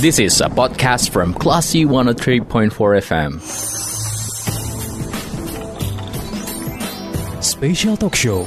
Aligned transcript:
This 0.00 0.20
is 0.20 0.40
a 0.40 0.48
podcast 0.48 1.10
from 1.10 1.34
Classy 1.34 1.84
103.4 1.84 2.70
FM. 2.70 3.40
Special 7.42 7.96
Talk 7.96 8.14
Show 8.14 8.46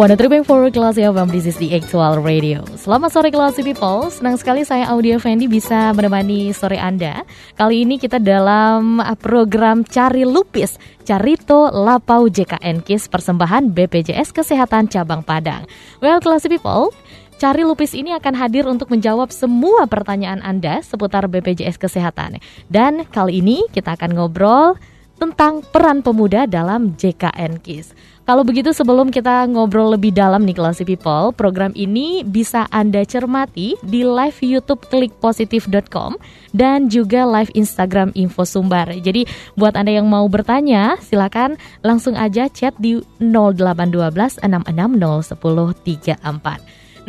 One 0.00 0.16
Tripping 0.16 0.48
Forward 0.48 0.72
Classy 0.72 1.04
FM, 1.04 1.28
this 1.28 1.44
is 1.44 1.60
the 1.60 1.76
actual 1.76 2.24
radio. 2.24 2.64
Selamat 2.72 3.12
sore 3.12 3.28
Classy 3.28 3.60
People. 3.60 4.08
Senang 4.08 4.40
sekali 4.40 4.64
saya 4.64 4.88
Audio 4.88 5.20
Fendi 5.20 5.44
bisa 5.44 5.92
menemani 5.92 6.56
sore 6.56 6.80
Anda. 6.80 7.20
Kali 7.52 7.84
ini 7.84 8.00
kita 8.00 8.16
dalam 8.16 9.04
program 9.20 9.84
Cari 9.84 10.24
Lupis 10.24 10.80
Carito 11.04 11.68
Lapau 11.68 12.32
JKN 12.32 12.80
KIS 12.80 13.12
Persembahan 13.12 13.76
BPJS 13.76 14.32
Kesehatan 14.32 14.88
Cabang 14.88 15.20
Padang. 15.20 15.68
Well 16.00 16.24
Classy 16.24 16.48
People 16.48 16.96
Cari 17.36 17.68
Lupis 17.68 17.92
ini 17.92 18.16
akan 18.16 18.40
hadir 18.40 18.64
untuk 18.72 18.88
menjawab 18.88 19.28
semua 19.28 19.84
pertanyaan 19.84 20.40
Anda 20.40 20.80
seputar 20.80 21.28
BPJS 21.28 21.76
Kesehatan. 21.76 22.40
Dan 22.72 23.04
kali 23.04 23.44
ini 23.44 23.68
kita 23.68 24.00
akan 24.00 24.16
ngobrol 24.16 24.80
tentang 25.20 25.60
peran 25.60 26.00
pemuda 26.00 26.48
dalam 26.48 26.96
JKN 26.96 27.60
KIS. 27.60 27.92
Kalau 28.30 28.46
begitu 28.46 28.70
sebelum 28.70 29.10
kita 29.10 29.50
ngobrol 29.50 29.98
lebih 29.98 30.14
dalam 30.14 30.46
nih 30.46 30.54
Classy 30.54 30.86
People, 30.86 31.34
program 31.34 31.74
ini 31.74 32.22
bisa 32.22 32.70
Anda 32.70 33.02
cermati 33.02 33.74
di 33.82 34.06
live 34.06 34.38
YouTube 34.38 34.86
klikpositif.com 34.86 36.14
dan 36.54 36.86
juga 36.86 37.26
live 37.26 37.50
Instagram 37.58 38.14
Info 38.14 38.46
Sumbar. 38.46 38.86
Jadi 39.02 39.26
buat 39.58 39.74
Anda 39.74 39.98
yang 39.98 40.06
mau 40.06 40.30
bertanya, 40.30 40.94
silakan 41.02 41.58
langsung 41.82 42.14
aja 42.14 42.46
chat 42.46 42.70
di 42.78 43.02
0812 43.18 44.38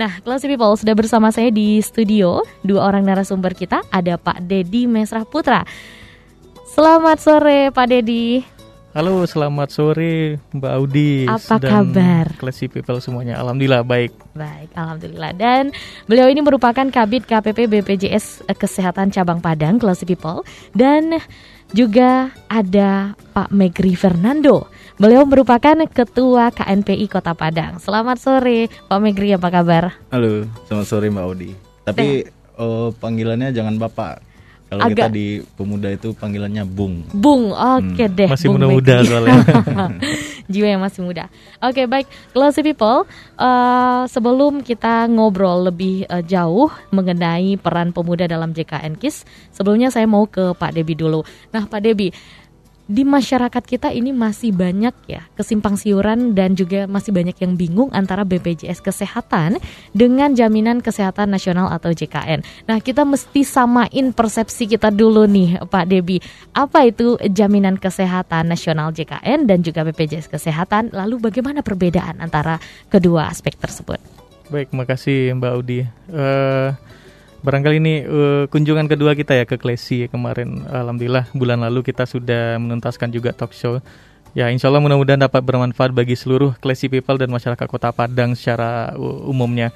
Nah, 0.02 0.26
Classy 0.26 0.50
People 0.50 0.74
sudah 0.74 0.98
bersama 0.98 1.30
saya 1.30 1.54
di 1.54 1.78
studio 1.86 2.42
dua 2.66 2.90
orang 2.90 3.06
narasumber 3.06 3.54
kita 3.54 3.86
ada 3.94 4.18
Pak 4.18 4.42
Dedi 4.50 4.90
Mesrah 4.90 5.30
Putra. 5.30 5.70
Selamat 6.66 7.22
sore 7.22 7.70
Pak 7.70 7.86
Dedi. 7.94 8.61
Halo, 8.92 9.24
selamat 9.24 9.72
sore 9.72 10.36
Mbak 10.52 10.74
Audi 10.76 11.24
Apa 11.24 11.64
dan 11.64 11.72
kabar? 11.72 12.28
Classy 12.36 12.68
People 12.68 13.00
semuanya. 13.00 13.40
Alhamdulillah 13.40 13.88
baik. 13.88 14.12
Baik, 14.36 14.68
alhamdulillah. 14.76 15.32
Dan 15.32 15.72
beliau 16.12 16.28
ini 16.28 16.44
merupakan 16.44 16.84
Kabit 16.84 17.24
KPP 17.24 17.72
BPJS 17.72 18.44
Kesehatan 18.52 19.08
Cabang 19.16 19.40
Padang, 19.40 19.80
Classy 19.80 20.04
People. 20.04 20.44
Dan 20.76 21.24
juga 21.72 22.36
ada 22.52 23.16
Pak 23.32 23.56
Megri 23.56 23.96
Fernando. 23.96 24.68
Beliau 25.00 25.24
merupakan 25.24 25.88
Ketua 25.88 26.52
KNPI 26.52 27.08
Kota 27.08 27.32
Padang. 27.32 27.80
Selamat 27.80 28.20
sore, 28.20 28.68
Pak 28.92 29.00
Megri. 29.00 29.32
Apa 29.32 29.56
kabar? 29.56 30.04
Halo, 30.12 30.44
selamat 30.68 30.88
sore 30.92 31.08
Mbak 31.08 31.26
Audi. 31.32 31.56
Tapi 31.88 32.28
oh, 32.60 32.92
panggilannya 33.00 33.56
jangan 33.56 33.80
Bapak. 33.80 34.31
Kalau 34.72 34.88
Agak- 34.88 35.12
kita 35.12 35.12
di 35.12 35.28
pemuda 35.60 35.92
itu 35.92 36.16
panggilannya 36.16 36.64
Bung. 36.64 37.04
Bung, 37.12 37.52
oke 37.52 38.08
deh. 38.08 38.32
Masih 38.32 38.48
Bung 38.48 38.56
muda-muda 38.56 39.04
soalnya. 39.04 39.44
Jiwa 40.52 40.68
yang 40.68 40.80
masih 40.80 41.04
muda. 41.04 41.28
Oke, 41.60 41.92
baik. 41.92 42.08
Classy 42.32 42.64
People, 42.64 43.04
eh, 43.36 44.02
sebelum 44.08 44.64
kita 44.64 45.12
ngobrol 45.12 45.68
lebih 45.68 46.08
eh, 46.08 46.24
jauh 46.24 46.72
mengenai 46.88 47.60
peran 47.60 47.92
pemuda 47.92 48.32
dalam 48.32 48.56
JKN 48.56 48.96
KIS, 48.96 49.28
sebelumnya 49.52 49.92
saya 49.92 50.08
mau 50.08 50.24
ke 50.24 50.56
Pak 50.56 50.72
Debi 50.72 50.96
dulu. 50.96 51.28
Nah, 51.52 51.68
Pak 51.68 51.84
Debi, 51.84 52.08
di 52.92 53.08
masyarakat 53.08 53.64
kita 53.64 53.88
ini 53.96 54.12
masih 54.12 54.52
banyak 54.52 54.92
ya 55.08 55.24
kesimpang 55.40 55.80
siuran 55.80 56.36
dan 56.36 56.60
juga 56.60 56.84
masih 56.92 57.16
banyak 57.16 57.40
yang 57.40 57.56
bingung 57.56 57.88
antara 57.96 58.28
BPJS 58.28 58.84
Kesehatan 58.84 59.64
dengan 59.96 60.36
Jaminan 60.36 60.84
Kesehatan 60.84 61.32
Nasional 61.32 61.72
atau 61.72 61.96
JKN. 61.96 62.44
Nah, 62.68 62.84
kita 62.84 63.08
mesti 63.08 63.48
samain 63.48 64.12
persepsi 64.12 64.68
kita 64.68 64.92
dulu 64.92 65.24
nih, 65.24 65.64
Pak 65.72 65.88
Debi. 65.88 66.20
Apa 66.52 66.84
itu 66.84 67.16
Jaminan 67.24 67.80
Kesehatan 67.80 68.52
Nasional 68.52 68.92
JKN 68.92 69.48
dan 69.48 69.64
juga 69.64 69.88
BPJS 69.88 70.28
Kesehatan? 70.28 70.92
Lalu 70.92 71.32
bagaimana 71.32 71.64
perbedaan 71.64 72.20
antara 72.20 72.60
kedua 72.92 73.32
aspek 73.32 73.56
tersebut? 73.56 74.22
baik, 74.52 74.76
makasih 74.76 75.32
Mbak 75.40 75.52
Audi. 75.56 75.80
Eh, 76.12 76.70
barangkali 77.42 77.76
ini 77.82 77.94
eh, 78.06 78.44
kunjungan 78.48 78.86
kedua 78.86 79.18
kita 79.18 79.34
ya 79.36 79.46
ke 79.50 79.58
Classy 79.58 80.08
kemarin. 80.08 80.66
Alhamdulillah 80.70 81.30
bulan 81.34 81.62
lalu 81.66 81.82
kita 81.86 82.06
sudah 82.06 82.58
menuntaskan 82.62 83.10
juga 83.10 83.34
talk 83.34 83.54
show. 83.54 83.82
Ya, 84.32 84.48
insya 84.48 84.72
Allah 84.72 84.80
mudah-mudahan 84.80 85.28
dapat 85.28 85.44
bermanfaat 85.44 85.92
bagi 85.92 86.16
seluruh 86.16 86.56
Classy 86.64 86.88
People 86.88 87.20
dan 87.20 87.28
masyarakat 87.28 87.68
Kota 87.68 87.92
Padang 87.92 88.32
secara 88.32 88.96
uh, 88.96 89.28
umumnya. 89.28 89.76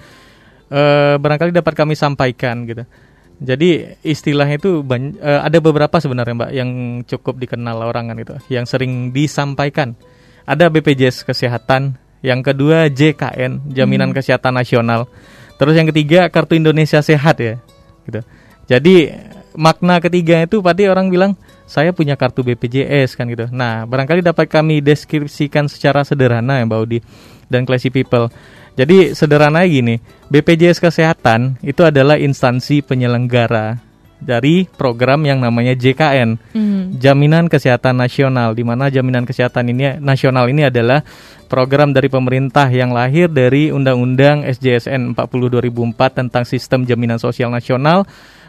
Eh, 0.65 1.15
barangkali 1.19 1.53
dapat 1.53 1.75
kami 1.75 1.93
sampaikan 1.93 2.65
gitu. 2.65 2.87
Jadi 3.35 3.99
istilahnya 3.99 4.55
itu 4.57 4.79
bany- 4.79 5.19
eh, 5.19 5.41
ada 5.43 5.59
beberapa 5.59 5.99
sebenarnya 5.99 6.33
Mbak 6.39 6.51
yang 6.55 6.69
cukup 7.03 7.35
dikenal 7.35 7.83
orang 7.83 8.09
kan 8.09 8.17
gitu, 8.17 8.35
yang 8.47 8.63
sering 8.63 9.11
disampaikan. 9.11 9.93
Ada 10.47 10.71
BPJS 10.71 11.27
Kesehatan, 11.27 11.99
yang 12.23 12.39
kedua 12.39 12.87
JKN, 12.87 13.75
Jaminan 13.75 14.15
Kesehatan 14.15 14.55
Nasional. 14.55 15.11
Terus 15.55 15.73
yang 15.75 15.87
ketiga 15.89 16.27
Kartu 16.27 16.59
Indonesia 16.59 16.99
Sehat 16.99 17.39
ya, 17.39 17.55
gitu. 18.05 18.21
Jadi 18.65 19.13
makna 19.55 20.03
ketiga 20.03 20.43
itu 20.43 20.59
pasti 20.59 20.83
orang 20.89 21.07
bilang 21.07 21.31
saya 21.65 21.95
punya 21.95 22.13
kartu 22.13 22.45
BPJS 22.45 23.17
kan 23.17 23.25
gitu. 23.25 23.49
Nah, 23.49 23.89
barangkali 23.89 24.21
dapat 24.21 24.45
kami 24.45 24.83
deskripsikan 24.85 25.65
secara 25.65 26.05
sederhana 26.05 26.61
ya 26.61 26.67
Mbak 26.67 26.77
Audi 26.77 26.99
dan 27.49 27.65
Classy 27.65 27.89
People. 27.89 28.29
Jadi 28.75 29.15
sederhananya 29.15 29.65
gini, 29.65 29.95
BPJS 30.27 30.83
Kesehatan 30.83 31.57
itu 31.63 31.81
adalah 31.81 32.19
instansi 32.19 32.83
penyelenggara 32.83 33.79
dari 34.19 34.65
program 34.65 35.23
yang 35.27 35.43
namanya 35.43 35.75
JKN, 35.75 36.39
Jaminan 36.97 37.51
Kesehatan 37.51 37.99
Nasional, 37.99 38.55
di 38.55 38.63
mana 38.63 38.87
jaminan 38.87 39.27
kesehatan 39.27 39.69
ini 39.69 39.99
nasional 39.99 40.47
ini 40.47 40.65
adalah 40.67 41.03
program 41.45 41.93
dari 41.93 42.09
pemerintah 42.09 42.67
yang 42.67 42.91
lahir 42.91 43.29
dari 43.29 43.69
Undang-Undang 43.69 44.47
SJSN 44.49 45.13
40 45.13 45.61
2004 45.61 46.19
tentang 46.25 46.43
Sistem 46.43 46.83
Jaminan 46.83 47.21
Sosial 47.21 47.53
Nasional 47.53 48.03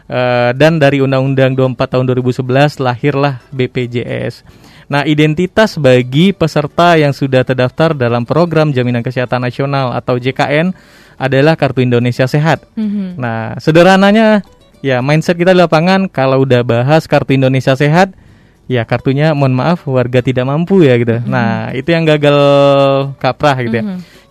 eh, 0.09 0.51
dan 0.57 0.81
dari 0.81 0.99
Undang-Undang 0.99 1.55
24 1.55 1.93
tahun 1.93 2.05
2011 2.09 2.81
lahirlah 2.81 3.39
BPJS. 3.53 4.43
Nah, 4.87 5.03
identitas 5.03 5.75
bagi 5.75 6.31
peserta 6.31 6.95
yang 6.95 7.11
sudah 7.11 7.43
terdaftar 7.43 7.91
dalam 7.91 8.23
program 8.23 8.71
Jaminan 8.71 9.03
Kesehatan 9.03 9.43
Nasional 9.43 9.91
atau 9.91 10.15
JKN 10.15 10.71
adalah 11.19 11.59
Kartu 11.59 11.83
Indonesia 11.83 12.23
Sehat. 12.23 12.63
Nah, 13.19 13.59
sederhananya 13.59 14.45
ya 14.85 15.01
mindset 15.01 15.37
kita 15.37 15.53
di 15.53 15.59
lapangan 15.61 16.09
kalau 16.09 16.43
udah 16.43 16.61
bahas 16.61 17.05
Kartu 17.05 17.33
Indonesia 17.33 17.73
Sehat, 17.73 18.13
ya 18.67 18.83
kartunya 18.83 19.31
mohon 19.31 19.55
maaf 19.55 19.87
warga 19.87 20.19
tidak 20.19 20.45
mampu 20.45 20.83
ya 20.83 20.99
gitu. 20.99 21.23
Nah, 21.23 21.71
itu 21.71 21.89
yang 21.91 22.03
gagal 22.03 22.37
kaprah 23.17 23.57
gitu 23.63 23.75
ya. 23.79 23.83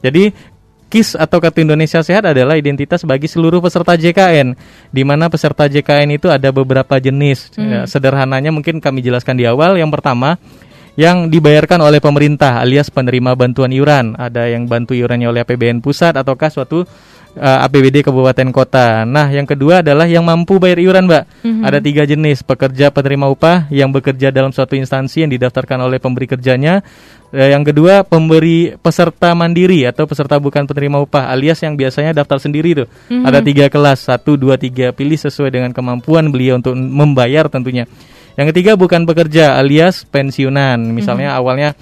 Jadi 0.05 0.31
KIS 0.87 1.19
atau 1.19 1.43
Kartu 1.43 1.67
Indonesia 1.67 1.99
Sehat 1.99 2.23
adalah 2.31 2.55
identitas 2.55 3.03
bagi 3.03 3.27
seluruh 3.27 3.59
peserta 3.59 3.99
JKN, 3.99 4.55
di 4.95 5.03
mana 5.03 5.27
peserta 5.27 5.67
JKN 5.67 6.15
itu 6.15 6.31
ada 6.31 6.55
beberapa 6.55 7.03
jenis. 7.03 7.51
Ya, 7.59 7.91
sederhananya 7.91 8.55
mungkin 8.55 8.79
kami 8.79 9.03
jelaskan 9.03 9.35
di 9.35 9.51
awal. 9.51 9.75
Yang 9.75 9.99
pertama, 9.99 10.39
yang 10.95 11.29
dibayarkan 11.29 11.83
oleh 11.83 11.99
pemerintah 12.01 12.63
alias 12.63 12.89
penerima 12.89 13.35
bantuan 13.35 13.75
iuran. 13.75 14.15
Ada 14.15 14.49
yang 14.49 14.71
bantu 14.71 14.95
iurannya 14.95 15.27
oleh 15.27 15.43
APBN 15.43 15.83
pusat 15.85 16.17
ataukah 16.17 16.49
suatu 16.49 16.87
eh, 17.37 17.65
APBD 17.69 18.01
kabupaten 18.01 18.49
kota. 18.51 19.05
Nah, 19.05 19.29
yang 19.29 19.45
kedua 19.45 19.85
adalah 19.85 20.09
yang 20.09 20.25
mampu 20.25 20.57
bayar 20.57 20.81
iuran, 20.81 21.05
Mbak. 21.07 21.25
Ada 21.63 21.79
tiga 21.85 22.03
jenis: 22.09 22.41
pekerja 22.43 22.89
penerima 22.89 23.29
upah 23.29 23.69
yang 23.69 23.93
bekerja 23.93 24.33
dalam 24.33 24.51
suatu 24.51 24.75
instansi 24.75 25.29
yang 25.29 25.31
didaftarkan 25.31 25.79
oleh 25.85 26.01
pemberi 26.01 26.27
kerjanya. 26.27 26.81
Eh, 27.31 27.53
yang 27.53 27.63
kedua, 27.63 28.03
pemberi 28.03 28.75
peserta 28.81 29.37
mandiri 29.37 29.85
atau 29.85 30.09
peserta 30.09 30.41
bukan 30.41 30.65
penerima 30.65 31.05
upah 31.05 31.29
alias 31.29 31.61
yang 31.61 31.77
biasanya 31.77 32.17
daftar 32.17 32.41
sendiri 32.41 32.85
tuh. 32.85 32.89
Ada 33.13 33.45
tiga 33.45 33.69
kelas, 33.69 34.09
satu, 34.09 34.41
dua, 34.41 34.57
tiga. 34.57 34.97
Pilih 34.97 35.21
sesuai 35.21 35.53
dengan 35.53 35.71
kemampuan 35.77 36.33
beliau 36.33 36.57
untuk 36.57 36.73
membayar 36.73 37.47
tentunya. 37.53 37.85
Yang 38.37 38.53
ketiga 38.53 38.77
bukan 38.77 39.09
pekerja 39.09 39.57
alias 39.57 40.05
pensiunan. 40.05 40.77
Misalnya 40.93 41.33
awalnya 41.41 41.73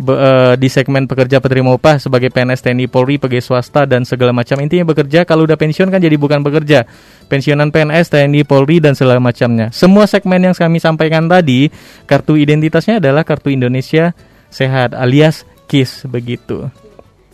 be- 0.00 0.16
eh, 0.16 0.54
di 0.56 0.72
segmen 0.72 1.04
pekerja 1.04 1.44
penerima 1.44 1.76
upah 1.76 2.00
sebagai 2.00 2.32
PNS 2.32 2.64
TNI 2.64 2.88
Polri, 2.88 3.20
pegawai 3.20 3.44
swasta 3.44 3.84
dan 3.84 4.08
segala 4.08 4.32
macam 4.32 4.56
intinya 4.64 4.88
bekerja 4.88 5.28
kalau 5.28 5.44
udah 5.44 5.60
pensiun 5.60 5.92
kan 5.92 6.00
jadi 6.00 6.16
bukan 6.16 6.40
pekerja. 6.40 6.88
Pensiunan 7.28 7.68
PNS 7.68 8.08
TNI 8.08 8.42
Polri 8.48 8.80
dan 8.80 8.96
segala 8.96 9.20
macamnya. 9.20 9.68
Semua 9.70 10.08
segmen 10.08 10.40
yang 10.40 10.56
kami 10.56 10.80
sampaikan 10.80 11.28
tadi 11.28 11.68
kartu 12.08 12.40
identitasnya 12.40 12.98
adalah 12.98 13.22
kartu 13.22 13.52
Indonesia 13.52 14.16
Sehat 14.50 14.98
alias 14.98 15.46
KIS 15.70 16.10
begitu. 16.10 16.66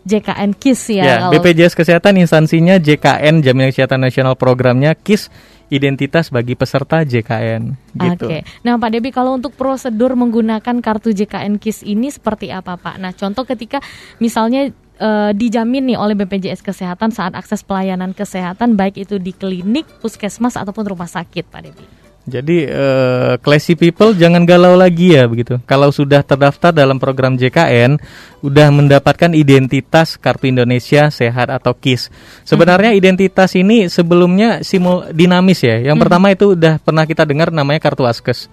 JKN 0.06 0.54
KIS 0.54 0.82
ya. 0.94 1.02
Ya, 1.02 1.16
kalau- 1.26 1.32
BPJS 1.34 1.74
Kesehatan 1.74 2.14
instansinya 2.22 2.78
JKN 2.78 3.42
Jaminan 3.42 3.74
Kesehatan 3.74 4.00
Nasional 4.06 4.38
programnya 4.38 4.94
KIS 4.94 5.28
identitas 5.66 6.30
bagi 6.30 6.54
peserta 6.54 7.02
JKN 7.02 7.74
gitu. 7.98 8.30
Oke. 8.30 8.46
Nah, 8.62 8.78
Pak 8.78 8.90
Debi 8.94 9.10
kalau 9.10 9.34
untuk 9.34 9.58
prosedur 9.58 10.14
menggunakan 10.14 10.78
kartu 10.78 11.10
JKN 11.10 11.58
KIS 11.58 11.82
ini 11.82 12.14
seperti 12.14 12.54
apa, 12.54 12.78
Pak? 12.78 13.02
Nah, 13.02 13.10
contoh 13.10 13.42
ketika 13.42 13.82
misalnya 14.22 14.70
eh, 14.96 15.30
dijamin 15.34 15.90
nih 15.90 15.98
oleh 15.98 16.14
BPJS 16.14 16.62
Kesehatan 16.62 17.10
saat 17.10 17.34
akses 17.34 17.66
pelayanan 17.66 18.14
kesehatan 18.14 18.78
baik 18.78 19.02
itu 19.02 19.18
di 19.18 19.34
klinik, 19.34 19.84
puskesmas 19.98 20.54
ataupun 20.54 20.86
rumah 20.86 21.10
sakit, 21.10 21.50
Pak 21.50 21.60
Debi. 21.66 22.05
Jadi 22.26 22.66
eh, 22.66 23.38
classy 23.38 23.78
people 23.78 24.10
jangan 24.10 24.42
galau 24.42 24.74
lagi 24.74 25.14
ya 25.14 25.30
begitu. 25.30 25.62
Kalau 25.62 25.94
sudah 25.94 26.26
terdaftar 26.26 26.74
dalam 26.74 26.98
program 26.98 27.38
JKN, 27.38 28.02
udah 28.42 28.68
mendapatkan 28.74 29.30
identitas 29.30 30.18
Kartu 30.18 30.50
Indonesia 30.50 31.06
Sehat 31.06 31.54
atau 31.54 31.70
KIS. 31.78 32.10
Sebenarnya 32.42 32.98
identitas 32.98 33.54
ini 33.54 33.86
sebelumnya 33.86 34.66
simul 34.66 35.06
dinamis 35.14 35.62
ya. 35.62 35.78
Yang 35.78 35.96
pertama 36.02 36.34
itu 36.34 36.58
udah 36.58 36.82
pernah 36.82 37.06
kita 37.06 37.22
dengar 37.22 37.54
namanya 37.54 37.78
kartu 37.78 38.02
Askes. 38.02 38.50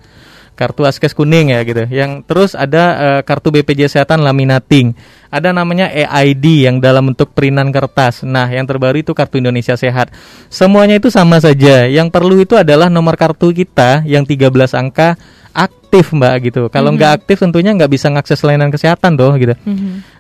Kartu 0.54 0.86
Askes 0.86 1.18
kuning 1.18 1.50
ya 1.50 1.66
gitu. 1.66 1.90
Yang 1.90 2.26
terus 2.30 2.52
ada 2.54 2.84
eh, 2.98 3.22
kartu 3.26 3.50
BPJS 3.50 3.94
Kesehatan 3.94 4.26
laminating. 4.26 4.98
Ada 5.30 5.54
namanya 5.54 5.90
EID 5.90 6.66
yang 6.66 6.82
dalam 6.82 7.14
bentuk 7.14 7.30
perinan 7.34 7.70
kertas. 7.70 8.26
Nah, 8.26 8.50
yang 8.50 8.66
terbaru 8.66 9.02
itu 9.02 9.14
Kartu 9.14 9.38
Indonesia 9.38 9.74
Sehat. 9.78 10.10
Semuanya 10.50 10.98
itu 10.98 11.14
sama 11.14 11.38
saja. 11.38 11.86
Yang 11.86 12.10
perlu 12.10 12.42
itu 12.42 12.58
adalah 12.58 12.90
nomor 12.90 13.14
kartu 13.18 13.54
kita 13.54 14.02
yang 14.06 14.26
13 14.26 14.50
angka 14.74 15.18
aktif, 15.54 16.10
Mbak 16.10 16.36
gitu. 16.50 16.62
Kalau 16.74 16.94
nggak 16.94 17.22
aktif 17.22 17.42
tentunya 17.42 17.70
nggak 17.74 17.90
bisa 17.90 18.10
ngakses 18.10 18.42
layanan 18.42 18.74
kesehatan 18.74 19.14
tuh 19.14 19.34
gitu. 19.38 19.54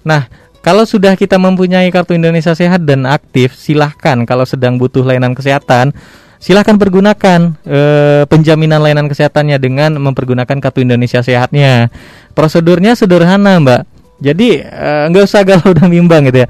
Nah, 0.06 0.30
kalau 0.64 0.88
sudah 0.88 1.20
kita 1.20 1.36
mempunyai 1.36 1.92
kartu 1.92 2.16
Indonesia 2.16 2.56
Sehat 2.56 2.88
dan 2.88 3.04
aktif, 3.04 3.52
silahkan 3.60 4.24
kalau 4.24 4.48
sedang 4.48 4.80
butuh 4.80 5.04
layanan 5.04 5.36
kesehatan, 5.36 5.92
silahkan 6.44 6.76
pergunakan 6.76 7.56
eh, 7.64 8.28
penjaminan 8.28 8.84
layanan 8.84 9.08
kesehatannya 9.08 9.56
dengan 9.64 9.96
mempergunakan 9.96 10.60
kartu 10.60 10.84
Indonesia 10.84 11.24
Sehatnya. 11.24 11.88
Prosedurnya 12.36 13.00
sederhana, 13.00 13.64
Mbak. 13.64 13.82
Jadi 14.20 14.60
eh, 14.60 15.04
nggak 15.08 15.24
usah 15.24 15.48
galau 15.48 15.72
dan 15.72 15.88
bimbang 15.88 16.28
gitu 16.28 16.44
ya. 16.44 16.48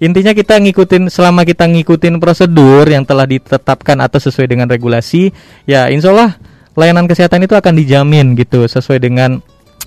Intinya 0.00 0.32
kita 0.32 0.58
ngikutin 0.58 1.12
selama 1.12 1.44
kita 1.44 1.68
ngikutin 1.68 2.18
prosedur 2.18 2.88
yang 2.88 3.04
telah 3.04 3.28
ditetapkan 3.28 4.00
atau 4.02 4.18
sesuai 4.18 4.50
dengan 4.50 4.66
regulasi, 4.66 5.30
ya 5.68 5.86
insya 5.86 6.10
Allah 6.10 6.34
layanan 6.74 7.06
kesehatan 7.06 7.46
itu 7.46 7.54
akan 7.54 7.78
dijamin 7.78 8.34
gitu 8.34 8.66
sesuai 8.66 8.98
dengan 8.98 9.38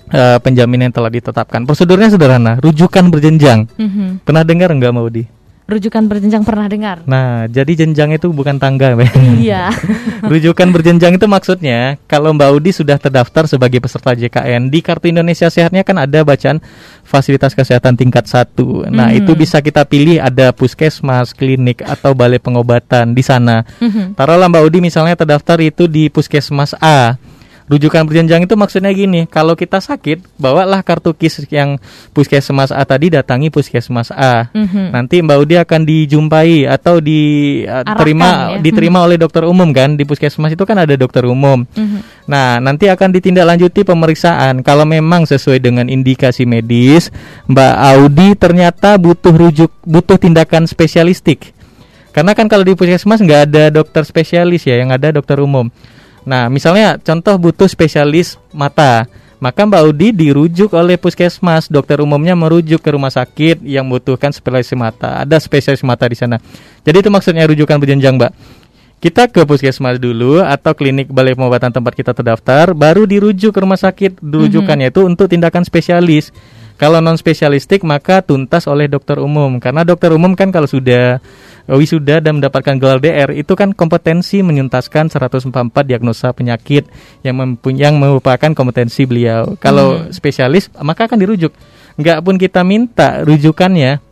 eh, 0.08 0.38
penjaminan 0.40 0.88
yang 0.88 0.96
telah 0.96 1.10
ditetapkan. 1.12 1.66
Prosedurnya 1.66 2.08
sederhana, 2.08 2.56
rujukan 2.62 3.10
berjenjang. 3.10 3.68
Mhm. 3.76 4.24
Pernah 4.24 4.42
dengar 4.46 4.72
nggak 4.72 4.92
Maudi? 4.94 5.37
Rujukan 5.68 6.08
berjenjang 6.08 6.48
pernah 6.48 6.64
dengar? 6.64 7.04
Nah, 7.04 7.44
jadi 7.44 7.84
jenjang 7.84 8.16
itu 8.16 8.32
bukan 8.32 8.56
tangga. 8.56 8.96
Mbak. 8.96 9.12
Iya. 9.36 9.68
Rujukan 10.32 10.72
berjenjang 10.72 11.20
itu 11.20 11.28
maksudnya 11.28 12.00
kalau 12.08 12.32
Mbak 12.32 12.50
Udi 12.56 12.70
sudah 12.72 12.96
terdaftar 12.96 13.44
sebagai 13.44 13.76
peserta 13.76 14.16
JKN 14.16 14.72
di 14.72 14.80
Kartu 14.80 15.12
Indonesia 15.12 15.52
Sehatnya 15.52 15.84
kan 15.84 16.00
ada 16.00 16.24
bacaan 16.24 16.64
fasilitas 17.04 17.52
kesehatan 17.52 18.00
tingkat 18.00 18.24
satu. 18.24 18.88
Nah, 18.88 19.12
Mhm. 19.12 19.20
itu 19.20 19.36
bisa 19.36 19.60
kita 19.60 19.84
pilih 19.84 20.16
ada 20.16 20.56
puskesmas, 20.56 21.36
klinik 21.36 21.84
atau 21.84 22.16
balai 22.16 22.40
pengobatan 22.40 23.12
di 23.12 23.20
sana. 23.20 23.60
Mhm. 23.76 24.16
Taruhlah 24.16 24.48
Mbak 24.48 24.64
Udi 24.72 24.78
misalnya 24.80 25.20
terdaftar 25.20 25.60
itu 25.60 25.84
di 25.84 26.08
puskesmas 26.08 26.72
A. 26.80 27.20
Rujukan 27.68 28.08
berjenjang 28.08 28.48
itu 28.48 28.56
maksudnya 28.56 28.88
gini, 28.96 29.28
kalau 29.28 29.52
kita 29.52 29.76
sakit, 29.76 30.40
bawalah 30.40 30.80
kartu 30.80 31.12
KIS 31.12 31.44
yang 31.52 31.76
puskesmas 32.16 32.72
A 32.72 32.80
tadi 32.88 33.12
datangi 33.12 33.52
puskesmas 33.52 34.08
A. 34.08 34.48
Mhm. 34.56 34.96
Nanti 34.96 35.20
Mbak 35.20 35.38
Udi 35.44 35.54
akan 35.60 35.80
dijumpai 35.84 36.64
atau 36.64 36.96
diterima 37.04 38.56
ya. 38.56 38.60
diterima 38.64 39.04
oleh 39.04 39.20
dokter 39.20 39.44
umum 39.44 39.68
kan 39.76 40.00
di 40.00 40.08
puskesmas 40.08 40.56
itu 40.56 40.64
kan 40.64 40.80
ada 40.80 40.96
dokter 40.96 41.28
umum. 41.28 41.68
Mhm. 41.68 42.24
Nah, 42.24 42.56
nanti 42.56 42.88
akan 42.88 43.12
ditindaklanjuti 43.12 43.84
pemeriksaan. 43.84 44.64
Kalau 44.64 44.88
memang 44.88 45.28
sesuai 45.28 45.60
dengan 45.60 45.92
indikasi 45.92 46.48
medis, 46.48 47.12
Mbak 47.52 47.74
Audi 47.94 48.28
ternyata 48.32 48.96
butuh 48.96 49.36
rujuk, 49.36 49.68
butuh 49.84 50.16
tindakan 50.16 50.64
spesialistik. 50.64 51.52
Karena 52.16 52.32
kan 52.32 52.48
kalau 52.48 52.64
di 52.64 52.72
puskesmas 52.72 53.20
nggak 53.20 53.42
ada 53.52 53.64
dokter 53.68 54.08
spesialis 54.08 54.64
ya, 54.64 54.80
yang 54.80 54.88
ada 54.88 55.12
dokter 55.12 55.36
umum. 55.36 55.68
Nah, 56.26 56.50
misalnya 56.50 56.98
contoh 56.98 57.34
butuh 57.38 57.68
spesialis 57.70 58.40
mata, 58.50 59.06
maka 59.38 59.62
Mbak 59.62 59.80
Audi 59.86 60.08
dirujuk 60.10 60.74
oleh 60.74 60.98
puskesmas. 60.98 61.70
Dokter 61.70 62.02
umumnya 62.02 62.34
merujuk 62.34 62.82
ke 62.82 62.90
rumah 62.90 63.10
sakit 63.10 63.62
yang 63.62 63.86
membutuhkan 63.86 64.34
spesialis 64.34 64.74
mata. 64.74 65.22
Ada 65.22 65.38
spesialis 65.38 65.82
mata 65.86 66.04
di 66.10 66.18
sana. 66.18 66.42
Jadi 66.82 67.06
itu 67.06 67.10
maksudnya 67.10 67.46
rujukan 67.46 67.78
berjenjang, 67.78 68.18
Mbak. 68.18 68.32
Kita 68.98 69.30
ke 69.30 69.46
puskesmas 69.46 70.02
dulu 70.02 70.42
atau 70.42 70.74
klinik 70.74 71.06
balai 71.06 71.38
pengobatan 71.38 71.70
tempat 71.70 71.94
kita 71.94 72.10
terdaftar, 72.10 72.74
baru 72.74 73.06
dirujuk 73.06 73.54
ke 73.54 73.60
rumah 73.62 73.78
sakit. 73.78 74.18
Rujukannya 74.18 74.90
itu 74.90 75.06
untuk 75.06 75.30
tindakan 75.30 75.62
spesialis. 75.62 76.34
Kalau 76.78 77.02
non 77.02 77.18
spesialistik 77.18 77.82
maka 77.82 78.22
tuntas 78.22 78.70
oleh 78.70 78.86
dokter 78.86 79.18
umum 79.18 79.58
karena 79.58 79.82
dokter 79.82 80.14
umum 80.14 80.38
kan 80.38 80.54
kalau 80.54 80.70
sudah 80.70 81.18
wisuda 81.66 82.22
dan 82.22 82.38
mendapatkan 82.38 82.78
gelar 82.78 83.02
DR 83.02 83.34
itu 83.34 83.52
kan 83.58 83.74
kompetensi 83.74 84.40
menyuntaskan 84.40 85.10
144 85.10 85.50
diagnosa 85.84 86.30
penyakit 86.30 86.86
yang 87.26 87.36
mempunyai 87.36 87.90
yang 87.90 87.98
merupakan 87.98 88.52
kompetensi 88.54 89.04
beliau. 89.10 89.58
Kalau 89.58 90.06
spesialis 90.14 90.70
maka 90.78 91.10
akan 91.10 91.18
dirujuk. 91.18 91.52
Enggak 91.98 92.22
pun 92.22 92.38
kita 92.38 92.62
minta 92.62 93.26
rujukannya. 93.26 94.07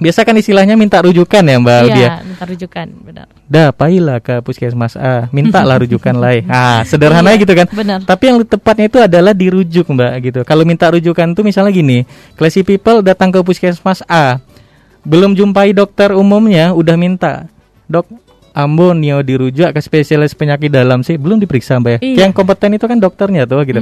Biasa 0.00 0.24
kan 0.24 0.32
istilahnya 0.32 0.74
minta 0.74 0.96
rujukan 0.98 1.44
ya 1.44 1.56
Mbak. 1.60 1.80
Iya, 1.86 2.08
minta 2.24 2.44
rujukan, 2.48 2.86
benar. 3.04 3.26
Dah, 3.44 3.68
pailah 3.68 4.16
ke 4.16 4.40
puskesmas 4.40 4.96
A, 4.96 5.28
mintalah 5.28 5.76
rujukan 5.76 6.16
lain. 6.24 6.48
Ah, 6.48 6.80
sederhana 6.82 7.30
Iya, 7.30 7.44
gitu 7.44 7.52
kan. 7.52 7.68
benar. 7.68 8.00
Tapi 8.02 8.24
yang 8.26 8.40
tepatnya 8.40 8.88
itu 8.88 8.98
adalah 8.98 9.36
dirujuk, 9.36 9.84
Mbak, 9.84 10.12
gitu. 10.22 10.40
Kalau 10.42 10.64
minta 10.64 10.88
rujukan 10.88 11.28
tuh 11.30 11.44
misalnya 11.44 11.68
gini, 11.68 12.08
classy 12.32 12.64
people 12.64 13.04
datang 13.04 13.28
ke 13.28 13.44
puskesmas 13.44 14.00
A, 14.08 14.40
belum 15.00 15.36
jumpai 15.36 15.76
dokter 15.76 16.10
umumnya, 16.10 16.72
udah 16.72 16.96
minta, 16.96 17.44
dok, 17.84 18.08
Ambon 18.50 18.98
Nio 18.98 19.22
dirujuk 19.22 19.70
ke 19.70 19.80
spesialis 19.80 20.34
penyakit 20.34 20.68
dalam 20.70 21.06
sih 21.06 21.14
belum 21.16 21.38
diperiksa 21.38 21.78
mbak 21.78 21.90
ya. 21.90 21.98
Iya. 22.02 22.16
Yang 22.26 22.32
kompeten 22.42 22.74
itu 22.74 22.86
kan 22.90 22.98
dokternya 22.98 23.46
tuh 23.46 23.62
gitu. 23.62 23.80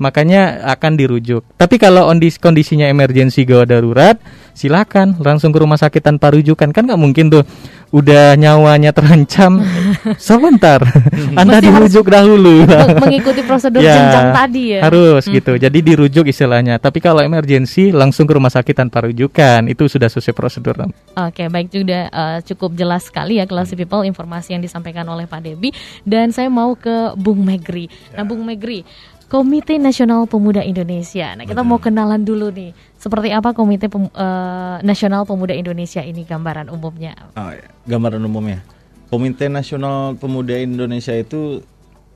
Makanya 0.00 0.64
akan 0.76 0.96
dirujuk. 0.96 1.44
Tapi 1.56 1.76
kalau 1.76 2.08
ondis 2.08 2.40
kondisinya 2.40 2.88
emergensi 2.88 3.44
gawat 3.44 3.68
darurat, 3.68 4.16
silakan 4.56 5.20
langsung 5.20 5.52
ke 5.52 5.58
rumah 5.60 5.76
sakit 5.76 6.00
tanpa 6.00 6.32
rujukan 6.32 6.72
kan 6.72 6.82
nggak 6.88 7.00
mungkin 7.00 7.28
tuh 7.28 7.44
udah 7.94 8.34
nyawanya 8.34 8.90
terancam. 8.90 9.62
Sebentar. 10.18 10.82
Anda 11.40 11.58
Mesti 11.58 11.66
dirujuk 11.70 12.06
dahulu. 12.10 12.66
Meng- 12.66 12.98
Mengikuti 13.02 13.40
prosedur 13.46 13.80
Ya, 13.86 13.94
jenjang 13.94 14.28
tadi 14.34 14.64
ya. 14.76 14.80
harus 14.86 15.22
gitu. 15.26 15.54
Jadi 15.54 15.78
dirujuk 15.80 16.26
istilahnya. 16.26 16.78
Tapi 16.82 16.98
kalau 16.98 17.22
emergensi 17.22 17.94
langsung 17.94 18.26
ke 18.26 18.34
rumah 18.34 18.50
sakit 18.50 18.74
tanpa 18.74 19.06
rujukan. 19.06 19.66
Itu 19.70 19.86
sudah 19.86 20.10
sesuai 20.10 20.34
prosedur. 20.34 20.74
Oke, 21.14 21.46
baik. 21.46 21.70
Juga 21.70 22.10
eh, 22.10 22.38
cukup 22.42 22.74
jelas 22.74 23.06
sekali 23.06 23.38
ya 23.38 23.46
Classy 23.46 23.78
People 23.78 24.02
informasi 24.04 24.54
yang 24.54 24.62
disampaikan 24.62 25.06
oleh 25.06 25.24
Pak 25.24 25.40
Debi 25.42 25.70
dan 26.02 26.30
saya 26.30 26.50
mau 26.50 26.74
ke 26.74 27.14
Bung 27.16 27.42
Megri. 27.42 27.86
Nah, 28.12 28.26
Bung 28.26 28.42
Megri, 28.42 28.82
Komite 29.26 29.74
Nasional 29.82 30.30
Pemuda 30.30 30.62
Indonesia. 30.62 31.34
Nah, 31.34 31.42
kita 31.42 31.66
mau 31.66 31.82
kenalan 31.82 32.22
dulu 32.22 32.54
nih. 32.54 32.70
Seperti 32.94 33.34
apa 33.34 33.50
Komite 33.50 33.90
Pem- 33.90 34.12
eh, 34.14 34.76
Nasional 34.86 35.26
Pemuda 35.26 35.50
Indonesia 35.50 35.98
ini 35.98 36.22
gambaran 36.22 36.70
umumnya? 36.70 37.18
Ah, 37.34 37.58
ya. 37.58 37.66
gambaran 37.90 38.22
umumnya. 38.22 38.62
Komite 39.10 39.50
Nasional 39.50 40.14
Pemuda 40.14 40.54
Indonesia 40.58 41.14
itu 41.14 41.58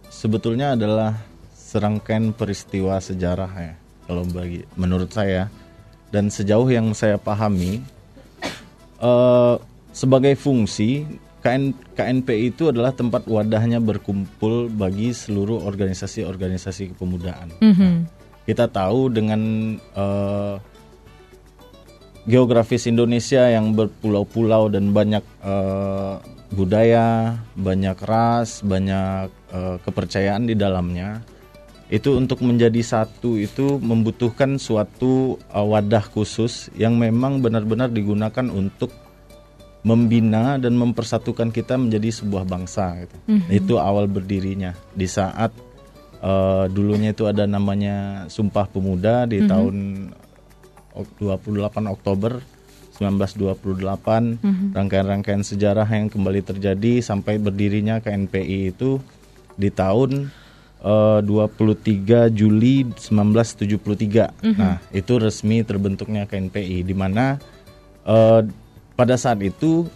sebetulnya 0.07 0.79
adalah 0.79 1.19
serangkaian 1.55 2.35
peristiwa 2.35 2.99
sejarah 2.99 3.51
ya 3.55 3.75
kalau 4.11 4.27
bagi 4.27 4.67
menurut 4.75 5.07
saya 5.15 5.47
dan 6.11 6.27
sejauh 6.27 6.67
yang 6.67 6.91
saya 6.99 7.15
pahami 7.15 7.79
eh, 8.99 9.55
sebagai 9.95 10.35
fungsi 10.35 11.07
KN, 11.41 11.73
KNP 11.97 12.53
itu 12.53 12.69
adalah 12.69 12.93
tempat 12.93 13.25
wadahnya 13.25 13.81
berkumpul 13.81 14.69
bagi 14.69 15.17
seluruh 15.17 15.65
organisasi-organisasi 15.65 16.95
kepemudaan. 16.95 17.49
Mhm. 17.65 17.93
Kita 18.45 18.69
tahu 18.69 19.09
dengan 19.09 19.41
eh, 19.77 20.57
geografis 22.29 22.85
Indonesia 22.85 23.49
yang 23.49 23.73
berpulau-pulau 23.73 24.69
dan 24.69 24.93
banyak 24.93 25.25
eh, 25.41 26.15
budaya, 26.53 27.41
banyak 27.57 27.97
ras, 28.05 28.61
banyak 28.61 29.33
eh, 29.55 29.77
kepercayaan 29.81 30.45
di 30.45 30.55
dalamnya. 30.59 31.25
Itu 31.91 32.15
untuk 32.15 32.47
menjadi 32.47 32.79
satu 32.87 33.35
itu 33.35 33.81
membutuhkan 33.81 34.61
suatu 34.61 35.41
eh, 35.41 35.65
wadah 35.65 36.05
khusus 36.05 36.69
yang 36.77 37.01
memang 37.01 37.41
benar-benar 37.41 37.89
digunakan 37.89 38.47
untuk 38.53 38.93
membina 39.81 40.61
dan 40.61 40.77
mempersatukan 40.77 41.49
kita 41.49 41.81
menjadi 41.81 42.13
sebuah 42.13 42.45
bangsa 42.45 43.01
gitu. 43.01 43.17
Itu 43.49 43.81
awal 43.81 44.13
berdirinya. 44.13 44.77
Di 44.93 45.09
saat 45.09 45.53
eh, 46.21 46.65
dulunya 46.69 47.17
itu 47.17 47.25
ada 47.25 47.49
namanya 47.49 48.29
Sumpah 48.29 48.69
Pemuda 48.69 49.25
di 49.25 49.41
tahun 49.49 49.77
ok- 50.93 51.17
28 51.17 51.89
Oktober 51.89 52.45
1928, 53.01 54.45
rangkaian-rangkaian 54.77 55.41
sejarah 55.41 55.89
yang 55.89 56.13
kembali 56.13 56.45
terjadi 56.45 57.01
sampai 57.01 57.41
berdirinya 57.41 58.05
KNPI 58.05 58.77
itu 58.77 59.01
di 59.57 59.73
tahun 59.73 60.29
eh, 60.85 61.21
23 61.25 62.29
Juli 62.29 62.85
1973. 62.85 64.45
Nah, 64.61 64.77
itu 64.93 65.13
resmi 65.17 65.65
terbentuknya 65.65 66.29
KNPI 66.29 66.85
di 66.85 66.93
mana 66.93 67.41
eh, 68.05 68.45
pada 69.01 69.17
saat 69.17 69.41
itu 69.41 69.89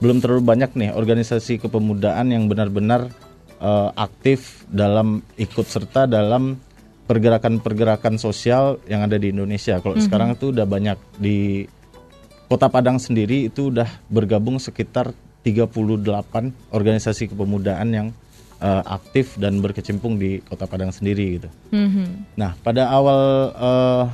belum 0.00 0.24
terlalu 0.24 0.40
banyak 0.48 0.72
nih 0.72 0.90
organisasi 0.96 1.60
kepemudaan 1.60 2.32
yang 2.32 2.48
benar-benar 2.48 3.12
eh, 3.60 3.90
aktif 4.00 4.64
dalam 4.72 5.20
ikut 5.36 5.68
serta 5.68 6.08
dalam 6.08 6.56
pergerakan-pergerakan 7.04 8.16
sosial 8.16 8.80
yang 8.88 9.04
ada 9.04 9.20
di 9.20 9.28
Indonesia. 9.28 9.76
Kalau 9.84 10.00
sekarang 10.00 10.40
itu 10.40 10.56
udah 10.56 10.64
banyak 10.64 10.96
di 11.20 11.68
Kota 12.48 12.72
Padang 12.72 12.96
sendiri 12.96 13.52
itu 13.52 13.68
udah 13.68 13.86
bergabung 14.08 14.56
sekitar 14.56 15.12
38 15.44 16.02
organisasi 16.72 17.36
kepemudaan 17.36 17.88
yang 17.92 18.08
eh, 18.64 18.82
aktif 18.88 19.36
dan 19.36 19.60
berkecimpung 19.60 20.16
di 20.16 20.40
Kota 20.40 20.64
Padang 20.64 20.96
sendiri 20.96 21.44
gitu. 21.44 21.48
Mhm. 21.76 22.40
Nah, 22.40 22.56
pada 22.64 22.88
awal 22.88 23.52
eh, 23.52 24.04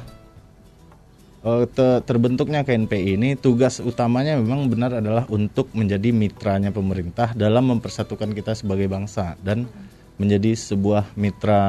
eh, 1.43 1.65
te- 1.67 2.01
terbentuknya 2.07 2.63
KNPI 2.63 3.19
ini 3.19 3.31
tugas 3.35 3.83
utamanya 3.83 4.39
memang 4.39 4.71
benar 4.71 5.03
adalah 5.03 5.27
untuk 5.29 5.71
menjadi 5.75 6.15
mitranya 6.15 6.71
pemerintah 6.71 7.35
dalam 7.35 7.69
mempersatukan 7.71 8.31
kita 8.33 8.55
sebagai 8.55 8.87
bangsa 8.87 9.35
dan 9.43 9.67
menjadi 10.21 10.55
sebuah 10.55 11.19
mitra 11.19 11.63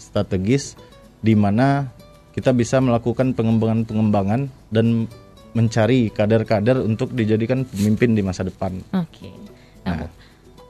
strategis 0.00 0.78
di 1.20 1.34
mana 1.34 1.90
kita 2.32 2.54
bisa 2.54 2.78
melakukan 2.78 3.34
pengembangan-pengembangan 3.34 4.46
dan 4.70 5.10
mencari 5.56 6.12
kader-kader 6.14 6.78
untuk 6.86 7.10
dijadikan 7.10 7.66
pemimpin 7.66 8.14
di 8.14 8.22
masa 8.22 8.46
depan. 8.46 8.78
Oke. 8.94 9.26
Nah, 9.82 10.06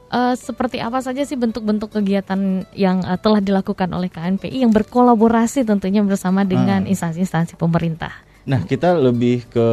eh, 0.09 0.33
seperti 0.33 0.81
apa 0.81 0.97
saja 1.03 1.21
sih 1.21 1.37
bentuk-bentuk 1.37 1.93
kegiatan 1.93 2.65
yang 2.73 3.05
eh, 3.05 3.19
telah 3.21 3.37
dilakukan 3.37 3.91
oleh 3.93 4.09
KNPI 4.09 4.65
yang 4.65 4.73
berkolaborasi 4.73 5.61
tentunya 5.67 6.01
bersama 6.01 6.41
dengan 6.41 6.89
instansi-instansi 6.89 7.53
pemerintah? 7.59 8.28
Nah, 8.49 8.65
kita 8.65 8.97
lebih 8.97 9.45
ke 9.45 9.67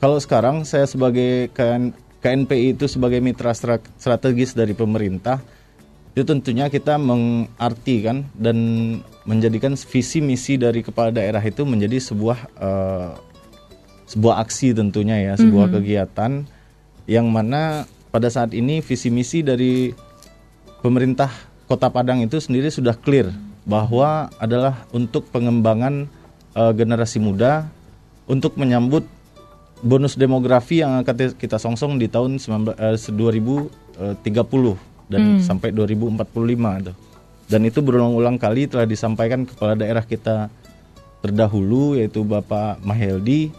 kalau 0.00 0.16
sekarang 0.16 0.64
saya 0.64 0.88
sebagai 0.88 1.52
KN, 1.52 1.92
KNPI 2.24 2.72
itu 2.72 2.88
sebagai 2.88 3.20
mitra 3.20 3.52
stra- 3.52 3.84
strategis 4.00 4.56
dari 4.56 4.72
pemerintah, 4.72 5.44
itu 6.16 6.24
tentunya 6.24 6.72
kita 6.72 6.96
mengartikan 6.96 8.24
dan 8.32 8.56
menjadikan 9.28 9.76
visi 9.76 10.24
misi 10.24 10.56
dari 10.56 10.80
kepala 10.80 11.12
daerah 11.12 11.44
itu 11.44 11.68
menjadi 11.68 12.00
sebuah 12.00 12.38
eh, 12.56 13.12
sebuah 14.08 14.40
aksi 14.40 14.72
tentunya 14.72 15.20
ya, 15.20 15.32
sebuah 15.36 15.68
kegiatan 15.76 16.48
yang 17.04 17.28
mana 17.28 17.84
pada 18.08 18.32
saat 18.32 18.56
ini 18.56 18.80
visi 18.80 19.12
misi 19.12 19.44
dari 19.44 19.92
pemerintah 20.80 21.28
Kota 21.68 21.92
Padang 21.92 22.24
itu 22.24 22.40
sendiri 22.40 22.72
sudah 22.72 22.96
clear 22.96 23.28
bahwa 23.68 24.32
adalah 24.40 24.88
untuk 24.96 25.28
pengembangan 25.28 26.08
eh, 26.56 26.72
generasi 26.72 27.20
muda 27.20 27.68
untuk 28.26 28.56
menyambut 28.56 29.04
bonus 29.84 30.16
demografi 30.16 30.80
yang 30.80 31.04
akan 31.04 31.36
kita 31.36 31.60
songsong 31.60 32.00
di 32.00 32.08
tahun 32.08 32.40
19, 32.40 32.72
eh, 32.80 32.96
2030 34.16 34.74
dan 35.06 35.38
sampai 35.44 35.70
2045 35.70 36.82
itu. 36.82 36.92
Dan 37.46 37.62
itu 37.62 37.78
berulang-ulang 37.78 38.42
kali 38.42 38.66
telah 38.66 38.88
disampaikan 38.88 39.46
kepala 39.46 39.78
daerah 39.78 40.02
kita 40.02 40.50
terdahulu 41.22 41.94
yaitu 41.94 42.26
Bapak 42.26 42.82
Maheldi 42.82 43.54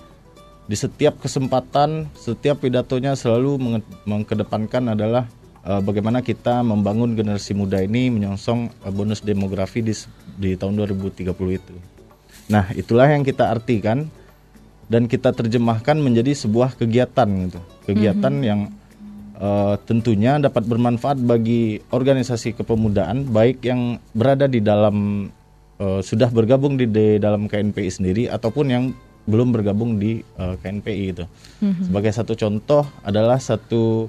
di 0.67 0.75
setiap 0.75 1.23
kesempatan, 1.23 2.11
setiap 2.19 2.59
pidatonya 2.59 3.15
selalu 3.15 3.55
menge- 3.55 3.97
mengkedepankan 4.03 4.91
adalah 4.91 5.31
eh, 5.63 5.79
bagaimana 5.79 6.19
kita 6.19 6.59
membangun 6.59 7.15
generasi 7.15 7.55
muda 7.55 7.79
ini 7.79 8.11
menyongsong 8.11 8.67
eh, 8.83 8.91
bonus 8.91 9.23
demografi 9.23 9.79
di, 9.79 9.95
di 10.35 10.59
tahun 10.59 10.75
2030 10.75 11.31
itu. 11.31 11.75
Nah, 12.47 12.71
itulah 12.73 13.11
yang 13.11 13.27
kita 13.27 13.51
artikan 13.51 14.07
dan 14.87 15.11
kita 15.11 15.35
terjemahkan 15.35 15.99
menjadi 15.99 16.31
sebuah 16.31 16.79
kegiatan 16.79 17.27
gitu. 17.47 17.59
Kegiatan 17.87 18.33
yang 18.39 18.71
eh, 19.35 19.75
tentunya 19.83 20.39
dapat 20.39 20.63
bermanfaat 20.63 21.19
bagi 21.19 21.83
organisasi 21.91 22.55
kepemudaan 22.55 23.27
baik 23.27 23.63
yang 23.67 23.99
berada 24.15 24.47
di 24.47 24.63
dalam 24.63 25.27
eh, 25.79 25.99
sudah 25.99 26.31
bergabung 26.31 26.79
di, 26.79 26.87
di 26.87 27.19
dalam 27.19 27.51
KNPI 27.51 27.89
sendiri 27.91 28.23
ataupun 28.31 28.65
yang 28.71 28.83
belum 29.27 29.51
bergabung 29.51 29.99
di 29.99 30.23
eh, 30.23 30.55
KNPI 30.63 31.03
itu. 31.11 31.25
Sebagai 31.83 32.15
satu 32.15 32.33
contoh 32.39 32.87
adalah 33.03 33.43
satu 33.43 34.07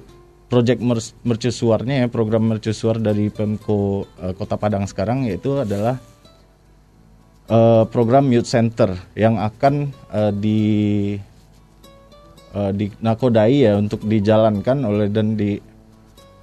proyek 0.49 0.81
mer- 0.81 1.13
mercusuarnya 1.27 2.03
ya 2.03 2.07
program 2.09 2.49
mercusuar 2.49 2.97
dari 2.97 3.27
Pemko 3.29 4.07
eh, 4.23 4.33
Kota 4.33 4.55
Padang 4.55 4.87
sekarang 4.87 5.27
yaitu 5.27 5.59
adalah 5.59 5.99
eh, 7.49 7.83
program 7.89 8.29
Youth 8.29 8.47
Center 8.47 8.93
yang 9.17 9.41
akan 9.41 9.91
eh, 10.13 10.31
di 10.33 10.61
eh, 12.53 12.71
dinakodai 12.73 13.55
ya 13.65 13.73
untuk 13.77 14.05
dijalankan 14.05 14.85
oleh 14.85 15.09
dan 15.09 15.33
di 15.33 15.57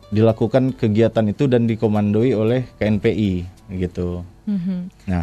dilakukan 0.06 0.78
kegiatan 0.78 1.26
itu 1.26 1.50
dan 1.50 1.66
dikomandoi 1.66 2.30
oleh 2.30 2.62
KNPI 2.78 3.32
gitu. 3.75 4.22
Mhm. 4.46 5.10
Nah, 5.10 5.22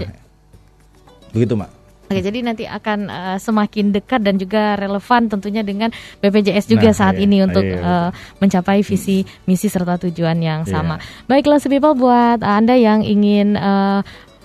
begitu 1.31 1.55
mak. 1.55 1.71
Oke, 2.11 2.19
jadi 2.19 2.43
nanti 2.43 2.67
akan 2.67 3.07
eh, 3.07 3.37
semakin 3.39 3.95
dekat 3.95 4.21
dan 4.21 4.35
juga 4.35 4.75
relevan 4.75 5.31
tentunya 5.31 5.63
dengan 5.63 5.89
BPJS 6.19 6.67
juga 6.67 6.91
Nah, 6.91 6.97
saat 6.99 7.15
iya, 7.15 7.23
ini 7.25 7.37
untuk 7.47 7.63
iya, 7.63 7.79
eh, 7.79 8.09
mencapai 8.43 8.83
visi 8.83 9.23
misi 9.47 9.71
serta 9.71 9.95
tujuan 9.97 10.37
yang 10.43 10.61
Iya. 10.67 10.77
sama. 10.77 10.99
Baiklah, 11.31 11.63
people 11.63 11.95
buat 11.95 12.43
Anda 12.43 12.75
yang 12.75 13.07
ingin 13.07 13.55
eh, 13.55 13.99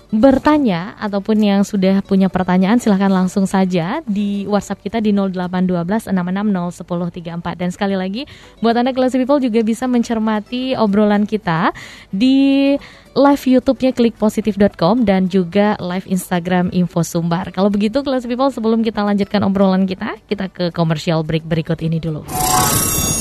bertanya 0.09 0.97
ataupun 0.97 1.37
yang 1.37 1.61
sudah 1.69 2.01
punya 2.01 2.33
pertanyaan 2.33 2.81
silahkan 2.81 3.13
langsung 3.13 3.45
saja 3.45 4.01
di 4.09 4.49
WhatsApp 4.49 4.81
kita 4.81 4.99
di 5.05 5.13
0812 5.13 6.09
660 6.09 7.29
1034 7.29 7.61
dan 7.61 7.69
sekali 7.69 7.93
lagi 7.93 8.25
buat 8.65 8.73
Anda 8.73 8.97
kelas 8.97 9.13
people 9.21 9.37
juga 9.37 9.61
bisa 9.61 9.85
mencermati 9.85 10.73
obrolan 10.81 11.29
kita 11.29 11.77
di 12.09 12.73
live 13.13 13.45
YouTube-nya 13.45 13.93
klikpositif.com 13.93 15.05
dan 15.05 15.29
juga 15.29 15.77
live 15.77 16.09
Instagram 16.09 16.73
Info 16.73 17.05
Sumbar. 17.05 17.53
Kalau 17.53 17.69
begitu 17.69 18.01
kelas 18.01 18.25
people 18.25 18.49
sebelum 18.49 18.81
kita 18.81 19.05
lanjutkan 19.05 19.45
obrolan 19.45 19.85
kita, 19.85 20.17
kita 20.25 20.49
ke 20.49 20.65
commercial 20.73 21.21
break 21.21 21.45
berikut 21.45 21.85
ini 21.85 22.01
dulu. 22.01 22.25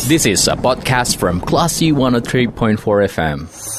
This 0.07 0.23
is 0.23 0.47
a 0.47 0.55
podcast 0.55 1.19
from 1.19 1.43
Classy 1.43 1.91
103.4 1.91 2.79
FM. 3.11 3.76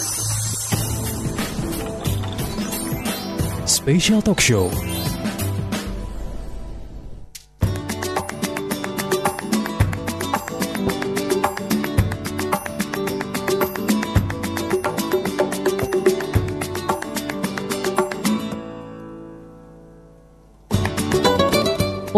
Special 3.68 4.22
Talk 4.22 4.40
Show. 4.40 4.97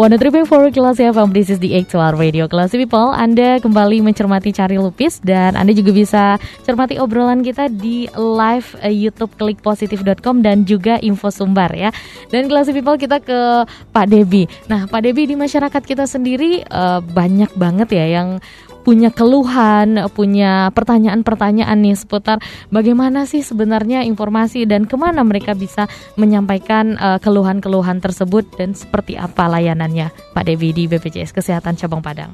One 0.01 0.17
Tripping 0.17 0.49
for 0.49 0.65
Kelas 0.73 0.97
FM, 0.97 1.29
this 1.29 1.53
is 1.53 1.61
the 1.61 1.77
actual 1.77 2.17
radio 2.17 2.49
Kelas 2.49 2.73
People. 2.73 3.13
Anda 3.13 3.61
kembali 3.61 4.01
mencermati 4.01 4.49
Cari 4.49 4.81
Lupis 4.81 5.21
dan 5.21 5.53
Anda 5.53 5.77
juga 5.77 5.93
bisa 5.93 6.41
cermati 6.65 6.97
obrolan 6.97 7.45
kita 7.45 7.69
di 7.69 8.09
live 8.17 8.65
eh, 8.81 8.89
YouTube 8.89 9.29
klikpositif.com 9.37 10.41
dan 10.41 10.65
juga 10.65 10.97
info 11.05 11.29
sumbar 11.29 11.69
ya. 11.77 11.93
Dan 12.33 12.49
Kelas 12.49 12.73
People 12.73 12.97
kita 12.97 13.21
ke 13.21 13.61
Pak 13.93 14.09
Debi. 14.09 14.49
Nah, 14.65 14.89
Pak 14.89 15.05
Debi 15.05 15.29
di 15.29 15.37
masyarakat 15.37 15.85
kita 15.85 16.09
sendiri 16.09 16.65
eh, 16.65 16.99
banyak 17.05 17.53
banget 17.53 17.93
ya 17.93 18.05
yang 18.09 18.41
punya 18.81 19.13
keluhan, 19.13 20.09
punya 20.11 20.73
pertanyaan-pertanyaan 20.73 21.77
nih 21.81 21.97
seputar 21.97 22.41
bagaimana 22.73 23.29
sih 23.29 23.45
sebenarnya 23.45 24.03
informasi 24.05 24.65
dan 24.65 24.89
ke 24.89 24.97
mana 24.97 25.21
mereka 25.21 25.53
bisa 25.53 25.85
menyampaikan 26.17 26.97
eh, 26.97 27.19
keluhan-keluhan 27.21 28.01
tersebut 28.01 28.45
dan 28.57 28.73
seperti 28.73 29.15
apa 29.15 29.47
layanannya 29.47 30.09
Pak 30.33 30.43
Devi 30.45 30.73
di 30.73 30.89
BPJS 30.89 31.31
Kesehatan 31.31 31.77
Cabang 31.77 32.01
Padang. 32.01 32.33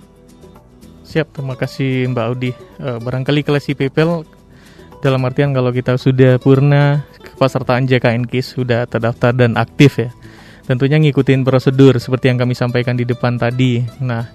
Siap, 1.07 1.39
terima 1.39 1.55
kasih 1.55 2.11
Mbak 2.11 2.25
Audi. 2.27 2.51
Eh, 2.51 2.97
barangkali 2.99 3.43
kelas 3.43 3.71
PayPal 3.71 4.27
dalam 4.99 5.21
artian 5.23 5.53
kalau 5.53 5.69
kita 5.71 5.95
sudah 5.95 6.41
purna 6.41 7.05
kepesertaan 7.21 7.85
JKN 7.85 8.25
KIS 8.25 8.57
sudah 8.57 8.89
terdaftar 8.89 9.31
dan 9.31 9.55
aktif 9.55 10.01
ya. 10.01 10.09
Tentunya 10.67 10.99
ngikutin 10.99 11.47
prosedur 11.47 11.95
seperti 11.95 12.27
yang 12.27 12.43
kami 12.43 12.51
sampaikan 12.51 12.99
di 12.99 13.07
depan 13.07 13.39
tadi. 13.39 13.79
Nah, 14.03 14.27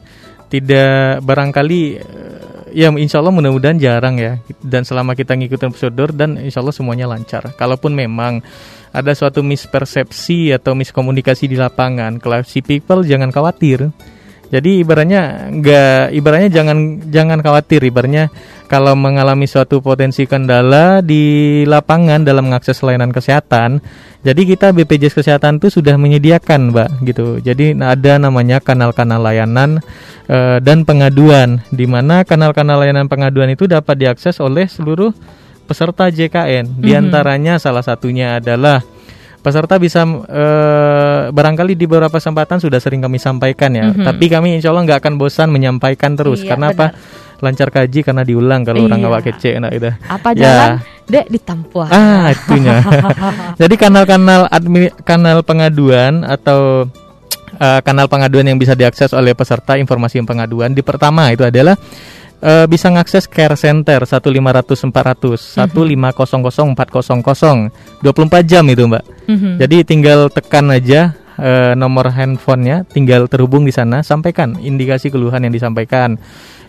tidak 0.52 1.24
barangkali 1.24 1.80
eh, 1.96 2.76
ya 2.76 2.92
insya 2.92 3.24
Allah 3.24 3.32
mudah-mudahan 3.32 3.80
jarang 3.80 4.20
ya 4.20 4.36
dan 4.60 4.84
selama 4.84 5.16
kita 5.16 5.32
ngikutin 5.32 5.72
prosedur 5.72 6.12
dan 6.12 6.36
insya 6.36 6.60
Allah 6.60 6.76
semuanya 6.76 7.08
lancar. 7.08 7.56
Kalaupun 7.56 7.96
memang 7.96 8.44
ada 8.92 9.16
suatu 9.16 9.40
mispersepsi 9.40 10.52
atau 10.52 10.76
miskomunikasi 10.76 11.48
di 11.48 11.56
lapangan, 11.56 12.20
kelas 12.20 12.52
people 12.60 13.00
jangan 13.08 13.32
khawatir 13.32 13.88
Jadi 14.52 14.84
ibaratnya 14.84 15.48
nggak 15.48 16.12
ibaratnya 16.12 16.50
jangan 16.52 17.00
jangan 17.08 17.40
khawatir 17.40 17.80
ibaratnya 17.88 18.28
kalau 18.68 18.92
mengalami 18.92 19.48
suatu 19.48 19.80
potensi 19.80 20.28
kendala 20.28 21.00
di 21.00 21.64
lapangan 21.64 22.20
dalam 22.20 22.52
mengakses 22.52 22.84
layanan 22.84 23.16
kesehatan. 23.16 23.80
Jadi 24.22 24.54
kita 24.54 24.70
BPJS 24.70 25.18
Kesehatan 25.18 25.58
itu 25.58 25.66
sudah 25.66 25.98
menyediakan, 25.98 26.70
Mbak, 26.70 26.88
gitu. 27.02 27.26
Jadi 27.42 27.74
ada 27.74 28.22
namanya 28.22 28.62
kanal-kanal 28.62 29.18
layanan 29.18 29.82
e, 30.30 30.62
dan 30.62 30.86
pengaduan 30.86 31.58
di 31.74 31.90
mana 31.90 32.22
kanal-kanal 32.22 32.78
layanan 32.78 33.10
pengaduan 33.10 33.50
itu 33.50 33.66
dapat 33.66 33.98
diakses 33.98 34.38
oleh 34.38 34.70
seluruh 34.70 35.10
peserta 35.66 36.06
JKN. 36.06 36.78
Di 36.78 36.94
Mhm. 36.94 37.00
antaranya 37.02 37.58
salah 37.58 37.82
satunya 37.82 38.38
adalah 38.38 38.84
peserta 39.42 39.74
bisa 39.76 40.06
eh, 40.06 41.20
barangkali 41.28 41.74
di 41.74 41.84
beberapa 41.90 42.16
kesempatan 42.16 42.62
sudah 42.62 42.78
sering 42.78 43.02
kami 43.02 43.18
sampaikan 43.18 43.74
ya. 43.74 43.90
Mhm. 43.90 44.06
Tapi 44.06 44.24
kami 44.30 44.48
insya 44.56 44.70
Allah 44.70 44.86
nggak 44.86 45.02
akan 45.02 45.14
bosan 45.18 45.50
menyampaikan 45.50 46.14
terus. 46.14 46.46
Iya, 46.46 46.54
karena 46.54 46.70
apa? 46.70 46.94
Lancar 47.42 47.74
kaji 47.74 48.06
karena 48.06 48.22
diulang 48.22 48.62
kalau 48.62 48.86
orang 48.86 49.02
Iya. 49.02 49.08
awak 49.10 49.22
kece 49.26 49.50
nah 49.58 49.70
itu. 49.74 49.90
Apa 50.06 50.30
Ya. 50.32 50.38
jalan? 50.38 50.70
Dek 51.10 51.26
ditampuah. 51.28 51.88
Ah, 51.90 52.30
itunya. 52.30 52.78
Jadi 53.60 53.74
kanal-kanal 53.74 54.46
admi, 54.46 54.86
kanal 55.02 55.42
pengaduan 55.42 56.22
atau 56.22 56.86
eh, 57.58 57.80
kanal 57.82 58.06
pengaduan 58.06 58.46
yang 58.46 58.56
bisa 58.56 58.78
diakses 58.78 59.10
oleh 59.10 59.34
peserta 59.34 59.74
informasi 59.74 60.22
pengaduan 60.22 60.70
di 60.70 60.80
pertama 60.80 61.34
itu 61.34 61.42
adalah 61.42 61.74
eh, 62.42 62.66
bisa 62.66 62.90
mengakses 62.90 63.30
care 63.30 63.54
center 63.54 64.02
15500 64.04 64.90
400 64.90 65.62
1500400 65.62 68.02
24 68.02 68.50
jam 68.50 68.66
itu 68.66 68.82
Mbak. 68.90 69.04
Mhm. 69.30 69.62
Jadi 69.62 69.76
tinggal 69.86 70.26
tekan 70.28 70.74
aja 70.74 71.14
eh, 71.38 71.72
nomor 71.78 72.10
handphonenya, 72.12 72.84
tinggal 72.90 73.30
terhubung 73.30 73.64
di 73.64 73.72
sana, 73.72 74.04
sampaikan 74.04 74.60
indikasi 74.60 75.08
keluhan 75.08 75.46
yang 75.46 75.54
disampaikan. 75.54 76.18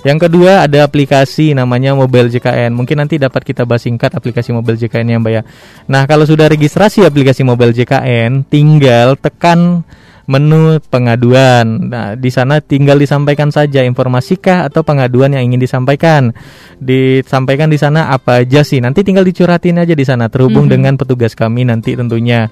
Yang 0.03 0.27
kedua 0.27 0.67
ada 0.67 0.83
aplikasi 0.83 1.55
namanya 1.55 1.95
Mobile 1.95 2.27
JKN. 2.27 2.75
Mungkin 2.75 2.99
nanti 2.99 3.15
dapat 3.15 3.47
kita 3.47 3.63
bahas 3.63 3.87
singkat 3.87 4.11
aplikasi 4.11 4.51
Mobile 4.51 4.75
JKN 4.75 5.15
ya 5.15 5.17
Mbak 5.19 5.31
ya. 5.31 5.41
Nah 5.87 6.03
kalau 6.03 6.27
sudah 6.27 6.51
registrasi 6.51 7.07
aplikasi 7.07 7.47
Mobile 7.47 7.71
JKN, 7.71 8.43
tinggal 8.51 9.15
tekan 9.15 9.87
menu 10.23 10.79
pengaduan. 10.87 11.91
Nah, 11.91 12.15
di 12.15 12.31
sana 12.31 12.63
tinggal 12.63 12.95
disampaikan 12.95 13.51
saja 13.51 13.83
informasikah 13.83 14.71
atau 14.71 14.79
pengaduan 14.81 15.35
yang 15.35 15.51
ingin 15.51 15.59
disampaikan. 15.59 16.31
Disampaikan 16.79 17.67
di 17.67 17.75
sana 17.75 18.11
apa 18.11 18.43
aja 18.43 18.63
sih. 18.63 18.79
Nanti 18.79 19.03
tinggal 19.03 19.27
dicurhatin 19.27 19.83
aja 19.83 19.91
di 19.91 20.05
sana 20.07 20.31
terhubung 20.31 20.67
Mhm. 20.67 20.71
dengan 20.71 20.93
petugas 20.95 21.35
kami 21.35 21.67
nanti 21.67 21.95
tentunya. 21.99 22.47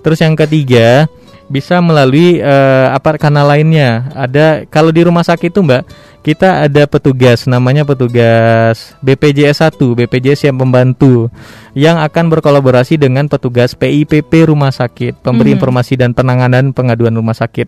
Terus 0.00 0.18
yang 0.24 0.32
ketiga 0.32 1.12
bisa 1.50 1.82
melalui 1.82 2.38
eh, 2.38 2.86
apa 2.88 3.18
kanal 3.18 3.50
lainnya. 3.50 4.06
Ada 4.14 4.64
kalau 4.70 4.94
di 4.94 5.02
rumah 5.02 5.26
sakit 5.26 5.50
itu 5.50 5.60
Mbak, 5.60 5.82
kita 6.22 6.70
ada 6.70 6.86
petugas 6.86 7.44
namanya 7.44 7.82
petugas 7.82 8.94
BPJS 9.02 9.66
1, 9.66 9.98
BPJS 9.98 10.46
yang 10.46 10.56
membantu 10.56 11.26
yang 11.74 11.98
akan 11.98 12.30
berkolaborasi 12.30 12.96
dengan 12.96 13.26
petugas 13.26 13.74
PIPP 13.74 14.46
rumah 14.46 14.70
sakit, 14.70 15.18
pemberi 15.18 15.50
Mhm. 15.52 15.56
informasi 15.58 15.98
dan 15.98 16.14
penanganan 16.14 16.70
pengaduan 16.70 17.12
rumah 17.12 17.34
sakit. 17.34 17.66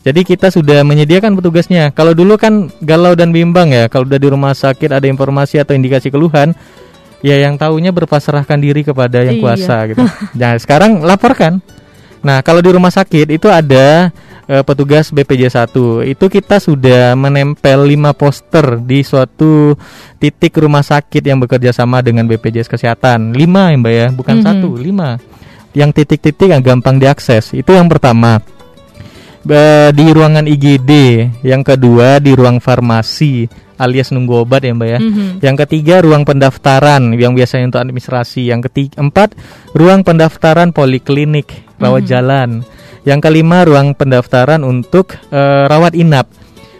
Jadi 0.00 0.24
kita 0.24 0.48
sudah 0.48 0.80
menyediakan 0.80 1.36
petugasnya. 1.36 1.92
Kalau 1.92 2.16
dulu 2.16 2.34
kan 2.34 2.72
galau 2.80 3.12
dan 3.14 3.30
bimbang 3.30 3.68
ya, 3.68 3.86
kalau 3.86 4.08
udah 4.08 4.16
di 4.16 4.28
rumah 4.32 4.56
sakit 4.56 4.90
ada 4.90 5.04
informasi 5.04 5.60
atau 5.60 5.76
indikasi 5.76 6.08
keluhan, 6.08 6.56
ya 7.20 7.36
yang 7.36 7.60
tahunya 7.60 7.92
berpasrahkan 7.92 8.58
diri 8.58 8.80
kepada 8.80 9.22
yang 9.22 9.36
Iya. 9.38 9.42
kuasa 9.44 9.76
gitu. 9.92 10.00
Nah, 10.40 10.56
sekarang 10.56 11.04
laporkan. 11.04 11.60
Nah, 12.20 12.44
kalau 12.44 12.60
di 12.60 12.68
rumah 12.68 12.92
sakit 12.92 13.32
itu 13.32 13.48
ada 13.48 14.12
eh, 14.50 14.66
petugas 14.66 15.14
BPJS 15.14 15.54
1. 15.70 16.02
Itu 16.02 16.26
kita 16.26 16.58
sudah 16.58 17.14
menempel 17.14 17.86
5 17.86 18.10
poster 18.12 18.82
di 18.82 19.06
suatu 19.06 19.78
titik 20.18 20.58
rumah 20.58 20.82
sakit 20.82 21.22
yang 21.22 21.38
bekerja 21.38 21.70
sama 21.70 22.02
dengan 22.02 22.26
BPJS 22.26 22.66
Kesehatan. 22.66 23.30
5 23.30 23.70
ya, 23.70 23.76
Mbak 23.78 23.94
ya, 23.94 24.06
bukan 24.10 24.36
Mhm. 24.40 24.44
satu, 24.44 24.68
5. 24.74 25.22
Yang 25.70 26.02
titik-titik 26.02 26.50
yang 26.50 26.66
gampang 26.66 26.98
diakses. 26.98 27.54
Itu 27.54 27.78
yang 27.78 27.86
pertama. 27.86 28.42
Di 29.94 30.04
ruangan 30.12 30.44
IGD, 30.44 30.92
yang 31.46 31.64
kedua 31.64 32.20
di 32.20 32.34
ruang 32.36 32.60
farmasi 32.60 33.48
alias 33.80 34.12
nunggu 34.12 34.44
obat 34.44 34.60
ya 34.60 34.76
Mbak 34.76 34.88
ya. 34.90 34.98
Mhm. 35.00 35.26
Yang 35.40 35.56
ketiga 35.64 36.04
ruang 36.04 36.28
pendaftaran 36.28 37.16
yang 37.16 37.32
biasanya 37.32 37.72
untuk 37.72 37.80
administrasi. 37.80 38.52
Yang 38.52 38.68
ketiga 38.68 39.00
empat 39.00 39.32
ruang 39.72 40.04
pendaftaran 40.04 40.76
poliklinik 40.76 41.69
rawat 41.80 42.04
Mhm. 42.04 42.08
jalan. 42.08 42.48
Yang 43.00 43.20
kelima 43.24 43.64
ruang 43.64 43.96
pendaftaran 43.96 44.60
untuk 44.60 45.16
eh, 45.32 45.64
rawat 45.66 45.96
inap. 45.96 46.28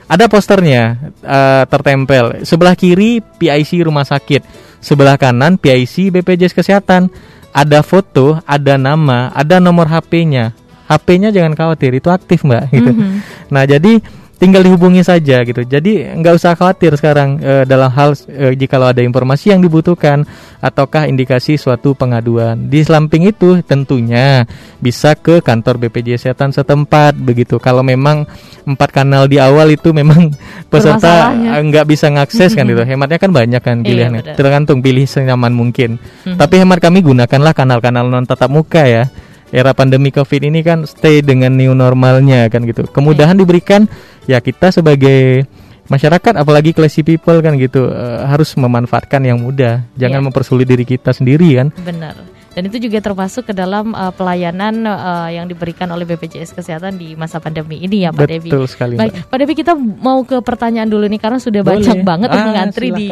Ada 0.05 0.29
posternya 0.29 1.11
eh, 1.23 1.63
tertempel 1.65 2.45
sebelah 2.45 2.75
kiri 2.75 3.19
PIC 3.23 3.81
rumah 3.83 4.05
sakit, 4.05 4.45
sebelah 4.79 5.17
kanan 5.17 5.57
PIC 5.57 6.13
BPJS 6.13 6.53
Kesehatan. 6.53 7.09
Ada 7.51 7.83
foto, 7.83 8.39
ada 8.47 8.79
nama, 8.79 9.35
ada 9.35 9.59
nomor 9.59 9.91
HP-nya. 9.91 10.55
HP-nya 10.87 11.31
jangan 11.31 11.59
khawatir 11.59 11.95
itu 11.95 12.07
aktif 12.07 12.47
mbak. 12.47 12.71
Gitu. 12.71 12.91
Mhm. 12.95 13.11
Nah 13.51 13.67
jadi 13.67 13.99
tinggal 14.41 14.65
dihubungi 14.65 15.05
saja 15.05 15.45
gitu. 15.45 15.61
Jadi 15.63 16.01
nggak 16.17 16.35
usah 16.41 16.57
khawatir 16.57 16.97
sekarang 16.97 17.37
eh, 17.45 17.69
dalam 17.69 17.93
hal 17.93 18.17
eh, 18.27 18.57
jikalau 18.57 18.89
ada 18.89 19.05
informasi 19.05 19.53
yang 19.53 19.61
dibutuhkan 19.61 20.25
ataukah 20.65 21.05
indikasi 21.05 21.61
suatu 21.61 21.93
pengaduan. 21.93 22.57
Di 22.73 22.81
samping 22.81 23.29
itu 23.29 23.61
tentunya 23.61 24.49
bisa 24.81 25.13
ke 25.13 25.45
kantor 25.45 25.77
BPJS 25.87 26.21
Kesehatan 26.31 26.53
setempat 26.53 27.17
begitu. 27.17 27.57
Kalau 27.61 27.81
memang 27.81 28.29
empat 28.65 28.93
kanal 28.93 29.25
di 29.25 29.37
awal 29.41 29.73
itu 29.73 29.93
memang 29.93 30.33
peserta 30.73 31.37
eh, 31.37 31.61
nggak 31.61 31.85
bisa 31.85 32.09
ngakses 32.09 32.57
kan 32.57 32.65
gitu. 32.65 32.81
Hematnya 32.91 33.21
kan 33.21 33.31
banyak 33.37 33.61
kan 33.61 33.77
Iya, 33.81 33.87
pilihannya. 33.89 34.23
benar. 34.25 34.37
Tergantung 34.41 34.81
pilih 34.81 35.05
senyaman 35.05 35.53
mungkin. 35.53 36.01
Mhm. 36.25 36.41
Tapi 36.41 36.55
hemat 36.65 36.81
kami 36.81 37.05
gunakanlah 37.05 37.53
kanal-kanal 37.53 38.09
non 38.09 38.25
tatap 38.25 38.49
muka 38.49 38.89
ya. 38.89 39.05
Era 39.51 39.75
pandemi 39.75 40.15
Covid 40.15 40.47
ini 40.47 40.63
kan 40.63 40.87
stay 40.87 41.27
dengan 41.27 41.51
new 41.51 41.75
normalnya 41.75 42.47
kan 42.47 42.63
gitu. 42.63 42.87
Kemudahan 42.87 43.35
diberikan 43.35 43.91
ya 44.31 44.39
kita 44.39 44.71
sebagai 44.71 45.43
masyarakat 45.91 46.39
apalagi 46.39 46.71
classy 46.71 47.03
people 47.03 47.43
kan 47.43 47.59
gitu 47.59 47.91
eh, 47.91 48.23
harus 48.23 48.55
memanfaatkan 48.55 49.19
yang 49.21 49.43
mudah. 49.43 49.83
Jangan 49.99 50.23
Iya. 50.23 50.27
mempersulit 50.31 50.67
diri 50.71 50.87
kita 50.87 51.11
sendiri 51.11 51.59
kan. 51.59 51.75
Benar. 51.75 52.15
Dan 52.51 52.67
itu 52.67 52.83
juga 52.83 52.99
termasuk 52.99 53.47
ke 53.47 53.55
dalam 53.55 53.95
uh, 53.95 54.11
pelayanan 54.11 54.83
uh, 54.83 55.31
yang 55.31 55.47
diberikan 55.47 55.87
oleh 55.95 56.03
BPJS 56.03 56.51
Kesehatan 56.51 56.99
di 56.99 57.15
masa 57.15 57.39
pandemi 57.39 57.79
ini 57.79 58.03
ya 58.03 58.11
Pak 58.11 58.27
Devi. 58.27 58.51
Betul 58.51 58.67
sekali. 58.67 58.99
Baik, 58.99 59.15
Mbak. 59.15 59.31
Pak 59.31 59.39
Devi 59.39 59.55
kita 59.55 59.73
mau 59.79 60.27
ke 60.27 60.43
pertanyaan 60.43 60.91
dulu 60.91 61.07
nih 61.07 61.21
karena 61.23 61.39
sudah 61.39 61.63
Boleh. 61.63 61.79
banyak 61.79 61.99
banget 62.03 62.29
yang 62.35 62.43
Ah, 62.43 62.49
mengantri 62.51 62.89
di 62.91 63.09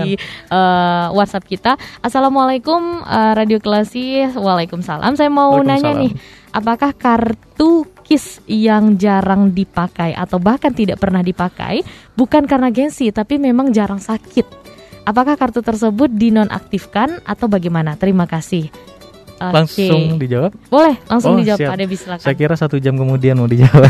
uh, 0.51 1.15
WhatsApp 1.15 1.47
kita. 1.47 1.73
Assalamualaikum 2.03 3.07
uh, 3.07 3.33
Radio 3.39 3.63
Klasi, 3.63 4.27
Waalaikumsalam. 4.27 5.15
Saya 5.15 5.31
mau 5.31 5.55
nanya 5.63 5.95
nih, 5.95 6.11
apakah 6.51 6.91
kartu 6.99 7.87
KIS 8.09 8.43
yang 8.51 8.99
jarang 8.99 9.55
dipakai 9.55 10.19
atau 10.19 10.43
bahkan 10.43 10.75
tidak 10.75 10.99
pernah 10.99 11.21
dipakai 11.23 11.85
bukan 12.17 12.49
karena 12.49 12.75
gengsi 12.75 13.15
tapi 13.15 13.39
memang 13.39 13.71
jarang 13.71 14.03
sakit? 14.03 14.67
Apakah 15.07 15.39
kartu 15.39 15.63
tersebut 15.63 16.11
dinonaktifkan 16.11 17.23
atau 17.25 17.47
bagaimana? 17.47 17.97
Terima 17.97 18.29
kasih. 18.29 18.98
Oke. 19.39 19.55
Langsung 19.55 20.03
dijawab. 20.19 20.51
Boleh 20.67 20.97
langsung 21.07 21.31
Oh, 21.35 21.39
dijawab 21.39 21.59
siap. 21.63 21.71
Pak 21.71 21.95
silakan. 21.95 22.25
Saya 22.27 22.35
kira 22.35 22.55
satu 22.59 22.77
jam 22.83 22.99
kemudian 22.99 23.39
mau 23.39 23.47
dijawab. 23.47 23.87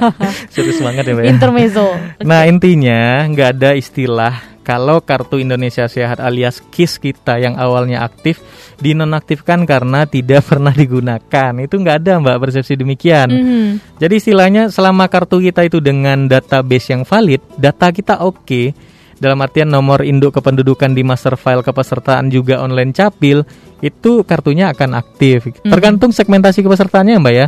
Serius 0.54 0.82
banget 0.82 1.06
ya, 1.06 1.12
Mbak. 1.14 1.24
ya? 1.24 1.30
Intermezzo. 1.30 1.86
Nah 2.26 2.42
intinya 2.50 3.22
nggak 3.30 3.48
ada 3.58 3.70
istilah 3.78 4.34
kalau 4.66 5.00
kartu 5.00 5.40
Indonesia 5.40 5.88
Sehat 5.88 6.20
alias 6.20 6.60
KIS 6.60 7.00
kita 7.00 7.40
yang 7.40 7.56
awalnya 7.56 8.04
aktif 8.04 8.42
dinonaktifkan 8.82 9.64
karena 9.64 10.04
tidak 10.04 10.44
pernah 10.50 10.74
digunakan 10.74 11.52
itu 11.56 11.74
nggak 11.78 11.96
ada 12.04 12.12
mbak 12.20 12.36
persepsi 12.42 12.76
demikian. 12.76 13.28
Mhm. 13.32 13.68
Jadi 13.96 14.14
istilahnya 14.18 14.68
selama 14.68 15.08
kartu 15.08 15.40
kita 15.40 15.64
itu 15.64 15.80
dengan 15.80 16.28
database 16.28 16.92
yang 16.92 17.02
valid, 17.06 17.40
data 17.56 17.88
kita 17.88 18.20
oke. 18.20 18.87
Dalam 19.18 19.38
artian 19.42 19.66
nomor 19.66 20.06
induk 20.06 20.38
kependudukan 20.38 20.94
di 20.94 21.02
master 21.02 21.34
file 21.34 21.66
kepesertaan 21.66 22.30
juga 22.30 22.62
online 22.62 22.94
capil, 22.94 23.42
itu 23.82 24.22
kartunya 24.22 24.70
akan 24.70 24.94
aktif. 24.94 25.50
Tergantung 25.62 26.14
segmentasi 26.14 26.62
kepesertaannya 26.62 27.18
mbak 27.18 27.34
ya. 27.34 27.46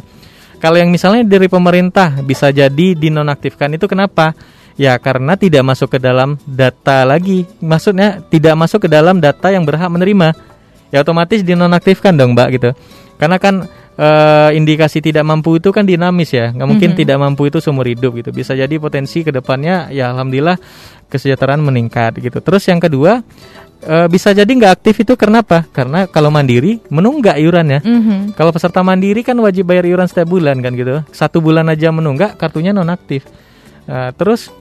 Kalau 0.60 0.76
yang 0.76 0.90
misalnya 0.92 1.24
dari 1.24 1.48
pemerintah 1.48 2.20
bisa 2.20 2.50
jadi 2.52 2.92
dinonaktifkan 2.98 3.70
itu 3.78 3.86
kenapa? 3.86 4.34
Ya 4.76 4.98
karena 4.98 5.38
tidak 5.38 5.62
masuk 5.64 5.96
ke 5.96 5.98
dalam 6.02 6.36
data 6.44 7.06
lagi. 7.06 7.46
Maksudnya 7.62 8.20
tidak 8.28 8.58
masuk 8.58 8.84
ke 8.84 8.88
dalam 8.90 9.22
data 9.22 9.48
yang 9.48 9.64
berhak 9.64 9.88
menerima. 9.88 10.34
Ya 10.90 11.00
otomatis 11.00 11.40
dinonaktifkan 11.46 12.18
dong 12.18 12.34
mbak 12.34 12.48
gitu. 12.60 12.70
Karena 13.16 13.38
kan 13.38 13.68
eh, 14.00 14.50
indikasi 14.56 15.04
tidak 15.04 15.28
mampu 15.28 15.60
itu 15.60 15.68
kan 15.72 15.84
dinamis 15.84 16.32
ya. 16.32 16.52
Nggak 16.56 16.68
mungkin 16.68 16.90
Mhm. 16.92 16.98
tidak 17.04 17.16
mampu 17.20 17.52
itu 17.52 17.60
seumur 17.60 17.84
hidup 17.84 18.16
gitu. 18.16 18.32
Bisa 18.32 18.56
jadi 18.56 18.72
potensi 18.80 19.20
ke 19.20 19.28
depannya 19.28 19.92
ya 19.92 20.08
alhamdulillah 20.16 20.56
kesejahteraan 21.10 21.58
meningkat 21.58 22.16
gitu. 22.22 22.38
Terus 22.38 22.62
yang 22.70 22.78
kedua 22.78 23.20
eh, 23.82 24.06
bisa 24.06 24.30
jadi 24.30 24.46
nggak 24.46 24.72
aktif 24.80 25.02
itu 25.02 25.18
karena 25.18 25.42
apa? 25.42 25.66
Karena 25.68 26.06
kalau 26.06 26.30
mandiri 26.30 26.78
menunggak 26.88 27.36
iurannya. 27.42 27.82
Mhm. 27.82 28.18
Kalau 28.38 28.54
peserta 28.54 28.80
mandiri 28.86 29.26
kan 29.26 29.34
wajib 29.42 29.66
bayar 29.66 29.84
iuran 29.84 30.06
setiap 30.06 30.30
bulan 30.30 30.62
kan 30.62 30.72
gitu. 30.78 31.02
Satu 31.10 31.42
bulan 31.42 31.66
aja 31.68 31.90
menunggak 31.90 32.38
kartunya 32.38 32.70
nonaktif. 32.70 33.26
Nah, 33.90 34.14
terus 34.14 34.54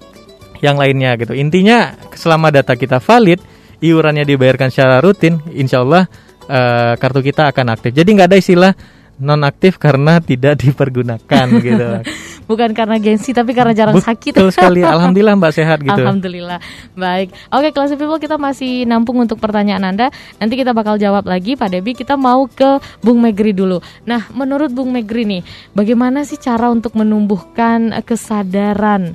yang 0.60 0.76
lainnya 0.76 1.16
gitu. 1.16 1.32
Intinya 1.36 1.96
selama 2.16 2.52
data 2.52 2.76
kita 2.76 3.00
valid, 3.00 3.40
iurannya 3.80 4.28
dibayarkan 4.28 4.70
secara 4.72 5.00
rutin, 5.00 5.40
insya 5.56 5.84
Allah 5.84 6.08
uh, 6.50 6.94
kartu 7.00 7.24
kita 7.24 7.48
akan 7.52 7.76
aktif. 7.76 7.96
Jadi 7.96 8.10
nggak 8.16 8.30
ada 8.34 8.38
istilah 8.40 8.72
non 9.20 9.44
aktif 9.44 9.80
karena 9.80 10.20
tidak 10.30 10.60
dipergunakan 10.60 11.48
gitu. 11.60 11.88
Bukan 12.50 12.74
karena 12.74 12.98
gengsi 12.98 13.30
tapi 13.30 13.54
karena 13.54 13.78
jarang 13.78 14.02
Betul 14.02 14.10
sakit. 14.10 14.34
Betul 14.34 14.50
sekali. 14.50 14.82
Alhamdulillah 14.82 15.38
Mbak 15.38 15.54
sehat 15.54 15.86
gitu. 15.86 15.94
Alhamdulillah. 15.94 16.58
Baik. 16.98 17.30
Oke, 17.54 17.70
kelas 17.70 17.94
people 17.94 18.18
kita 18.18 18.42
masih 18.42 18.90
nampung 18.90 19.22
untuk 19.22 19.38
pertanyaan 19.38 19.86
Anda. 19.86 20.10
Nanti 20.42 20.58
kita 20.58 20.74
bakal 20.74 20.98
jawab 20.98 21.30
lagi 21.30 21.54
Pak 21.54 21.70
Debi. 21.70 21.94
Kita 21.94 22.18
mau 22.18 22.50
ke 22.50 22.82
Bung 23.06 23.22
Megri 23.22 23.54
dulu. 23.54 23.78
Nah, 24.10 24.26
menurut 24.34 24.74
Bung 24.74 24.90
Megri 24.90 25.30
nih, 25.30 25.46
bagaimana 25.78 26.26
sih 26.26 26.42
cara 26.42 26.74
untuk 26.74 26.98
menumbuhkan 26.98 27.94
kesadaran 28.02 29.14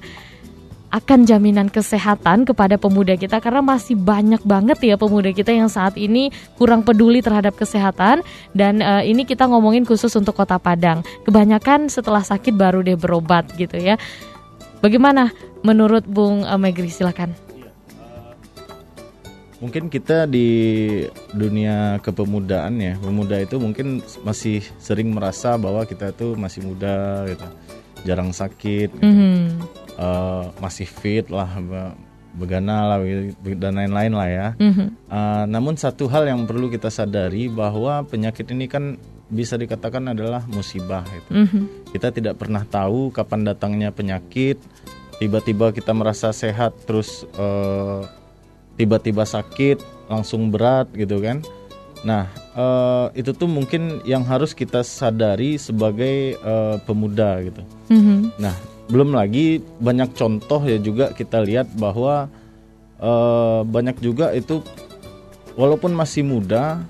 akan 0.95 1.27
jaminan 1.27 1.67
kesehatan 1.67 2.47
kepada 2.47 2.79
pemuda 2.79 3.19
kita 3.19 3.43
karena 3.43 3.59
masih 3.59 3.99
banyak 3.99 4.39
banget 4.47 4.79
ya 4.79 4.95
pemuda 4.95 5.35
kita 5.35 5.51
yang 5.51 5.67
saat 5.67 5.99
ini 5.99 6.31
kurang 6.55 6.87
peduli 6.87 7.19
terhadap 7.19 7.59
kesehatan 7.59 8.23
dan 8.55 8.79
uh, 8.79 9.03
ini 9.03 9.27
kita 9.27 9.51
ngomongin 9.51 9.83
khusus 9.83 10.15
untuk 10.15 10.39
Kota 10.39 10.55
Padang. 10.63 11.03
Kebanyakan 11.27 11.91
setelah 11.91 12.23
sakit 12.23 12.55
baru 12.55 12.87
deh 12.87 12.95
berobat 12.95 13.51
gitu 13.59 13.75
ya. 13.75 13.99
Bagaimana 14.79 15.35
menurut 15.67 16.07
Bung 16.07 16.47
uh, 16.47 16.55
Megri 16.55 16.95
silakan. 16.95 17.35
Mungkin 19.59 19.89
kita 19.91 20.29
di 20.29 20.47
dunia 21.33 21.97
kepemudaan 22.05 22.79
ya, 22.79 22.95
pemuda 23.01 23.41
itu 23.41 23.57
mungkin 23.57 24.05
masih 24.21 24.61
sering 24.77 25.09
merasa 25.11 25.57
bahwa 25.57 25.89
kita 25.89 26.13
itu 26.13 26.37
masih 26.37 26.69
muda 26.69 27.25
gitu, 27.33 27.47
jarang 28.05 28.29
sakit. 28.29 28.93
Gitu. 28.93 29.03
Mm 29.03 29.15
-hmm 29.17 29.84
uh, 29.99 30.51
masih 30.59 30.87
fit 30.87 31.27
lah 31.31 31.49
begana 32.35 32.95
lah 32.95 32.99
dan 33.55 33.79
lain-lain 33.79 34.13
lah 34.13 34.29
ya. 34.29 34.49
Mm-hmm. 34.59 34.89
Uh, 35.07 35.45
namun 35.47 35.79
satu 35.79 36.11
hal 36.11 36.27
yang 36.27 36.43
perlu 36.51 36.67
kita 36.67 36.91
sadari 36.91 37.47
bahwa 37.47 38.03
penyakit 38.03 38.51
ini 38.51 38.67
kan 38.67 38.99
bisa 39.31 39.55
dikatakan 39.55 40.11
adalah 40.11 40.43
musibah 40.51 41.07
itu. 41.15 41.31
Mm-hmm. 41.31 41.65
Kita 41.95 42.11
tidak 42.11 42.35
pernah 42.43 42.67
tahu 42.67 43.15
kapan 43.15 43.47
datangnya 43.47 43.95
penyakit. 43.95 44.59
Tiba-tiba 45.23 45.71
kita 45.71 45.95
merasa 45.95 46.35
sehat 46.35 46.75
terus 46.91 47.23
uh, 47.39 48.03
tiba-tiba 48.75 49.23
sakit 49.23 50.11
langsung 50.11 50.51
berat 50.51 50.91
gitu 50.91 51.23
kan. 51.23 51.39
Nah 52.03 52.27
uh, 52.59 53.15
itu 53.15 53.31
tuh 53.31 53.47
mungkin 53.47 54.03
yang 54.03 54.27
harus 54.27 54.53
kita 54.53 54.83
sadari 54.83 55.55
sebagai 55.55 56.35
uh, 56.43 56.83
pemuda 56.83 57.47
gitu. 57.47 57.63
Mm-hmm. 57.95 58.43
Nah 58.43 58.74
belum 58.89 59.17
lagi 59.17 59.65
banyak 59.81 60.13
contoh 60.13 60.61
ya 60.65 60.77
juga 60.77 61.17
kita 61.17 61.41
lihat 61.41 61.73
bahwa 61.77 62.29
uh, 63.01 63.65
banyak 63.65 63.97
juga 64.05 64.33
itu 64.37 64.61
walaupun 65.57 65.97
masih 65.97 66.27
muda 66.27 66.85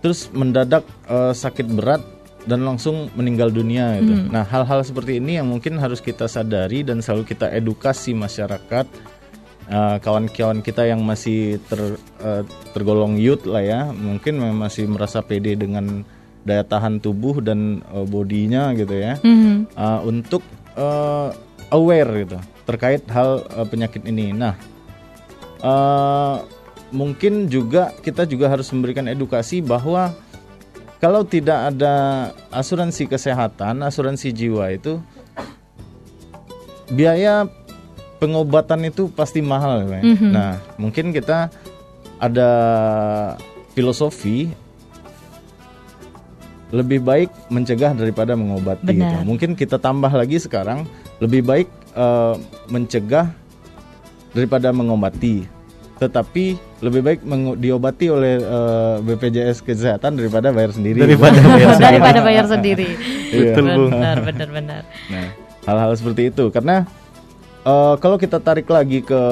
terus 0.00 0.28
mendadak 0.32 0.84
uh, 1.08 1.32
sakit 1.32 1.68
berat 1.68 2.02
dan 2.48 2.64
langsung 2.64 3.12
meninggal 3.12 3.52
dunia 3.52 4.00
gitu. 4.00 4.16
Hmm. 4.16 4.32
Nah, 4.32 4.44
hal-hal 4.48 4.80
seperti 4.80 5.20
ini 5.20 5.36
yang 5.36 5.48
mungkin 5.48 5.76
harus 5.76 6.00
kita 6.00 6.24
sadari 6.24 6.80
dan 6.80 7.04
selalu 7.04 7.28
kita 7.28 7.52
edukasi 7.52 8.16
masyarakat 8.16 8.88
uh, 9.68 9.96
kawan-kawan 10.00 10.64
kita 10.64 10.88
yang 10.88 11.04
masih 11.04 11.60
ter, 11.68 12.00
uh, 12.24 12.42
tergolong 12.72 13.20
youth 13.20 13.44
lah 13.44 13.60
ya, 13.60 13.80
mungkin 13.92 14.40
masih 14.56 14.88
merasa 14.88 15.20
pede 15.20 15.52
dengan 15.52 16.00
daya 16.40 16.64
tahan 16.64 17.04
tubuh 17.04 17.44
dan 17.44 17.84
uh, 17.92 18.08
bodinya 18.08 18.72
gitu 18.72 18.96
ya. 18.96 19.20
Hmm. 19.20 19.68
Uh, 19.76 20.00
untuk 20.08 20.40
uh, 20.76 21.30
aware 21.70 22.10
gitu 22.26 22.38
terkait 22.66 23.02
hal 23.10 23.42
uh, 23.50 23.66
penyakit 23.66 24.06
ini. 24.06 24.30
Nah, 24.30 24.54
uh, 25.62 26.44
mungkin 26.94 27.50
juga 27.50 27.90
kita 28.02 28.26
juga 28.26 28.50
harus 28.50 28.70
memberikan 28.70 29.10
edukasi 29.10 29.58
bahwa 29.58 30.14
kalau 31.00 31.24
tidak 31.24 31.74
ada 31.74 32.28
asuransi 32.52 33.08
kesehatan, 33.08 33.80
asuransi 33.82 34.30
jiwa 34.30 34.70
itu 34.70 35.00
biaya 36.92 37.48
pengobatan 38.20 38.86
itu 38.86 39.08
pasti 39.10 39.40
mahal. 39.40 39.88
Mm 39.88 40.14
-hmm. 40.14 40.30
Nah, 40.30 40.60
mungkin 40.76 41.10
kita 41.10 41.48
ada 42.20 42.50
filosofi 43.72 44.52
lebih 46.70 47.02
baik 47.02 47.30
mencegah 47.50 47.92
daripada 47.94 48.38
mengobati. 48.38 48.94
Gitu. 48.94 49.16
Mungkin 49.26 49.58
kita 49.58 49.76
tambah 49.76 50.10
lagi 50.10 50.38
sekarang 50.38 50.86
lebih 51.18 51.42
baik 51.42 51.68
uh, 51.94 52.38
mencegah 52.70 53.30
daripada 54.30 54.70
mengobati. 54.70 55.46
Tetapi 56.00 56.56
lebih 56.80 57.00
baik 57.04 57.20
diobati 57.60 58.08
oleh 58.08 58.40
uh, 58.40 58.96
BPJS 59.04 59.60
Kesehatan 59.60 60.16
daripada 60.16 60.48
bayar 60.48 60.72
sendiri. 60.72 61.04
Daripada 61.04 61.38
bayar 61.52 61.68
sendiri. 61.76 61.84
daripada 61.84 62.20
bayar 62.24 62.44
sendiri. 62.48 62.88
Iya. 63.30 63.52
Betul, 63.52 63.66
benar, 63.92 64.16
benar, 64.24 64.48
benar. 64.48 64.82
Nah, 65.12 65.28
hal-hal 65.68 65.92
seperti 65.92 66.32
itu 66.32 66.48
karena 66.48 66.88
uh, 67.68 67.94
kalau 68.00 68.16
kita 68.16 68.40
tarik 68.40 68.64
lagi 68.70 69.04
ke 69.04 69.22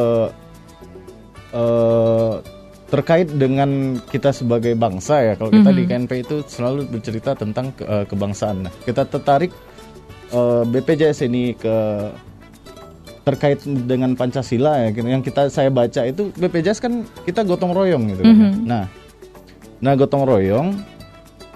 uh, 1.57 2.45
terkait 2.89 3.29
dengan 3.29 4.01
kita 4.09 4.33
sebagai 4.33 4.73
bangsa 4.73 5.21
ya 5.21 5.33
kalau 5.37 5.53
kita 5.53 5.69
mm 5.69 5.77
-hmm. 5.77 5.89
di 5.89 5.93
KNP 5.93 6.13
itu 6.25 6.37
selalu 6.49 6.89
bercerita 6.89 7.37
tentang 7.37 7.77
ke, 7.77 7.85
uh, 7.85 8.05
kebangsaan. 8.09 8.65
Nah, 8.65 8.73
kita 8.89 9.05
tertarik 9.05 9.53
uh, 10.33 10.65
eh, 10.65 10.73
BPJS 10.73 11.29
ini 11.29 11.53
ke 11.53 11.77
terkait 13.29 13.61
dengan 13.61 14.17
Pancasila 14.17 14.81
ya 14.81 14.89
gitu. 14.89 15.05
yang 15.05 15.21
kita 15.21 15.53
saya 15.53 15.69
baca 15.69 16.01
itu 16.09 16.33
BPJS 16.33 16.81
kan 16.81 17.05
kita 17.29 17.45
gotong 17.45 17.77
royong 17.77 18.09
gitu 18.17 18.25
mm 18.25 18.37
-hmm. 18.41 18.53
Nah, 18.65 18.85
nah 19.85 19.93
gotong 19.93 20.25
royong 20.25 20.81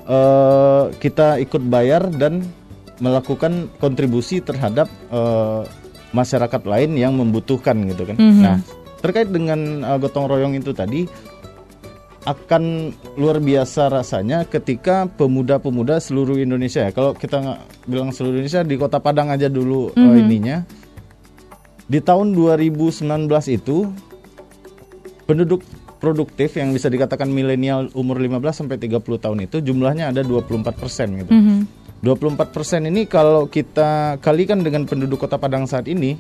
uh, 0.05 0.93
kita 1.01 1.41
ikut 1.41 1.65
bayar 1.65 2.13
dan 2.13 2.45
melakukan 3.01 3.73
kontribusi 3.81 4.45
terhadap 4.45 4.85
uh, 5.09 5.65
masyarakat 6.13 6.61
lain 6.69 6.93
yang 7.01 7.17
membutuhkan 7.17 7.89
gitu 7.89 8.05
kan. 8.05 8.21
Mm 8.21 8.29
-hmm. 8.29 8.43
Nah, 8.45 8.57
terkait 9.03 9.29
dengan 9.29 9.83
uh, 9.83 9.99
gotong 9.99 10.31
royong 10.31 10.55
itu 10.55 10.71
tadi 10.71 11.05
akan 12.23 12.95
luar 13.19 13.43
biasa 13.43 13.91
rasanya 13.91 14.47
ketika 14.47 15.11
pemuda-pemuda 15.11 15.99
seluruh 15.99 16.39
Indonesia 16.39 16.87
ya. 16.87 16.95
Kalau 16.95 17.19
kita 17.19 17.43
nggak 17.43 17.61
bilang 17.91 18.15
seluruh 18.15 18.39
Indonesia 18.39 18.63
di 18.63 18.79
Kota 18.79 19.03
Padang 19.03 19.35
aja 19.35 19.51
dulu 19.51 19.91
mm 19.91 19.99
-hmm. 19.99 20.07
uh, 20.07 20.23
ininya. 20.23 20.59
Di 21.91 21.99
tahun 21.99 22.33
2019 22.33 23.27
itu 23.51 23.91
penduduk 25.27 25.67
produktif 25.99 26.55
yang 26.59 26.71
bisa 26.71 26.87
dikatakan 26.87 27.27
milenial 27.27 27.91
umur 27.99 28.19
15 28.23 28.65
sampai 28.65 28.79
30 28.79 29.03
tahun 29.03 29.39
itu 29.51 29.59
jumlahnya 29.59 30.15
ada 30.15 30.23
24 30.23 30.79
persen 30.79 31.19
gitu. 31.19 31.35
Mm 31.35 31.43
-hmm. 31.43 31.61
24 32.03 32.55
persen 32.55 32.83
ini 32.87 33.07
kalau 33.07 33.47
kita 33.47 34.19
kalikan 34.19 34.63
dengan 34.63 34.87
penduduk 34.87 35.23
Kota 35.23 35.39
Padang 35.39 35.71
saat 35.71 35.87
ini 35.87 36.19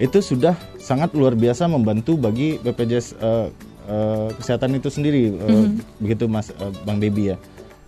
itu 0.00 0.18
sudah 0.24 0.56
sangat 0.80 1.12
luar 1.12 1.36
biasa 1.36 1.68
membantu 1.68 2.16
bagi 2.16 2.56
BPJS 2.64 3.20
uh, 3.20 3.52
uh, 3.84 4.28
kesehatan 4.40 4.80
itu 4.80 4.88
sendiri 4.88 5.36
uh, 5.36 5.44
mm-hmm. 5.44 6.00
begitu 6.00 6.24
Mas 6.24 6.48
uh, 6.56 6.72
Bang 6.88 6.98
Debi 6.98 7.36
ya. 7.36 7.38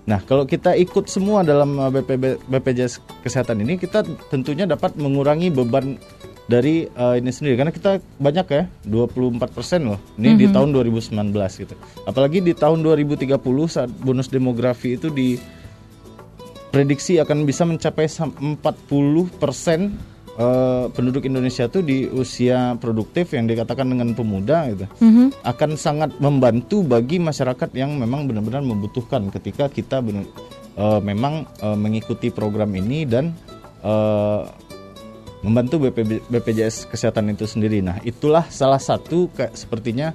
Nah, 0.03 0.19
kalau 0.27 0.43
kita 0.45 0.75
ikut 0.75 1.07
semua 1.07 1.47
dalam 1.47 1.79
BPB, 1.79 2.43
BPJS 2.51 3.01
kesehatan 3.23 3.63
ini 3.63 3.79
kita 3.79 4.03
tentunya 4.35 4.67
dapat 4.67 4.99
mengurangi 4.99 5.49
beban 5.49 5.95
dari 6.51 6.91
uh, 6.99 7.15
ini 7.15 7.31
sendiri 7.31 7.55
karena 7.55 7.71
kita 7.71 8.03
banyak 8.19 8.47
ya 8.51 8.63
24% 8.85 9.89
loh. 9.89 9.97
Ini 10.19 10.37
mm-hmm. 10.37 10.41
di 10.43 10.47
tahun 10.51 10.69
2019 10.75 11.15
gitu. 11.65 11.75
Apalagi 12.05 12.43
di 12.43 12.53
tahun 12.53 12.83
2030 12.83 13.41
saat 13.71 13.89
bonus 14.03 14.27
demografi 14.27 14.99
itu 14.99 15.07
di 15.09 15.39
prediksi 16.75 17.23
akan 17.23 17.47
bisa 17.47 17.63
mencapai 17.63 18.11
40% 18.11 18.53
uh, 20.43 20.85
penduduk 20.91 21.23
Indonesia 21.23 21.71
tuh 21.71 21.87
di 21.87 22.11
usia 22.11 22.75
produktif 22.83 23.31
yang 23.33 23.47
dikatakan 23.47 23.87
dengan 23.87 24.11
pemuda 24.13 24.67
gitu 24.75 24.87
mm-hmm. 24.99 25.47
akan 25.47 25.71
sangat 25.79 26.11
membantu 26.19 26.83
bagi 26.83 27.23
masyarakat 27.23 27.71
yang 27.79 27.95
memang 27.95 28.27
benar-benar 28.27 28.67
membutuhkan 28.67 29.31
ketika 29.31 29.71
kita 29.71 30.03
benar, 30.03 30.27
uh, 30.75 30.99
memang 30.99 31.47
uh, 31.63 31.79
mengikuti 31.79 32.35
program 32.35 32.75
ini 32.75 33.07
dan 33.07 33.31
uh, 33.87 34.51
membantu 35.43 35.91
BP, 35.91 36.23
BPJS 36.31 36.87
kesehatan 36.87 37.35
itu 37.35 37.51
sendiri. 37.51 37.83
Nah, 37.83 37.99
itulah 38.07 38.47
salah 38.47 38.79
satu 38.79 39.27
kayak 39.35 39.59
sepertinya 39.59 40.15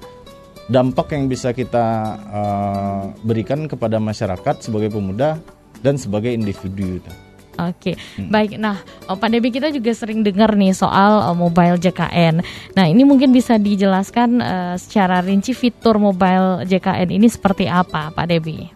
dampak 0.72 1.16
yang 1.16 1.28
bisa 1.28 1.52
kita 1.52 2.16
uh, 2.32 3.04
berikan 3.28 3.68
kepada 3.68 4.00
masyarakat 4.00 4.64
sebagai 4.64 4.92
pemuda 4.96 5.36
dan 5.84 6.00
sebagai 6.00 6.32
individu. 6.32 7.00
Gitu. 7.00 7.27
Oke, 7.58 7.98
hmm. 7.98 8.30
baik. 8.30 8.52
Nah, 8.62 8.78
oh, 9.10 9.18
pandemi 9.18 9.50
kita 9.50 9.74
juga 9.74 9.90
sering 9.98 10.22
dengar 10.22 10.54
nih 10.54 10.78
soal 10.78 11.26
uh, 11.26 11.34
mobile 11.34 11.82
JKN. 11.82 12.46
Nah, 12.78 12.86
ini 12.86 13.02
mungkin 13.02 13.34
bisa 13.34 13.58
dijelaskan 13.58 14.30
uh, 14.38 14.76
secara 14.78 15.26
rinci 15.26 15.58
fitur 15.58 15.98
mobile 15.98 16.62
JKN 16.70 17.10
ini 17.10 17.26
seperti 17.26 17.66
apa, 17.66 18.14
Pak 18.14 18.26
Debi? 18.30 18.70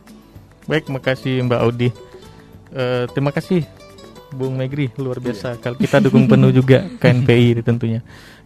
Baik, 0.66 0.90
makasih 0.90 1.46
Mbak 1.46 1.60
Audi. 1.62 1.90
Uh, 2.72 3.06
terima 3.14 3.30
kasih 3.30 3.68
Bung 4.32 4.56
Megri 4.56 4.90
luar 4.96 5.20
biasa. 5.20 5.60
Kalau 5.60 5.76
kita 5.76 6.00
dukung 6.00 6.26
penuh 6.26 6.50
juga 6.56 6.88
KNPI 7.02 7.62
tentunya. 7.62 8.00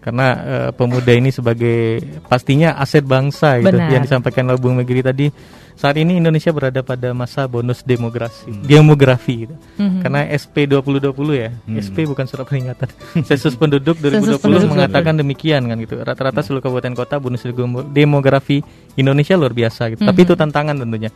Karena 0.05 0.27
eh, 0.37 0.69
pemuda 0.77 1.09
ini 1.09 1.33
sebagai 1.33 1.97
pastinya 2.29 2.77
aset 2.77 3.01
bangsa 3.01 3.57
gitu 3.57 3.73
Benar. 3.73 3.89
yang 3.89 4.05
disampaikan 4.05 4.45
oleh 4.45 4.61
Bung 4.61 4.77
Megri 4.77 5.01
tadi. 5.01 5.33
Saat 5.75 5.99
ini 5.99 6.21
Indonesia 6.21 6.55
berada 6.55 6.79
pada 6.85 7.11
masa 7.11 7.51
bonus 7.51 7.83
demografi, 7.83 8.47
demografi 8.63 9.43
gitu. 9.43 9.55
Mhm. 9.75 9.99
Karena 10.05 10.23
SP 10.31 10.69
2020 10.69 11.11
ya. 11.35 11.51
SP 11.67 12.07
bukan 12.07 12.23
surat 12.23 12.47
peringatan. 12.47 12.87
Sensus 13.27 13.57
penduduk 13.59 13.99
2020 13.99 14.39
penduduk. 14.39 14.69
mengatakan 14.71 15.19
demikian 15.19 15.67
kan 15.67 15.75
gitu. 15.81 15.99
Rata-rata 15.99 16.39
seluruh 16.39 16.63
kabupaten 16.63 16.93
kota 16.95 17.19
bonus 17.19 17.43
demo- 17.43 17.83
demografi 17.83 18.63
Indonesia 18.95 19.35
luar 19.35 19.51
biasa 19.51 19.91
gitu. 19.91 20.05
Tapi 20.05 20.19
itu 20.23 20.37
tantangan 20.37 20.79
tentunya. 20.79 21.11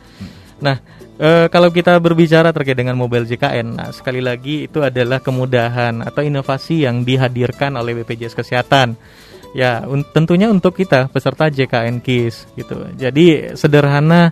Nah, 0.60 0.76
eh, 1.16 1.46
kalau 1.48 1.72
kita 1.72 1.96
berbicara 2.00 2.52
terkait 2.52 2.76
dengan 2.76 2.96
mobile 2.96 3.24
JKN, 3.24 3.66
nah 3.76 3.88
sekali 3.90 4.20
lagi 4.20 4.68
itu 4.68 4.84
adalah 4.84 5.20
kemudahan 5.20 6.04
atau 6.04 6.20
inovasi 6.20 6.84
yang 6.84 7.02
dihadirkan 7.04 7.76
oleh 7.76 8.00
BPJS 8.00 8.36
Kesehatan. 8.36 8.96
Ya, 9.50 9.82
un- 9.82 10.06
tentunya 10.06 10.46
untuk 10.46 10.78
kita 10.78 11.10
peserta 11.10 11.50
JKN 11.50 11.98
KIS 11.98 12.46
gitu. 12.54 12.86
Jadi 12.94 13.56
sederhana 13.58 14.30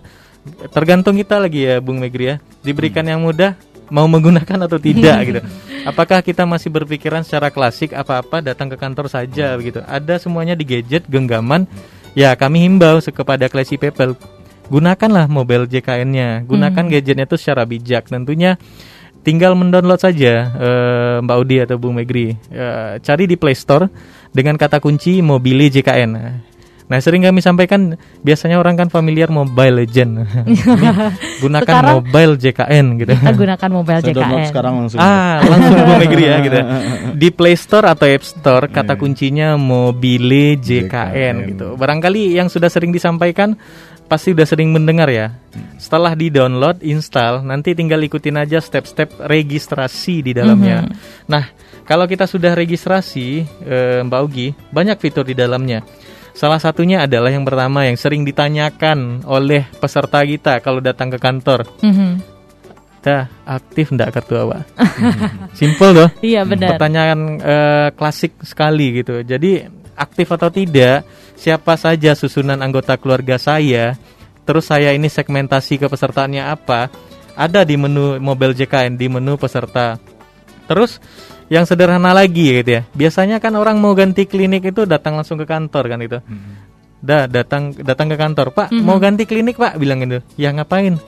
tergantung 0.71 1.19
kita 1.19 1.37
lagi 1.43 1.67
ya 1.67 1.83
Bung 1.83 1.99
Megri 1.99 2.31
ya. 2.31 2.35
Diberikan 2.63 3.03
yang 3.03 3.19
mudah 3.19 3.59
mau 3.91 4.07
menggunakan 4.07 4.69
atau 4.69 4.79
tidak 4.79 5.17
gitu. 5.27 5.41
Apakah 5.83 6.23
kita 6.23 6.47
masih 6.47 6.71
berpikiran 6.71 7.27
secara 7.27 7.51
klasik 7.51 7.91
apa-apa 7.91 8.39
datang 8.39 8.71
ke 8.71 8.79
kantor 8.79 9.11
saja 9.11 9.59
begitu. 9.59 9.83
Ada 9.83 10.23
semuanya 10.23 10.55
di 10.55 10.63
gadget, 10.63 11.03
genggaman. 11.11 11.67
Ya, 12.15 12.33
kami 12.33 12.63
himbau 12.65 13.03
kepada 13.03 13.51
classy 13.51 13.75
people 13.75 14.15
gunakanlah 14.69 15.25
mobile 15.25 15.65
JKN-nya, 15.65 16.45
gunakan 16.45 16.85
gadgetnya 16.87 17.25
itu 17.25 17.35
secara 17.35 17.65
bijak. 17.65 18.07
Tentunya 18.07 18.55
tinggal 19.19 19.51
mendownload 19.53 19.99
saja 19.99 20.47
eh, 20.53 21.15
Mbak 21.19 21.37
Udi 21.41 21.55
atau 21.59 21.75
Bung 21.75 21.97
Megri. 21.97 22.37
Eh, 22.49 22.93
cari 23.01 23.25
di 23.25 23.35
Play 23.35 23.57
Store 23.57 23.89
dengan 24.29 24.55
kata 24.55 24.79
kunci 24.79 25.19
mobile 25.19 25.67
JKN. 25.67 26.11
Nah, 26.89 26.97
sering 26.97 27.21
kami 27.21 27.37
sampaikan 27.37 27.93
biasanya 28.25 28.57
orang 28.57 28.73
kan 28.73 28.89
familiar 28.89 29.29
Mobile 29.29 29.85
Legend. 29.85 30.25
Gunakan 31.45 31.61
Sekarang- 31.61 32.01
mobile 32.01 32.33
JKN 32.33 32.85
gitu. 32.97 33.13
Kita 33.13 33.33
gunakan 33.45 33.69
mobile 33.69 34.01
download 34.01 34.17
JKN. 34.17 34.49
sekarang 34.49 34.73
langsung. 34.73 34.97
Ah, 34.97 35.37
langsung 35.45 35.85
Bung 35.85 36.01
Negeri 36.01 36.23
ya 36.25 36.37
gitu. 36.41 36.59
Di 37.21 37.29
Play 37.29 37.53
Store 37.53 37.93
atau 37.93 38.09
App 38.09 38.25
Store 38.25 38.65
kata 38.67 38.97
kuncinya 38.97 39.53
Mobile 39.53 40.57
JKN 40.57 40.89
JKN. 40.89 41.35
gitu. 41.53 41.67
Barangkali 41.77 42.33
yang 42.33 42.49
sudah 42.49 42.73
sering 42.73 42.89
disampaikan 42.89 43.53
pasti 44.09 44.33
udah 44.33 44.47
sering 44.49 44.73
mendengar 44.73 45.07
ya. 45.07 45.37
Setelah 45.77 46.17
di-download, 46.17 46.81
install, 46.81 47.45
nanti 47.45 47.77
tinggal 47.77 48.01
ikutin 48.01 48.41
aja 48.41 48.57
step-step 48.57 49.21
registrasi 49.21 50.25
di 50.25 50.31
dalamnya. 50.33 50.89
Nah, 51.29 51.53
kalau 51.85 52.09
kita 52.09 52.25
sudah 52.25 52.57
registrasi 52.57 53.45
eh, 53.63 54.01
Mbak 54.01 54.21
Ugi, 54.25 54.47
banyak 54.73 54.97
fitur 54.97 55.23
di 55.23 55.37
dalamnya. 55.37 55.85
Salah 56.33 56.57
satunya 56.57 57.05
adalah 57.05 57.29
yang 57.29 57.45
pertama 57.45 57.85
yang 57.85 57.97
sering 57.99 58.25
ditanyakan 58.25 59.27
oleh 59.29 59.67
peserta 59.77 60.25
kita 60.25 60.63
kalau 60.63 60.81
datang 60.81 61.13
ke 61.13 61.19
kantor. 61.21 61.69
Mhm. 61.85 62.09
Dah, 62.99 63.31
aktif 63.47 63.95
ndak 63.95 64.11
kartu 64.11 64.35
awak? 64.35 64.67
Simple 65.59 65.91
loh. 65.95 66.09
Iya 66.19 66.43
benar. 66.43 66.75
Pertanyaan 66.75 67.19
eh, 67.39 67.87
klasik 67.95 68.35
sekali 68.43 69.03
gitu. 69.03 69.23
Jadi 69.23 69.63
aktif 69.99 70.27
atau 70.31 70.47
tidak, 70.47 71.03
siapa 71.39 71.79
saja 71.79 72.11
susunan 72.19 72.59
anggota 72.59 72.99
keluarga 72.99 73.39
saya, 73.39 73.95
terus 74.43 74.67
saya 74.67 74.91
ini 74.91 75.07
segmentasi 75.07 75.79
kepesertaannya 75.79 76.43
apa, 76.43 76.91
ada 77.39 77.63
di 77.63 77.79
menu 77.79 78.19
mobile 78.19 78.51
JKN 78.51 78.99
di 78.99 79.07
menu 79.07 79.39
peserta. 79.39 79.95
Terus 80.67 80.99
yang 81.47 81.63
sederhana 81.65 82.11
lagi 82.11 82.61
gitu 82.61 82.77
ya. 82.77 82.81
Biasanya 82.91 83.39
kan 83.39 83.55
orang 83.55 83.79
mau 83.79 83.95
ganti 83.95 84.27
klinik 84.27 84.69
itu 84.69 84.83
datang 84.83 85.15
langsung 85.17 85.39
ke 85.39 85.47
kantor 85.47 85.87
kan 85.87 85.99
itu. 86.03 86.19
Dah 86.99 87.31
datang 87.31 87.71
datang 87.71 88.11
ke 88.11 88.19
kantor, 88.19 88.51
Pak 88.51 88.75
mau 88.75 88.99
ganti 88.99 89.23
klinik 89.23 89.55
Pak 89.55 89.79
bilang 89.79 90.03
gitu. 90.03 90.19
Ya 90.35 90.51
ngapain? 90.51 90.99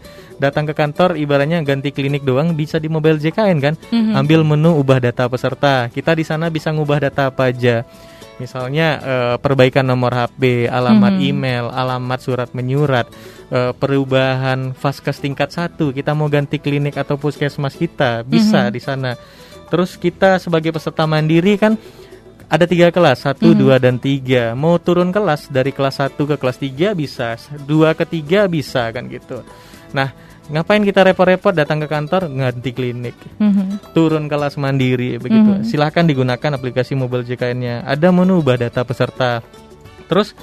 Datang 0.41 0.65
ke 0.65 0.73
kantor 0.73 1.21
ibaratnya 1.21 1.61
ganti 1.61 1.93
klinik 1.93 2.25
doang 2.25 2.57
bisa 2.57 2.81
di 2.81 2.89
mobile 2.89 3.21
JKN 3.21 3.57
kan. 3.61 3.75
Ambil 4.15 4.41
menu 4.47 4.79
ubah 4.79 4.97
data 4.97 5.27
peserta. 5.27 5.91
Kita 5.91 6.15
di 6.17 6.25
sana 6.25 6.49
bisa 6.49 6.71
ngubah 6.73 6.97
data 7.03 7.29
apa 7.29 7.51
aja. 7.51 7.85
Misalnya 8.41 8.87
eh, 8.97 9.35
perbaikan 9.37 9.85
nomor 9.85 10.09
HP, 10.17 10.65
alamat 10.65 11.21
email, 11.21 11.69
alamat 11.69 12.17
surat 12.17 12.49
menyurat, 12.57 13.05
eh, 13.53 13.69
perubahan 13.77 14.73
vaskes 14.73 15.21
tingkat 15.21 15.53
satu. 15.53 15.93
Kita 15.93 16.17
mau 16.17 16.25
ganti 16.25 16.57
klinik 16.57 16.97
atau 16.97 17.21
puskesmas 17.21 17.77
kita 17.77 18.25
bisa 18.25 18.73
di 18.73 18.81
sana. 18.81 19.13
Terus 19.69 19.93
kita 20.01 20.41
sebagai 20.41 20.73
peserta 20.73 21.05
mandiri 21.05 21.53
kan 21.61 21.77
ada 22.51 22.67
tiga 22.67 22.91
kelas, 22.91 23.23
satu, 23.23 23.55
dua, 23.55 23.79
dan 23.79 23.95
tiga. 23.95 24.51
Mau 24.51 24.75
turun 24.75 25.13
kelas 25.15 25.47
dari 25.47 25.71
kelas 25.71 26.03
satu 26.03 26.27
ke 26.27 26.35
kelas 26.35 26.59
tiga 26.59 26.91
bisa, 26.91 27.39
dua 27.63 27.95
ke 27.95 28.03
tiga 28.03 28.43
bisa 28.51 28.91
kan 28.91 29.07
gitu. 29.07 29.39
Nah, 29.95 30.11
ngapain 30.51 30.83
kita 30.83 31.01
repot-repot 31.01 31.55
datang 31.55 31.79
ke 31.79 31.87
kantor 31.87 32.27
ganti 32.27 32.69
klinik, 32.69 33.15
Mhm. 33.39 33.95
turun 33.95 34.27
kelas 34.27 34.59
mandiri 34.59 35.15
begitu. 35.15 35.63
Silahkan 35.63 36.03
digunakan 36.03 36.51
aplikasi 36.51 36.93
mobile 36.93 37.23
JKN-nya. 37.23 37.87
Ada 37.87 38.11
menu 38.11 38.43
ubah 38.43 38.59
data 38.59 38.83
peserta. 38.83 39.39
Terus 40.05 40.35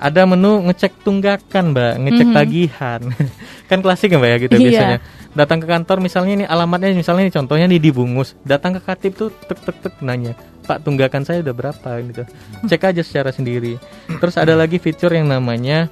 ada 0.00 0.24
menu 0.24 0.64
ngecek 0.64 1.04
tunggakan, 1.04 1.76
Mbak, 1.76 1.92
ngecek 2.00 2.28
tagihan. 2.32 3.00
kan 3.70 3.78
klasik 3.84 4.10
ya, 4.10 4.16
Mbak 4.16 4.30
ya 4.32 4.36
gitu 4.40 4.54
Iya. 4.56 4.64
biasanya. 4.64 4.98
Datang 5.30 5.58
ke 5.62 5.66
kantor 5.68 6.02
misalnya 6.02 6.32
ini 6.34 6.44
alamatnya 6.48 6.90
misalnya 6.90 7.28
ini 7.28 7.32
contohnya 7.32 7.68
nih 7.68 7.78
di 7.78 7.90
Bungus. 7.92 8.34
Datang 8.42 8.74
ke 8.74 8.82
Katip 8.82 9.14
tuh 9.14 9.28
tek 9.46 9.60
tek 9.62 9.76
tek 9.78 9.94
nanya, 10.02 10.34
"Pak, 10.66 10.82
tunggakan 10.82 11.22
saya 11.22 11.44
udah 11.44 11.54
berapa?" 11.54 11.90
gitu. 12.02 12.24
Cek 12.66 12.82
aja 12.90 13.02
secara 13.04 13.30
sendiri. 13.30 13.76
Terus 14.08 14.34
ada 14.34 14.56
lagi 14.56 14.80
fitur 14.80 15.12
yang 15.12 15.30
namanya 15.30 15.86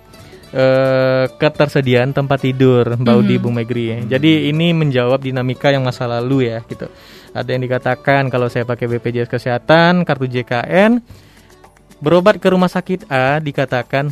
eh 0.48 1.24
ketersediaan 1.28 2.16
tempat 2.16 2.40
tidur 2.40 2.96
Mbak 2.96 3.14
Udi 3.20 3.36
Bung 3.36 3.56
Megri 3.56 3.84
ya. 3.92 3.98
Jadi 4.16 4.48
ini 4.48 4.72
menjawab 4.72 5.20
dinamika 5.20 5.68
yang 5.68 5.84
masa 5.84 6.08
lalu 6.08 6.48
ya 6.48 6.64
gitu. 6.64 6.88
Ada 7.36 7.52
yang 7.52 7.62
dikatakan 7.68 8.32
kalau 8.32 8.48
saya 8.48 8.64
pakai 8.64 8.88
BPJS 8.88 9.28
Kesehatan, 9.28 10.08
kartu 10.08 10.24
JKN, 10.24 11.04
berobat 12.00 12.40
ke 12.40 12.48
rumah 12.48 12.72
sakit 12.72 13.12
A 13.12 13.36
dikatakan 13.44 14.08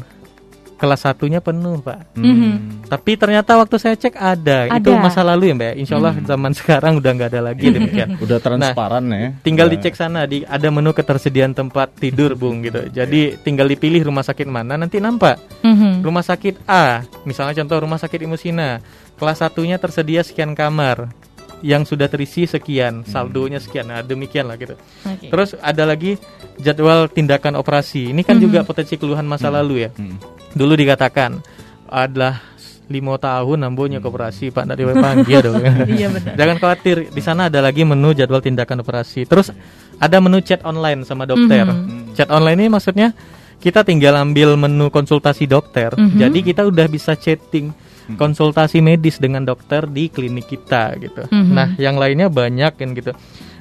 kelas 0.77 1.09
satunya 1.09 1.41
penuh 1.41 1.81
pak. 1.81 2.13
Mhm. 2.15 2.85
Tapi 2.87 3.17
ternyata 3.17 3.57
waktu 3.57 3.77
saya 3.81 3.97
cek 3.97 4.15
ada. 4.15 4.69
Itu 4.77 4.93
Ada. 4.93 5.03
masa 5.03 5.21
lalu 5.25 5.51
ya 5.51 5.55
mbak. 5.57 5.75
Insya 5.81 5.95
Allah 5.97 6.15
zaman 6.21 6.53
sekarang 6.59 7.01
udah 7.01 7.11
nggak 7.17 7.31
ada 7.33 7.41
lagi 7.53 7.67
demikian. 7.73 8.09
Udah 8.25 8.39
transparan 8.39 9.05
ya. 9.11 9.33
Tinggal 9.41 9.73
Udah. 9.73 9.75
dicek 9.81 9.95
sana 9.97 10.29
di 10.29 10.45
ada 10.45 10.69
menu 10.69 10.93
ketersediaan 10.93 11.57
tempat 11.57 11.97
tidur 11.97 12.37
bung 12.37 12.61
gitu. 12.63 12.87
Jadi 12.93 13.41
tinggal 13.41 13.67
dipilih 13.67 14.05
rumah 14.05 14.23
sakit 14.23 14.47
mana 14.47 14.77
nanti 14.77 15.01
nampak. 15.01 15.41
Mhm. 15.65 16.05
Rumah 16.05 16.25
sakit 16.25 16.69
A, 16.69 17.03
misalnya 17.25 17.57
contoh 17.65 17.77
rumah 17.83 17.99
sakit 17.99 18.21
Imusina, 18.23 18.79
kelas 19.17 19.41
satunya 19.41 19.81
tersedia 19.81 20.21
sekian 20.21 20.53
kamar, 20.53 21.09
yang 21.65 21.89
sudah 21.89 22.09
terisi 22.11 22.45
sekian, 22.45 23.07
saldonya 23.07 23.57
sekian. 23.57 23.89
Nah, 23.89 24.05
demikian 24.05 24.45
lah 24.49 24.61
gitu. 24.61 24.77
Oke. 24.77 25.33
Terus 25.33 25.57
ada 25.61 25.89
lagi 25.89 26.21
jadwal 26.61 27.09
tindakan 27.09 27.57
operasi. 27.57 28.13
Ini 28.13 28.21
kan 28.27 28.37
juga 28.37 28.61
potensi 28.67 29.01
keluhan 29.01 29.25
masa 29.25 29.49
lalu 29.49 29.89
ya. 29.89 29.91
Hmm. 29.97 30.21
Dulu 30.53 30.73
dikatakan 30.77 31.41
adalah 31.89 32.43
lima 32.87 33.19
tahun 33.19 33.67
nambonya 33.67 33.99
ke 33.99 34.07
operasi 34.07 34.55
Pak 34.55 34.65
dari 34.69 34.87
panggil 34.87 35.39
dong. 35.43 35.59
Iya 35.97 36.07
benar. 36.13 36.35
Jangan 36.39 36.57
khawatir, 36.63 36.97
di 37.11 37.23
sana 37.25 37.51
ada 37.51 37.59
lagi 37.59 37.83
menu 37.83 38.15
jadwal 38.15 38.39
tindakan 38.45 38.85
operasi. 38.85 39.27
Terus 39.27 39.51
ada 39.99 40.17
menu 40.23 40.39
chat 40.45 40.63
online 40.63 41.03
sama 41.03 41.27
dokter. 41.27 41.67
Chat 42.15 42.29
online 42.31 42.67
ini 42.67 42.69
maksudnya 42.71 43.11
kita 43.59 43.83
tinggal 43.83 44.15
ambil 44.21 44.55
menu 44.55 44.93
konsultasi 44.93 45.49
dokter. 45.51 45.97
Jadi 45.97 46.47
kita 46.47 46.63
udah 46.69 46.87
bisa 46.87 47.17
chatting 47.19 47.75
konsultasi 48.15 48.79
medis 48.79 49.19
dengan 49.19 49.43
dokter 49.43 49.91
di 49.91 50.07
klinik 50.07 50.47
kita 50.47 50.95
gitu. 51.03 51.27
Nah, 51.35 51.75
yang 51.83 51.99
lainnya 51.99 52.31
banyak 52.31 52.73
kan 52.79 52.95
gitu. 52.95 53.11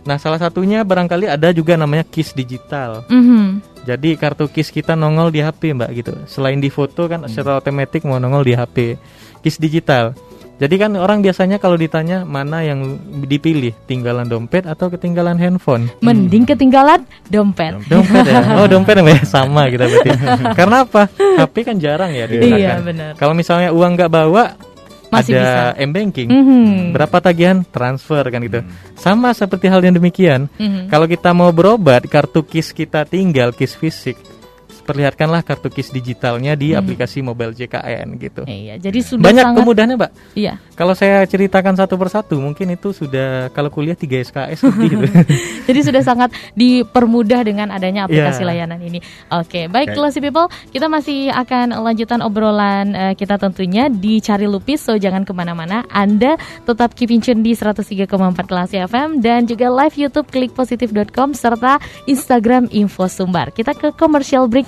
Nah, 0.05 0.21
salah 0.21 0.37
satunya 0.37 0.85
barangkali 0.85 1.25
ada 1.25 1.49
juga 1.49 1.73
namanya 1.73 2.05
KIS 2.05 2.37
digital. 2.37 3.01
Mhm. 3.09 3.73
Jadi 3.89 4.13
kartu 4.21 4.45
KIS 4.45 4.69
kita 4.69 4.93
nongol 4.93 5.33
di 5.33 5.41
HP 5.41 5.73
Mbak 5.73 5.89
gitu. 5.97 6.13
Selain 6.29 6.61
di 6.61 6.69
foto 6.69 7.09
kan 7.09 7.25
secara 7.25 7.57
otomatis 7.57 8.05
mau 8.05 8.21
nongol 8.21 8.45
di 8.45 8.53
HP. 8.53 9.01
KIS 9.41 9.57
digital. 9.57 10.13
Jadi 10.55 10.75
kan 10.79 10.91
orang 10.95 11.19
biasanya 11.19 11.59
kalau 11.59 11.75
ditanya 11.75 12.23
mana 12.23 12.63
yang 12.63 12.95
dipilih, 13.27 13.75
tinggalan 13.91 14.23
dompet 14.23 14.63
atau 14.63 14.87
ketinggalan 14.87 15.35
handphone? 15.35 15.91
Mending 15.99 16.47
ketinggalan 16.47 17.03
dompet. 17.27 17.75
Dompet 17.91 18.23
ya. 18.23 18.39
Oh, 18.55 18.67
dompet 18.71 18.95
ya 18.95 19.19
sama 19.27 19.67
kita 19.67 19.83
berarti. 19.83 20.09
Karena 20.59 20.87
apa? 20.87 21.11
HP 21.11 21.55
kan 21.67 21.75
jarang 21.75 22.15
ya 22.15 22.23
digunakan. 22.23 22.55
Iya, 22.55 22.73
benar. 22.79 23.11
Kalau 23.19 23.35
misalnya 23.35 23.75
uang 23.75 23.91
nggak 23.99 24.11
bawa 24.11 24.55
Masih 25.11 25.37
ada 25.37 25.75
m-banking. 25.79 26.27
Mhm. 26.27 26.91
Berapa 26.91 27.17
tagihan 27.21 27.63
transfer 27.63 28.23
kan 28.27 28.39
gitu. 28.43 28.59
Sama 28.97 29.31
seperti 29.31 29.69
hal 29.69 29.79
yang 29.83 29.95
demikian. 29.95 30.51
Mhm. 30.59 30.91
Kalau 30.91 31.05
kita 31.05 31.31
mau 31.31 31.51
berobat, 31.55 32.03
kartu 32.09 32.43
KIS 32.43 32.75
kita 32.75 33.05
tinggal 33.07 33.55
KIS 33.55 33.75
fisik. 33.77 34.17
Perlihatkanlah 34.85 35.41
kartu 35.41 35.73
KIS 35.73 35.89
digitalnya 35.91 36.53
di 36.53 36.77
aplikasi 36.77 37.25
mobile 37.25 37.51
JKN 37.51 38.15
gitu. 38.21 38.45
Iya, 38.45 38.77
jadi 38.77 38.99
sudah 39.01 39.25
Banyak 39.25 39.45
sangat 39.49 39.59
kemudahannya, 39.65 39.95
Mbak. 39.97 40.11
Iya. 40.37 40.53
Kalau 40.77 40.93
saya 40.93 41.25
ceritakan 41.25 41.73
satu 41.73 41.97
persatu, 41.97 42.37
mungkin 42.37 42.69
itu 42.71 42.93
sudah 42.93 43.49
kalau 43.51 43.73
kuliah 43.73 43.97
3 43.97 44.27
SKS 44.29 44.59
gitu. 44.85 45.05
Jadi 45.67 45.79
sudah 45.81 46.03
sangat 46.05 46.29
dipermudah 46.53 47.41
dengan 47.41 47.73
adanya 47.73 48.05
aplikasi 48.05 48.45
Ya. 48.45 48.47
layanan 48.53 48.79
ini. 48.83 48.99
Oke, 49.31 49.65
baik 49.71 49.91
Oke. 49.91 49.97
Classy 49.97 50.19
People, 50.21 50.51
kita 50.69 50.85
masih 50.85 51.31
akan 51.31 51.79
lanjutan 51.81 52.19
obrolan 52.21 52.91
eh, 52.93 53.13
kita 53.15 53.39
tentunya 53.39 53.87
di 53.87 54.19
Cari 54.19 54.45
Lupis, 54.45 54.83
so 54.83 54.93
jangan 54.99 55.23
ke 55.23 55.31
mana-mana. 55.31 55.87
Anda 55.89 56.35
tetap 56.67 56.93
keep 56.93 57.09
in 57.09 57.23
tune 57.23 57.41
di 57.41 57.55
103,4 57.55 58.05
Classy 58.45 58.77
FM 58.83 59.23
dan 59.23 59.47
juga 59.47 59.71
live 59.71 59.95
YouTube 59.95 60.27
klikpositif.com 60.29 61.31
serta 61.33 61.79
Instagram 62.05 62.67
Info 62.75 63.07
Sumbar. 63.07 63.55
Kita 63.55 63.71
ke 63.71 63.95
commercial 63.95 64.45
break 64.51 64.67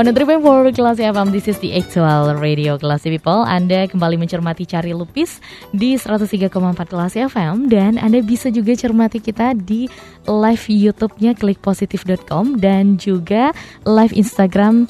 One 0.00 0.08
and 0.08 0.16
three 0.16 0.24
point 0.24 0.40
four 0.40 0.64
Kelas 0.72 0.96
FM, 0.96 1.28
this 1.28 1.44
is 1.44 1.60
the 1.60 1.76
actual 1.76 2.32
radio 2.40 2.80
Kelas 2.80 3.04
People. 3.04 3.44
Anda 3.44 3.84
kembali 3.84 4.16
mencermati 4.16 4.64
Cari 4.64 4.96
Lupis 4.96 5.44
di 5.76 5.92
103,4 5.92 6.48
Kelas 6.88 7.20
FM 7.20 7.68
dan 7.68 8.00
Anda 8.00 8.24
bisa 8.24 8.48
juga 8.48 8.72
cermati 8.72 9.20
kita 9.20 9.52
di 9.52 9.92
live 10.24 10.64
YouTube-nya 10.72 11.36
klikpositif.com 11.36 12.56
dan 12.56 12.96
juga 12.96 13.52
live 13.84 14.16
Instagram 14.16 14.88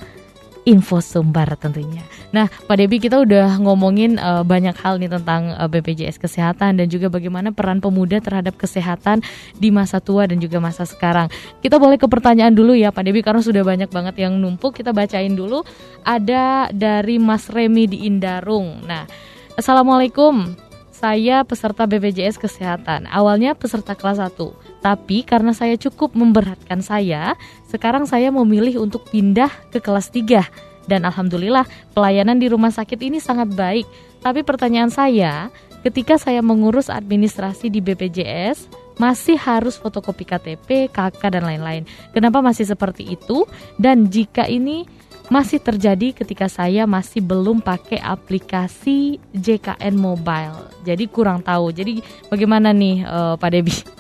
info 0.68 1.00
sumbar 1.00 1.56
tentunya. 1.56 2.04
Nah, 2.30 2.48
Pak 2.48 2.76
Debi 2.76 3.00
kita 3.00 3.20
udah 3.20 3.56
ngomongin 3.60 4.20
eh, 4.20 4.42
banyak 4.44 4.76
hal 4.80 5.00
nih 5.00 5.10
tentang 5.10 5.56
eh, 5.56 5.68
BPJS 5.68 6.20
Kesehatan 6.20 6.80
dan 6.80 6.86
juga 6.88 7.08
bagaimana 7.08 7.50
peran 7.54 7.80
pemuda 7.80 8.20
terhadap 8.20 8.56
kesehatan 8.60 9.24
di 9.56 9.72
masa 9.72 9.98
tua 9.98 10.28
dan 10.28 10.36
juga 10.38 10.60
masa 10.60 10.84
sekarang. 10.84 11.32
Kita 11.64 11.80
boleh 11.80 11.96
ke 11.96 12.06
pertanyaan 12.06 12.52
dulu 12.52 12.76
ya 12.76 12.92
Pak 12.92 13.04
Debi 13.06 13.24
karena 13.24 13.40
sudah 13.40 13.64
banyak 13.64 13.88
banget 13.88 14.20
yang 14.20 14.36
numpuk. 14.36 14.76
Kita 14.76 14.92
bacain 14.92 15.32
dulu. 15.32 15.64
Ada 16.04 16.72
dari 16.72 17.16
Mas 17.20 17.48
Remi 17.48 17.88
di 17.88 18.08
Indarung. 18.08 18.84
Nah, 18.84 19.04
Assalamualaikum. 19.60 20.56
Saya 20.88 21.44
peserta 21.44 21.88
BPJS 21.88 22.36
Kesehatan. 22.36 23.08
Awalnya 23.08 23.56
peserta 23.56 23.96
kelas 23.96 24.20
1. 24.20 24.36
Tapi 24.80 25.22
karena 25.28 25.52
saya 25.52 25.76
cukup 25.76 26.16
memberatkan 26.16 26.80
saya, 26.80 27.36
sekarang 27.68 28.08
saya 28.08 28.32
memilih 28.32 28.80
untuk 28.80 29.04
pindah 29.12 29.52
ke 29.68 29.78
kelas 29.78 30.08
3. 30.12 30.88
Dan 30.88 31.04
alhamdulillah 31.04 31.68
pelayanan 31.92 32.40
di 32.40 32.48
rumah 32.48 32.72
sakit 32.72 32.98
ini 32.98 33.20
sangat 33.20 33.52
baik. 33.52 33.84
Tapi 34.24 34.40
pertanyaan 34.42 34.88
saya, 34.88 35.52
ketika 35.84 36.16
saya 36.16 36.40
mengurus 36.40 36.88
administrasi 36.88 37.68
di 37.68 37.84
BPJS, 37.84 38.66
masih 39.00 39.40
harus 39.40 39.80
fotokopi 39.80 40.28
KTP, 40.28 40.92
KK 40.92 41.22
dan 41.32 41.44
lain-lain. 41.48 41.88
Kenapa 42.12 42.44
masih 42.44 42.68
seperti 42.68 43.16
itu? 43.16 43.48
Dan 43.80 44.12
jika 44.12 44.44
ini 44.44 44.84
masih 45.30 45.62
terjadi 45.62 46.10
ketika 46.12 46.50
saya 46.50 46.84
masih 46.90 47.22
belum 47.22 47.62
pakai 47.62 48.02
aplikasi 48.02 49.22
JKN 49.32 49.94
Mobile. 49.94 50.68
Jadi 50.82 51.06
kurang 51.06 51.40
tahu. 51.40 51.70
Jadi 51.70 52.02
bagaimana 52.28 52.74
nih 52.74 53.06
eh, 53.06 53.34
Pak 53.38 53.50
Debi? 53.54 53.99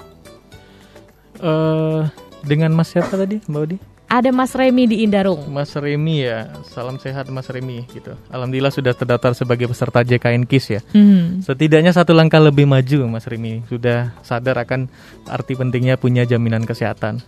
Eh, 1.40 2.00
dengan 2.44 2.70
Mas 2.76 2.92
siapa 2.92 3.16
tadi, 3.16 3.40
Mbak 3.48 3.62
Odi? 3.64 3.76
Ada 4.10 4.34
Mas 4.34 4.50
Remi 4.58 4.90
di 4.90 5.06
Indarung. 5.06 5.46
Mas 5.54 5.70
Remi 5.78 6.26
ya, 6.26 6.50
salam 6.66 6.98
sehat 6.98 7.30
Mas 7.30 7.46
Remi 7.46 7.86
gitu. 7.94 8.18
Alhamdulillah 8.26 8.74
sudah 8.74 8.90
terdaftar 8.90 9.38
sebagai 9.38 9.70
peserta 9.70 10.02
JKN 10.02 10.50
KIS 10.50 10.66
ya. 10.66 10.80
Hmm. 10.90 11.38
Setidaknya 11.46 11.94
satu 11.94 12.10
langkah 12.10 12.42
lebih 12.42 12.66
maju 12.66 13.06
Mas 13.06 13.30
Remi 13.30 13.62
sudah 13.70 14.10
sadar 14.26 14.58
akan 14.66 14.90
arti 15.30 15.54
pentingnya 15.54 15.94
punya 15.94 16.26
jaminan 16.26 16.66
kesehatan. 16.66 17.22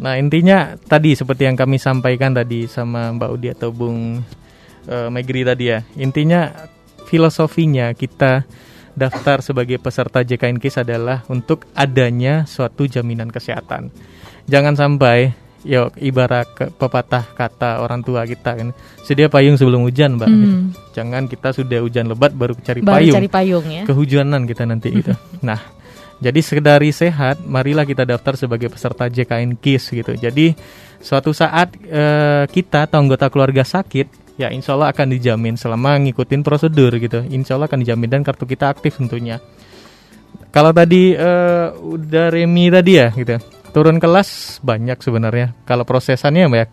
Nah 0.00 0.16
intinya 0.16 0.80
tadi 0.88 1.12
seperti 1.12 1.52
yang 1.52 1.56
kami 1.56 1.76
sampaikan 1.76 2.32
tadi 2.32 2.64
sama 2.64 3.12
Mbak 3.12 3.30
Udi 3.36 3.48
atau 3.52 3.68
Bung 3.68 4.24
eh, 4.88 5.08
Megri 5.12 5.44
tadi 5.44 5.68
ya. 5.68 5.84
Intinya 6.00 6.48
filosofinya 7.04 7.92
kita 7.92 8.48
daftar 8.96 9.38
sebagai 9.38 9.76
peserta 9.76 10.20
JKN 10.20 10.56
KIS 10.56 10.80
adalah 10.80 11.22
untuk 11.26 11.68
adanya 11.72 12.42
suatu 12.44 12.84
jaminan 12.84 13.28
kesehatan. 13.28 13.92
Jangan 14.46 14.74
sampai 14.74 15.36
yo 15.60 15.90
ibarat 15.96 16.46
ke- 16.48 16.70
pepatah 16.70 17.26
kata 17.28 17.78
orang 17.78 17.98
tua 18.00 18.22
kita 18.22 18.54
kan 18.54 18.68
sedia 19.02 19.26
payung 19.26 19.54
sebelum 19.54 19.82
hujan 19.82 20.14
mbak 20.14 20.26
Hmm. 20.26 20.70
jangan 20.96 21.26
kita 21.26 21.50
sudah 21.50 21.82
hujan 21.82 22.06
lebat 22.06 22.30
baru 22.30 22.54
cari 22.56 22.80
Baru 22.80 22.94
payung 22.96 23.16
cari 23.16 23.28
payung 23.28 23.66
ya. 23.66 23.82
kehujanan 23.82 24.46
kita 24.46 24.62
nanti 24.62 24.94
gitu. 24.94 25.10
Nah, 25.42 25.58
jadi 26.16 26.38
sekedari 26.38 26.88
sehat, 26.88 27.42
marilah 27.42 27.82
kita 27.82 28.06
daftar 28.06 28.38
sebagai 28.38 28.70
peserta 28.70 29.04
JKN 29.06 29.52
KIS 29.54 29.84
gitu. 29.92 30.12
Jadi 30.14 30.54
suatu 30.96 31.34
saat 31.34 31.74
eh, 31.76 32.46
kita 32.46 32.86
atau 32.86 33.02
anggota 33.02 33.26
keluarga 33.26 33.60
sakit, 33.60 34.25
ya 34.36 34.52
insya 34.52 34.76
Allah 34.76 34.92
akan 34.92 35.06
dijamin 35.12 35.56
selama 35.56 35.96
ngikutin 36.00 36.40
prosedur 36.40 36.92
gitu. 36.96 37.24
Insya 37.26 37.56
Allah 37.56 37.68
akan 37.68 37.80
dijamin 37.82 38.08
dan 38.08 38.20
kartu 38.22 38.44
kita 38.44 38.68
aktif 38.70 38.96
tentunya. 38.96 39.40
Kalau 40.52 40.72
tadi 40.72 41.12
eh, 41.12 41.66
udah 41.72 42.32
Remi 42.32 42.72
tadi 42.72 42.92
ya 42.96 43.12
gitu. 43.12 43.36
Turun 43.72 44.00
kelas 44.00 44.60
banyak 44.64 44.96
sebenarnya. 45.00 45.52
Kalau 45.68 45.84
prosesannya 45.84 46.48
banyak. 46.48 46.70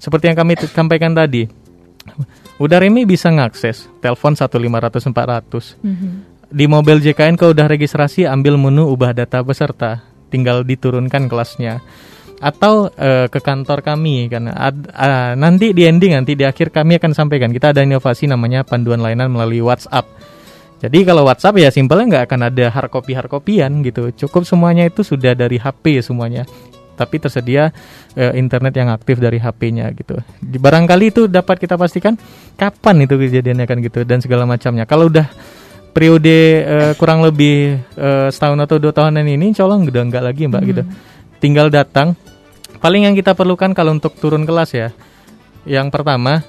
Seperti 0.00 0.32
yang 0.32 0.36
kami 0.36 0.56
sampaikan 0.64 1.12
tadi. 1.12 1.44
Udah 2.56 2.80
Remi 2.80 3.04
bisa 3.04 3.28
ngakses 3.28 3.84
telepon 4.00 4.32
15500 4.32 5.12
400 5.12 5.76
Mhm. 5.84 6.08
di 6.46 6.64
mobil 6.64 7.02
JKN 7.02 7.36
kalau 7.36 7.52
udah 7.52 7.68
registrasi 7.68 8.24
ambil 8.24 8.56
menu 8.56 8.86
ubah 8.88 9.12
data 9.12 9.42
peserta 9.42 10.00
tinggal 10.30 10.62
diturunkan 10.62 11.26
kelasnya 11.26 11.82
atau 12.36 12.92
eh, 12.92 13.26
ke 13.32 13.40
kantor 13.40 13.80
kami 13.80 14.28
kan 14.28 14.52
Ad- 14.52 14.92
ah, 14.92 15.32
nanti 15.32 15.72
di 15.72 15.88
ending 15.88 16.12
nanti 16.12 16.36
di 16.36 16.44
akhir 16.44 16.68
kami 16.68 17.00
akan 17.00 17.16
sampaikan 17.16 17.48
kita 17.48 17.72
ada 17.72 17.80
inovasi 17.80 18.28
namanya 18.28 18.60
panduan 18.62 19.00
layanan 19.00 19.32
melalui 19.32 19.64
WhatsApp 19.64 20.04
jadi 20.76 21.08
kalau 21.08 21.24
WhatsApp 21.24 21.56
ya 21.56 21.72
simpelnya 21.72 22.04
nggak 22.12 22.24
akan 22.28 22.40
ada 22.52 22.64
hard 22.68 22.90
copy 22.92 23.16
hard 23.16 23.32
copyan 23.32 23.80
gitu 23.80 24.12
cukup 24.12 24.44
semuanya 24.44 24.84
itu 24.84 25.00
sudah 25.00 25.32
dari 25.32 25.56
HP 25.56 26.04
semuanya 26.04 26.44
tapi 26.96 27.20
tersedia 27.20 27.70
eh, 28.16 28.32
internet 28.40 28.72
yang 28.72 28.88
aktif 28.88 29.20
dari 29.20 29.36
HP-nya 29.36 29.92
gitu. 29.92 30.16
Di 30.40 30.56
barangkali 30.56 31.12
itu 31.12 31.28
dapat 31.28 31.60
kita 31.60 31.76
pastikan 31.76 32.16
kapan 32.56 33.04
itu 33.04 33.20
kejadiannya 33.20 33.68
kan 33.68 33.78
gitu 33.84 34.02
dan 34.08 34.24
segala 34.24 34.48
macamnya. 34.48 34.88
Kalau 34.88 35.12
udah 35.12 35.28
periode 35.92 36.64
eh, 36.64 36.92
kurang 36.96 37.20
lebih 37.20 37.76
eh, 37.94 38.28
setahun 38.32 38.58
atau 38.64 38.80
dua 38.80 38.96
tahunan 38.96 39.28
ini, 39.28 39.52
insya 39.52 39.68
Allah 39.68 39.84
udah 39.84 40.02
nggak 40.08 40.24
lagi 40.24 40.42
mbak 40.48 40.62
gitu. 40.64 40.82
Tinggal 41.38 41.68
datang. 41.68 42.16
Paling 42.80 43.08
yang 43.08 43.14
kita 43.16 43.32
perlukan 43.32 43.72
kalau 43.72 43.96
untuk 43.96 44.14
turun 44.20 44.44
kelas 44.44 44.70
ya, 44.76 44.88
yang 45.66 45.90
pertama 45.90 46.44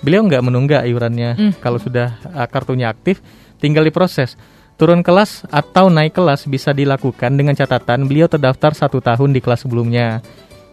beliau 0.00 0.24
nggak 0.24 0.42
menunggak 0.44 0.82
iurannya. 0.88 1.58
Kalau 1.58 1.78
sudah 1.78 2.18
eh, 2.22 2.48
kartunya 2.48 2.90
aktif, 2.90 3.20
tinggal 3.58 3.84
diproses. 3.84 4.38
Turun 4.74 5.06
kelas 5.06 5.46
atau 5.54 5.86
naik 5.86 6.18
kelas 6.18 6.50
bisa 6.50 6.74
dilakukan 6.74 7.30
dengan 7.38 7.54
catatan 7.54 8.10
beliau 8.10 8.26
terdaftar 8.26 8.74
satu 8.74 8.98
tahun 8.98 9.30
di 9.30 9.38
kelas 9.38 9.62
sebelumnya. 9.62 10.18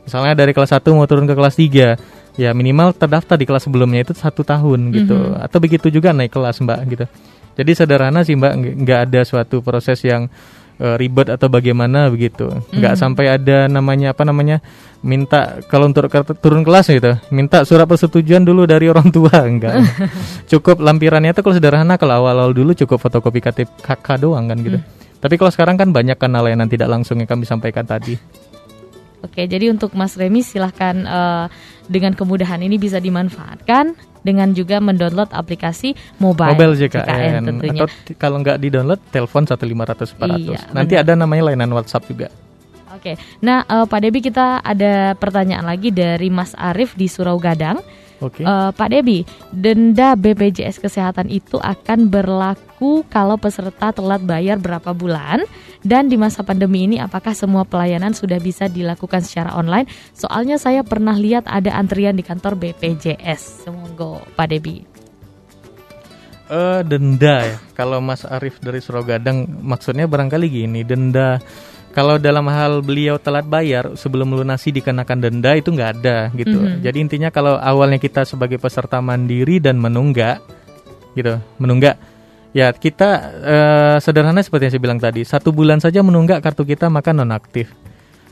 Misalnya 0.02 0.34
dari 0.34 0.52
kelas 0.54 0.74
1 0.74 0.82
mau 0.98 1.06
turun 1.06 1.30
ke 1.30 1.36
kelas 1.38 1.56
3 1.58 2.42
Ya 2.42 2.50
minimal 2.56 2.96
terdaftar 2.96 3.38
di 3.38 3.46
kelas 3.46 3.70
sebelumnya 3.70 4.02
itu 4.02 4.18
satu 4.18 4.42
tahun 4.42 4.90
gitu 4.96 5.38
Atau 5.38 5.62
begitu 5.62 5.94
juga 5.94 6.10
naik 6.10 6.34
kelas 6.34 6.58
mbak 6.64 6.80
gitu 6.90 7.06
Jadi 7.54 7.72
sederhana 7.78 8.26
sih 8.26 8.34
mbak 8.34 8.82
nggak 8.82 9.00
ada 9.12 9.22
suatu 9.28 9.62
proses 9.62 10.02
yang 10.02 10.32
eh, 10.82 10.96
ribet 10.98 11.30
atau 11.30 11.48
bagaimana 11.48 12.10
begitu. 12.10 12.50
Nggak 12.74 12.98
sampai 12.98 13.38
ada 13.38 13.70
namanya 13.70 14.18
apa 14.18 14.26
namanya 14.26 14.66
minta 15.06 15.62
kalau 15.70 15.90
untuk 15.90 16.10
turun 16.42 16.62
kelas 16.62 16.94
gitu 16.94 17.18
minta 17.34 17.66
surat 17.66 17.90
persetujuan 17.90 18.46
dulu 18.46 18.66
dari 18.66 18.90
orang 18.90 19.10
tua 19.16 19.46
enggak. 19.46 19.78
Cukup 20.52 20.82
lampirannya 20.82 21.38
itu 21.38 21.46
kalau 21.46 21.56
sederhana 21.56 21.96
kalau 22.02 22.26
awal-awal 22.26 22.52
dulu 22.52 22.74
cukup 22.74 22.98
fotokopi 22.98 23.40
KTP 23.40 23.70
KK 23.86 24.08
doang 24.26 24.50
kan 24.50 24.58
gitu. 24.60 24.82
Tapi 25.22 25.38
kalau 25.38 25.54
sekarang 25.54 25.78
kan 25.78 25.94
banyak 25.94 26.18
kan 26.18 26.34
layanan 26.34 26.66
tidak 26.66 26.90
langsung 26.90 27.22
yang 27.22 27.30
kami 27.30 27.46
sampaikan 27.46 27.86
tadi. 27.86 28.18
Oke, 29.22 29.46
jadi 29.46 29.70
untuk 29.70 29.94
Mas 29.94 30.18
Remi 30.18 30.42
silahkan 30.42 30.98
eh, 30.98 31.46
dengan 31.86 32.18
kemudahan 32.18 32.58
ini 32.66 32.82
bisa 32.82 32.98
dimanfaatkan 32.98 34.11
dengan 34.22 34.54
juga 34.54 34.78
mendownload 34.78 35.34
aplikasi 35.34 35.98
mobile, 36.22 36.54
Mobile 36.54 36.76
JKN, 36.78 37.42
tentunya. 37.46 37.84
atau 37.86 37.88
kalau 38.18 38.38
nggak 38.42 38.58
di 38.62 38.68
download 38.70 39.02
telepon 39.10 39.44
15400 39.50 40.18
400. 40.18 40.46
Iya, 40.46 40.60
Nanti 40.74 40.94
ada 40.98 41.14
namanya 41.18 41.52
layanan 41.52 41.74
WhatsApp 41.74 42.06
juga. 42.10 42.28
Oke, 42.92 43.18
nah 43.42 43.66
eh, 43.66 43.86
Pak 43.88 44.00
Debi 44.04 44.20
kita 44.22 44.62
ada 44.62 45.18
pertanyaan 45.18 45.66
lagi 45.66 45.90
dari 45.90 46.30
Mas 46.30 46.54
Arif 46.54 46.94
di 46.94 47.10
Surau 47.10 47.42
Gadang. 47.42 47.82
Oke. 48.22 48.46
Eh, 48.46 48.70
Pak 48.72 48.90
Debi, 48.94 49.26
denda 49.50 50.14
BPJS 50.14 50.78
Kesehatan 50.78 51.28
itu 51.34 51.58
akan 51.58 52.08
berlaku 52.08 53.02
kalau 53.10 53.36
peserta 53.36 53.90
telat 53.90 54.22
bayar 54.22 54.62
berapa 54.62 54.94
bulan 54.94 55.42
dan 55.82 56.06
di 56.06 56.22
masa 56.22 56.46
pandemi 56.46 56.86
ini 56.86 57.02
apakah 57.02 57.34
semua 57.34 57.66
pelayanan 57.66 58.14
sudah 58.14 58.38
bisa 58.38 58.70
dilakukan 58.70 59.26
secara 59.26 59.58
online? 59.58 59.90
Soalnya 60.14 60.62
saya 60.62 60.86
pernah 60.86 61.18
lihat 61.18 61.50
ada 61.50 61.74
antrian 61.74 62.14
di 62.14 62.22
kantor 62.22 62.54
BPJS. 62.62 63.66
Semoga 63.66 64.22
Pak 64.38 64.48
Debi. 64.54 64.86
Eh, 66.52 66.82
denda 66.84 67.36
ya. 67.48 67.58
Kalau 67.74 68.04
Mas 68.04 68.28
Arief 68.28 68.62
dari 68.62 68.84
Surogadang 68.84 69.48
maksudnya 69.48 70.06
barangkali 70.06 70.46
gini, 70.52 70.84
denda 70.84 71.40
kalau 71.92 72.16
dalam 72.16 72.48
hal 72.48 72.80
beliau 72.80 73.20
telat 73.20 73.44
bayar 73.44 73.96
sebelum 74.00 74.32
melunasi 74.32 74.72
dikenakan 74.72 75.18
denda 75.20 75.52
itu 75.60 75.70
nggak 75.76 75.92
ada 76.02 76.32
gitu. 76.36 76.58
Mhm. 76.58 76.84
Jadi 76.84 76.98
intinya 76.98 77.30
kalau 77.30 77.60
awalnya 77.60 78.00
kita 78.00 78.24
sebagai 78.24 78.58
peserta 78.58 79.04
mandiri 79.04 79.60
dan 79.60 79.76
menunggak 79.76 80.40
gitu, 81.16 81.36
menunggak 81.60 82.00
ya 82.56 82.72
kita 82.72 83.10
eh, 83.44 83.96
sederhana 84.00 84.40
seperti 84.40 84.68
yang 84.68 84.74
saya 84.74 84.84
bilang 84.84 85.00
tadi, 85.00 85.22
satu 85.28 85.52
bulan 85.52 85.84
saja 85.84 86.00
menunggak 86.00 86.40
kartu 86.40 86.64
kita 86.64 86.88
maka 86.88 87.12
nonaktif. 87.12 87.72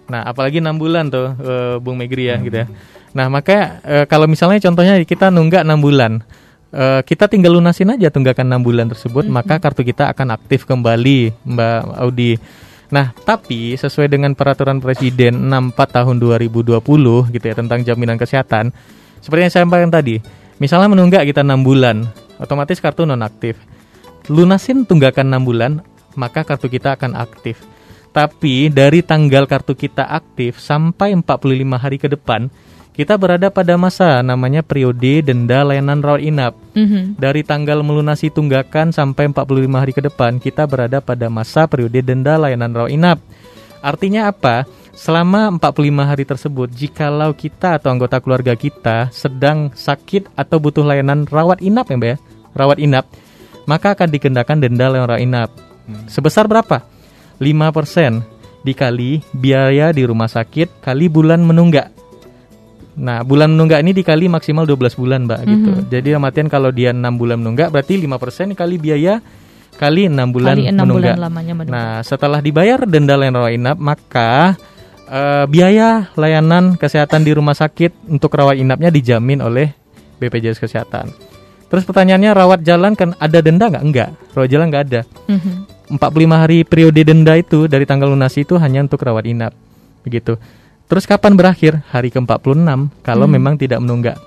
Nah, 0.10 0.26
apalagi 0.26 0.58
enam 0.64 0.80
bulan 0.80 1.12
tuh 1.12 1.36
eh, 1.38 1.76
Bung 1.84 2.00
Megri 2.00 2.32
ya 2.32 2.40
gitu 2.40 2.64
ya. 2.64 2.68
Nah, 3.12 3.28
maka 3.28 3.84
eh, 3.84 4.06
kalau 4.08 4.26
misalnya 4.26 4.64
contohnya 4.64 4.96
kita 5.04 5.30
nunggak 5.30 5.68
enam 5.68 5.80
bulan, 5.84 6.24
eh, 6.72 7.02
kita 7.04 7.28
tinggal 7.28 7.60
lunasin 7.60 7.92
aja 7.92 8.08
tunggakan 8.08 8.50
enam 8.50 8.64
bulan 8.64 8.88
tersebut, 8.88 9.28
maka 9.28 9.60
kartu 9.60 9.84
kita 9.84 10.10
akan 10.16 10.34
aktif 10.34 10.64
kembali, 10.64 11.36
Mbak 11.44 11.80
Audi. 12.00 12.34
Nah, 12.90 13.14
tapi 13.14 13.78
sesuai 13.78 14.10
dengan 14.10 14.34
peraturan 14.34 14.82
Presiden 14.82 15.46
64 15.46 16.02
tahun 16.02 16.16
2020 16.18 16.82
gitu 17.30 17.46
ya 17.46 17.54
tentang 17.54 17.86
jaminan 17.86 18.18
kesehatan, 18.18 18.74
seperti 19.22 19.42
yang 19.46 19.54
saya 19.54 19.64
sampaikan 19.70 19.94
tadi, 19.94 20.18
misalnya 20.58 20.90
menunggak 20.90 21.22
kita 21.30 21.46
enam 21.46 21.62
bulan, 21.62 22.10
otomatis 22.42 22.82
kartu 22.82 23.06
nonaktif. 23.06 23.62
Lunasin 24.26 24.90
tunggakan 24.90 25.30
6 25.38 25.46
bulan, 25.46 25.72
maka 26.18 26.42
kartu 26.42 26.66
kita 26.66 26.98
akan 26.98 27.14
aktif. 27.14 27.62
Tapi 28.10 28.74
dari 28.74 29.06
tanggal 29.06 29.46
kartu 29.46 29.78
kita 29.78 30.10
aktif 30.10 30.58
sampai 30.58 31.14
45 31.14 31.78
hari 31.78 32.02
ke 32.02 32.10
depan, 32.10 32.50
kita 33.00 33.16
berada 33.16 33.48
pada 33.48 33.80
masa 33.80 34.20
namanya 34.20 34.60
periode 34.60 35.24
denda 35.24 35.64
layanan 35.64 36.04
rawat 36.04 36.20
inap. 36.20 36.52
Mhm. 36.76 37.16
Dari 37.16 37.48
tanggal 37.48 37.80
melunasi 37.80 38.28
tunggakan 38.28 38.92
sampai 38.92 39.32
45 39.32 39.80
hari 39.80 39.96
ke 39.96 40.04
depan, 40.04 40.36
kita 40.36 40.68
berada 40.68 41.00
pada 41.00 41.32
masa 41.32 41.64
periode 41.64 42.04
denda 42.04 42.36
layanan 42.36 42.76
rawat 42.76 42.92
inap. 42.92 43.24
Artinya 43.80 44.28
apa? 44.28 44.68
Selama 44.92 45.48
45 45.48 46.04
hari 46.04 46.28
tersebut, 46.28 46.68
jikalau 46.76 47.32
kita 47.32 47.80
atau 47.80 47.88
anggota 47.88 48.20
keluarga 48.20 48.52
kita 48.60 49.08
sedang 49.16 49.72
sakit 49.72 50.36
atau 50.36 50.60
butuh 50.60 50.84
layanan 50.84 51.24
rawat 51.24 51.64
inap 51.64 51.88
ya 51.88 51.96
Mbak 51.96 52.10
ya, 52.12 52.18
rawat 52.52 52.84
inap, 52.84 53.08
maka 53.64 53.96
akan 53.96 54.12
dikenakan 54.12 54.60
denda 54.60 54.92
layanan 54.92 55.08
rawat 55.08 55.24
inap. 55.24 55.50
Sebesar 56.12 56.52
berapa? 56.52 56.84
5% 57.40 58.28
dikali 58.68 59.24
biaya 59.32 59.96
di 59.96 60.04
rumah 60.04 60.28
sakit 60.28 60.84
kali 60.84 61.08
bulan 61.08 61.48
menunggak. 61.48 61.99
Nah, 63.00 63.24
bulan 63.24 63.56
menunggak 63.56 63.80
ini 63.80 63.96
dikali 63.96 64.28
maksimal 64.28 64.68
12 64.68 65.00
bulan, 65.00 65.24
Mbak, 65.24 65.40
gitu. 65.48 65.72
Jadi 65.88 66.08
dalam 66.12 66.28
artian 66.28 66.52
kalau 66.52 66.70
dia 66.70 66.92
6 66.92 67.00
bulan 67.16 67.40
menunggak 67.40 67.72
berarti 67.72 67.96
5% 67.96 68.52
kali 68.54 68.76
biaya 68.76 69.24
kali 69.76 70.12
6 70.12 70.36
bulan 70.36 70.60
Kali 70.60 70.68
enam 70.68 70.84
menunggak. 70.84 71.16
bulan 71.16 71.24
lamanya 71.24 71.54
menunggak. 71.56 71.80
Nah, 71.80 72.04
setelah 72.04 72.44
dibayar 72.44 72.84
denda 72.84 73.16
layanan 73.16 73.40
rawat 73.40 73.54
inap, 73.56 73.78
maka 73.80 74.60
eh, 75.08 75.46
biaya 75.48 76.12
layanan 76.14 76.76
kesehatan 76.76 77.24
di 77.24 77.32
rumah 77.32 77.56
sakit 77.56 78.12
untuk 78.12 78.36
rawat 78.36 78.60
inapnya 78.60 78.92
dijamin 78.92 79.40
oleh 79.40 79.72
BPJS 80.20 80.60
Kesehatan. 80.60 81.16
Terus 81.70 81.88
pertanyaannya 81.88 82.36
rawat 82.36 82.60
jalan 82.62 82.94
kan 82.94 83.16
ada 83.16 83.40
denda 83.40 83.72
nggak? 83.72 83.84
Enggak. 83.86 84.10
Rawat 84.36 84.50
jalan 84.52 84.68
nggak 84.68 84.84
ada. 84.92 85.02
Mhm. 85.26 85.54
45 85.90 86.38
hari 86.38 86.62
periode 86.62 87.02
denda 87.02 87.34
itu 87.34 87.66
dari 87.66 87.88
tanggal 87.88 88.12
lunasi 88.12 88.46
itu 88.46 88.60
hanya 88.62 88.84
untuk 88.84 89.02
rawat 89.02 89.26
inap. 89.26 89.56
Begitu. 90.06 90.38
Terus 90.90 91.06
kapan 91.06 91.38
berakhir? 91.38 91.86
Hari 91.88 92.10
ke-46 92.10 92.90
kalau 93.00 93.30
Hmm. 93.30 93.34
memang 93.38 93.54
tidak 93.56 93.78
menunggak. 93.78 94.18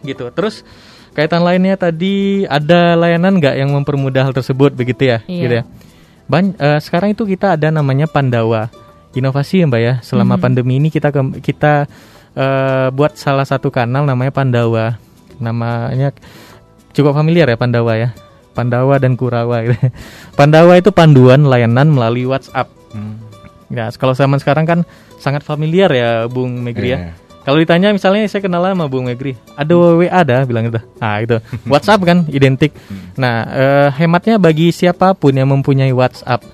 Gitu. 0.00 0.24
Terus 0.32 0.64
kaitan 1.12 1.44
lainnya 1.44 1.76
tadi 1.76 2.48
ada 2.48 2.96
layanan 2.96 3.36
nggak 3.36 3.54
yang 3.54 3.70
mempermudah 3.70 4.24
hal 4.24 4.32
tersebut 4.32 4.72
begitu 4.72 5.04
ya? 5.04 5.20
Iya. 5.28 5.42
Gitu 5.44 5.54
ya. 5.54 5.64
Ban- 6.24 6.56
eh, 6.56 6.80
sekarang 6.80 7.12
itu 7.12 7.28
kita 7.28 7.54
ada 7.54 7.68
namanya 7.68 8.08
Pandawa. 8.08 8.72
Inovasi 9.12 9.60
ya 9.60 9.66
Mbak 9.66 9.82
ya. 9.82 9.94
Selama 10.00 10.36
Mhm. 10.36 10.42
pandemi 10.42 10.72
ini 10.76 10.88
kita 10.88 11.12
ke- 11.12 11.44
kita 11.44 11.84
eh, 12.32 12.88
buat 12.88 13.18
salah 13.18 13.42
satu 13.42 13.68
kanal 13.68 14.06
namanya 14.06 14.30
Pandawa. 14.30 14.94
Namanya 15.36 16.14
cukup 16.92 17.12
familiar 17.12 17.44
ya 17.44 17.58
Pandawa 17.58 17.98
ya. 17.98 18.14
Pandawa 18.54 18.96
dan 18.96 19.12
Kurawa 19.12 19.60
gitu. 19.62 19.74
Pandawa 20.38 20.74
itu 20.74 20.88
panduan 20.88 21.44
layanan 21.44 21.90
melalui 21.90 22.24
WhatsApp. 22.24 22.70
Hmm. 22.90 23.27
Nah, 23.68 23.92
kalau 24.00 24.16
zaman 24.16 24.40
sekarang 24.40 24.64
kan 24.64 24.80
sangat 25.20 25.44
familiar 25.44 25.92
ya 25.92 26.24
Bung 26.24 26.64
Megri 26.64 26.96
ya. 26.96 26.98
Iya. 26.98 27.28
Kalau 27.48 27.56
ditanya 27.64 27.96
misalnya 27.96 28.28
saya 28.28 28.44
kenal 28.44 28.60
sama 28.60 28.92
Bung 28.92 29.08
Megri, 29.08 29.32
ada 29.56 29.72
WA 29.72 30.20
dah 30.20 30.44
bilang 30.44 30.68
gitu. 30.68 30.84
Ah 31.00 31.16
itu 31.24 31.40
WhatsApp 31.72 32.04
kan 32.04 32.28
identik. 32.28 32.76
Nah 33.16 33.48
eh, 33.48 33.88
hematnya 33.96 34.36
bagi 34.36 34.68
siapa 34.68 35.16
pun 35.16 35.32
yang 35.32 35.48
mempunyai 35.48 35.88
WhatsApp 35.88 36.44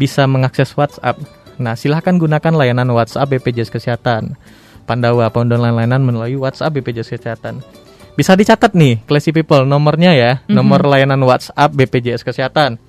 bisa 0.00 0.24
mengakses 0.24 0.72
WhatsApp. 0.72 1.20
Nah 1.60 1.76
silahkan 1.76 2.16
gunakan 2.16 2.56
layanan 2.56 2.88
WhatsApp 2.88 3.36
BPJS 3.36 3.68
Kesehatan. 3.68 4.40
Pandawa 4.88 5.28
panduan 5.28 5.60
layanan 5.60 6.00
melalui 6.00 6.40
WhatsApp 6.40 6.72
BPJS 6.80 7.12
Kesehatan. 7.12 7.60
Bisa 8.16 8.32
dicatat 8.32 8.72
nih, 8.74 9.04
Classy 9.04 9.30
People, 9.30 9.62
nomornya 9.68 10.10
ya, 10.10 10.42
nomor 10.50 10.82
layanan 10.88 11.20
WhatsApp 11.22 11.70
BPJS 11.70 12.24
Kesehatan. 12.24 12.80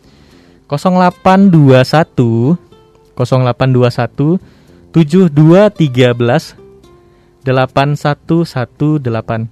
0821 0.72 2.69
0821 3.20 4.40
7213 4.96 6.56
8118. 7.44 9.52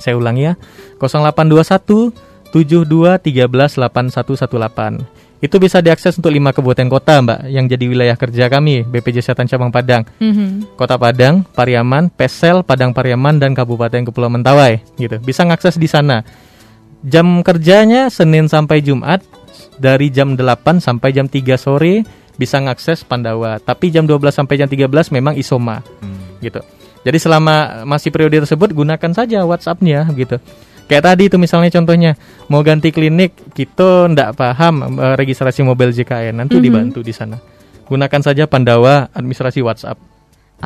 Saya 0.00 0.16
ulangi 0.18 0.42
ya. 0.48 0.56
0821 0.98 2.10
7213 2.50 3.78
8118. 3.78 5.06
Itu 5.44 5.60
bisa 5.60 5.84
diakses 5.84 6.16
untuk 6.16 6.32
5 6.32 6.56
kabupaten 6.56 6.88
kota, 6.88 7.20
Mbak, 7.20 7.52
yang 7.52 7.68
jadi 7.68 7.84
wilayah 7.84 8.16
kerja 8.16 8.48
kami, 8.48 8.80
BPJS 8.88 9.28
Kesehatan 9.28 9.44
Cabang 9.44 9.68
Padang. 9.68 10.08
Mhm. 10.16 10.72
Kota 10.72 10.96
Padang, 10.96 11.44
Pariaman, 11.52 12.08
Pesel, 12.08 12.64
Padang 12.64 12.96
Pariaman 12.96 13.36
dan 13.36 13.52
Kabupaten 13.52 14.08
Kepulauan 14.08 14.40
Mentawai 14.40 14.80
gitu. 14.96 15.20
Bisa 15.20 15.44
ngakses 15.44 15.76
di 15.76 15.84
sana. 15.84 16.24
Jam 17.04 17.44
kerjanya 17.44 18.08
Senin 18.08 18.48
sampai 18.48 18.80
Jumat 18.80 19.20
dari 19.76 20.08
jam 20.08 20.32
8 20.32 20.80
sampai 20.80 21.12
jam 21.12 21.28
3 21.28 21.60
sore 21.60 22.08
bisa 22.34 22.58
ngakses 22.58 23.02
Pandawa. 23.02 23.58
Tapi 23.58 23.88
jam 23.88 24.04
12 24.04 24.30
sampai 24.30 24.54
jam 24.56 24.66
13 24.66 24.90
memang 25.10 25.34
isoma 25.34 25.80
gitu. 26.38 26.60
Jadi 27.04 27.18
selama 27.18 27.84
masih 27.84 28.08
periode 28.08 28.40
tersebut 28.40 28.72
gunakan 28.72 29.12
saja 29.12 29.44
WhatsApp-nya 29.44 30.08
gitu. 30.12 30.40
Kayak 30.84 31.04
tadi 31.04 31.32
itu 31.32 31.36
misalnya 31.36 31.72
contohnya 31.72 32.12
mau 32.46 32.60
ganti 32.60 32.92
klinik 32.92 33.32
kita 33.52 34.08
ndak 34.08 34.36
paham 34.36 35.00
eh, 35.00 35.14
registrasi 35.16 35.64
mobil 35.64 35.88
JKN 35.90 36.36
nanti 36.36 36.56
Mhm. 36.56 36.64
dibantu 36.64 37.00
di 37.00 37.12
sana. 37.12 37.40
Gunakan 37.84 38.20
saja 38.20 38.44
Pandawa 38.44 39.08
administrasi 39.12 39.60
WhatsApp. 39.60 39.96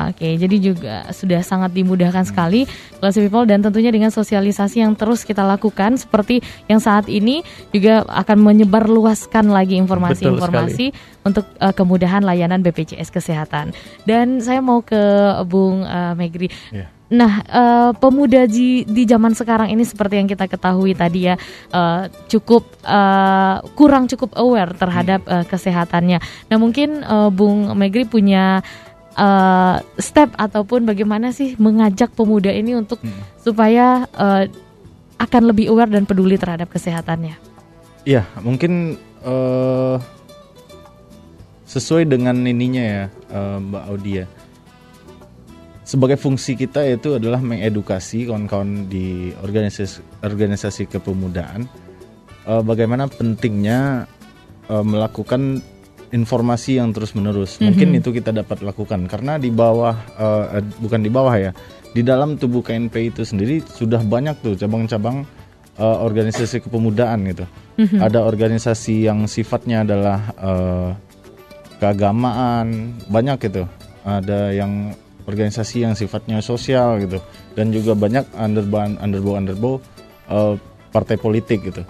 Oke, 0.07 0.39
jadi 0.39 0.55
juga 0.61 0.95
sudah 1.11 1.43
sangat 1.43 1.75
dimudahkan 1.75 2.23
sekali 2.23 2.63
Classy 3.03 3.25
People 3.27 3.43
dan 3.43 3.59
tentunya 3.59 3.91
dengan 3.91 4.13
sosialisasi 4.13 4.79
yang 4.79 4.95
terus 4.95 5.27
kita 5.27 5.43
lakukan 5.43 5.99
seperti 5.99 6.39
yang 6.71 6.79
saat 6.79 7.11
ini 7.11 7.43
juga 7.75 8.07
akan 8.07 8.37
menyebar 8.39 8.87
luaskan 8.87 9.51
lagi 9.51 9.75
informasi-informasi 9.75 10.95
untuk 11.27 11.43
eh, 11.59 11.73
kemudahan 11.75 12.23
layanan 12.23 12.63
BPJS 12.63 13.11
Kesehatan. 13.11 13.75
Dan 14.07 14.39
saya 14.39 14.63
mau 14.63 14.79
ke 14.79 14.99
Bung 15.43 15.83
eh, 15.83 16.13
Megri. 16.15 16.47
Iya. 16.71 16.99
Nah, 17.09 17.41
eh, 17.41 17.91
pemuda 17.97 18.45
di 18.45 18.85
di 18.85 19.03
zaman 19.09 19.33
sekarang 19.33 19.73
ini 19.73 19.81
seperti 19.81 20.21
yang 20.21 20.29
kita 20.29 20.45
ketahui 20.45 20.93
tadi 20.93 21.25
ya 21.25 21.35
eh, 21.73 22.03
cukup 22.29 22.69
eh, 22.85 23.55
kurang 23.73 24.05
cukup 24.05 24.37
aware 24.37 24.77
terhadap 24.77 25.25
eh, 25.25 25.45
kesehatannya. 25.49 26.21
Nah, 26.53 26.57
mungkin 26.61 27.01
eh, 27.01 27.29
Bung 27.33 27.73
Megri 27.73 28.05
punya 28.05 28.61
eh, 29.19 29.75
step 29.99 30.31
ataupun 30.39 30.87
bagaimana 30.87 31.35
sih 31.35 31.59
mengajak 31.59 32.15
pemuda 32.15 32.49
ini 32.49 32.79
untuk 32.79 33.03
Hmm. 33.03 33.19
supaya 33.43 34.07
eh, 34.15 34.47
akan 35.19 35.51
lebih 35.51 35.67
aware 35.75 35.91
dan 35.91 36.07
peduli 36.07 36.39
terhadap 36.39 36.71
kesehatannya. 36.71 37.35
Iya, 38.07 38.23
mungkin 38.39 38.95
eh, 39.19 39.97
sesuai 41.67 42.07
dengan 42.07 42.39
ininya 42.47 42.81
ya, 42.81 43.03
eh, 43.11 43.57
Mbak 43.59 43.83
Audi 43.91 44.13
ya. 44.23 44.27
Sebagai 45.83 46.21
fungsi 46.21 46.53
kita 46.53 46.85
itu 46.85 47.17
adalah 47.17 47.41
mengedukasi 47.41 48.29
kawan-kawan 48.29 48.85
di 48.85 49.33
organisasi 49.41 50.21
organisasi 50.21 50.85
kepemudaan 50.85 51.65
eh, 52.45 52.61
bagaimana 52.63 53.09
pentingnya 53.09 54.05
eh, 54.69 54.85
melakukan 54.85 55.59
informasi 56.09 56.81
yang 56.81 56.89
terus-menerus. 56.89 57.61
Mungkin 57.61 57.93
Mhm. 57.93 57.99
itu 58.01 58.09
kita 58.15 58.33
dapat 58.33 58.65
lakukan 58.65 59.05
karena 59.05 59.37
di 59.37 59.53
bawah 59.53 59.93
eh, 60.17 60.65
bukan 60.81 61.01
di 61.05 61.09
bawah 61.13 61.35
ya, 61.37 61.51
di 61.93 62.01
dalam 62.05 62.37
tubuh 62.37 62.61
KNP 62.61 63.13
itu 63.13 63.21
sendiri 63.25 63.61
sudah 63.65 64.01
banyak 64.05 64.37
tuh 64.45 64.53
cabang-cabang 64.53 65.25
uh, 65.79 65.97
organisasi 66.05 66.61
kepemudaan 66.67 67.23
gitu. 67.31 67.45
Ada 67.79 68.27
organisasi 68.27 69.07
yang 69.07 69.23
sifatnya 69.25 69.87
adalah 69.87 70.19
uh, 70.35 70.91
keagamaan, 71.79 72.99
banyak 73.07 73.39
gitu. 73.49 73.63
Ada 74.03 74.51
yang 74.51 74.93
organisasi 75.23 75.85
yang 75.85 75.93
sifatnya 75.95 76.41
sosial 76.41 76.99
gitu 76.99 77.21
dan 77.53 77.69
juga 77.69 77.93
banyak 77.93 78.25
underbow 78.33 78.81
underbow 78.97 79.33
underbow 79.37 79.73
uh, 80.27 80.57
partai 80.89 81.15
politik 81.21 81.69
gitu. 81.69 81.85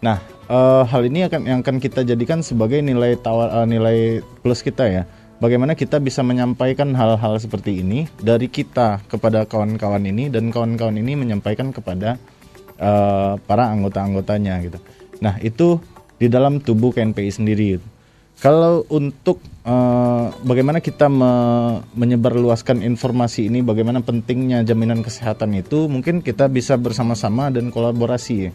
Nah, 0.00 0.18
uh, 0.48 0.82
hal 0.88 1.02
ini 1.06 1.28
akan 1.28 1.40
yang 1.44 1.60
akan 1.62 1.78
kita 1.78 2.02
jadikan 2.02 2.40
sebagai 2.42 2.80
nilai 2.80 3.14
tawar 3.20 3.52
uh, 3.52 3.66
nilai 3.68 4.24
plus 4.42 4.64
kita 4.64 4.88
ya. 4.88 5.02
Bagaimana 5.38 5.78
kita 5.78 6.02
bisa 6.02 6.26
menyampaikan 6.26 6.90
hal-hal 6.98 7.38
seperti 7.38 7.78
ini 7.78 8.10
dari 8.18 8.50
kita 8.50 8.98
kepada 9.06 9.46
kawan-kawan 9.46 10.02
ini 10.02 10.26
dan 10.26 10.50
kawan-kawan 10.50 10.98
ini 10.98 11.14
menyampaikan 11.14 11.70
kepada 11.70 12.18
uh, 12.82 13.38
para 13.38 13.70
anggota-anggotanya 13.70 14.58
gitu. 14.66 14.82
Nah, 15.22 15.38
itu 15.38 15.78
di 16.18 16.26
dalam 16.26 16.58
tubuh 16.58 16.90
KNPI 16.90 17.30
sendiri. 17.30 17.78
Kalau 18.38 18.86
untuk 18.90 19.38
uh, 19.62 20.30
bagaimana 20.46 20.78
kita 20.78 21.10
me 21.10 21.30
menyebarluaskan 21.94 22.86
informasi 22.86 23.50
ini, 23.50 23.62
bagaimana 23.66 23.98
pentingnya 24.02 24.62
jaminan 24.62 25.06
kesehatan 25.06 25.54
itu, 25.58 25.90
mungkin 25.90 26.22
kita 26.22 26.46
bisa 26.46 26.78
bersama-sama 26.78 27.50
dan 27.50 27.74
kolaborasi 27.74 28.50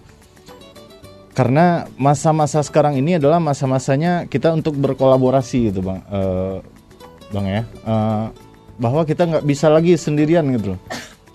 karena 1.33 1.89
masa-masa 1.97 2.61
sekarang 2.61 2.97
ini 2.97 3.17
adalah 3.17 3.41
masa-masanya 3.41 4.29
kita 4.29 4.53
untuk 4.53 4.77
berkolaborasi 4.77 5.73
gitu 5.73 5.81
bang. 5.81 5.99
Uh, 6.09 6.61
bang 7.33 7.45
ya. 7.49 7.61
Uh, 7.85 8.25
bahwa 8.77 9.05
kita 9.05 9.25
nggak 9.29 9.45
bisa 9.45 9.69
lagi 9.69 9.93
sendirian 9.97 10.45
gitu 10.57 10.73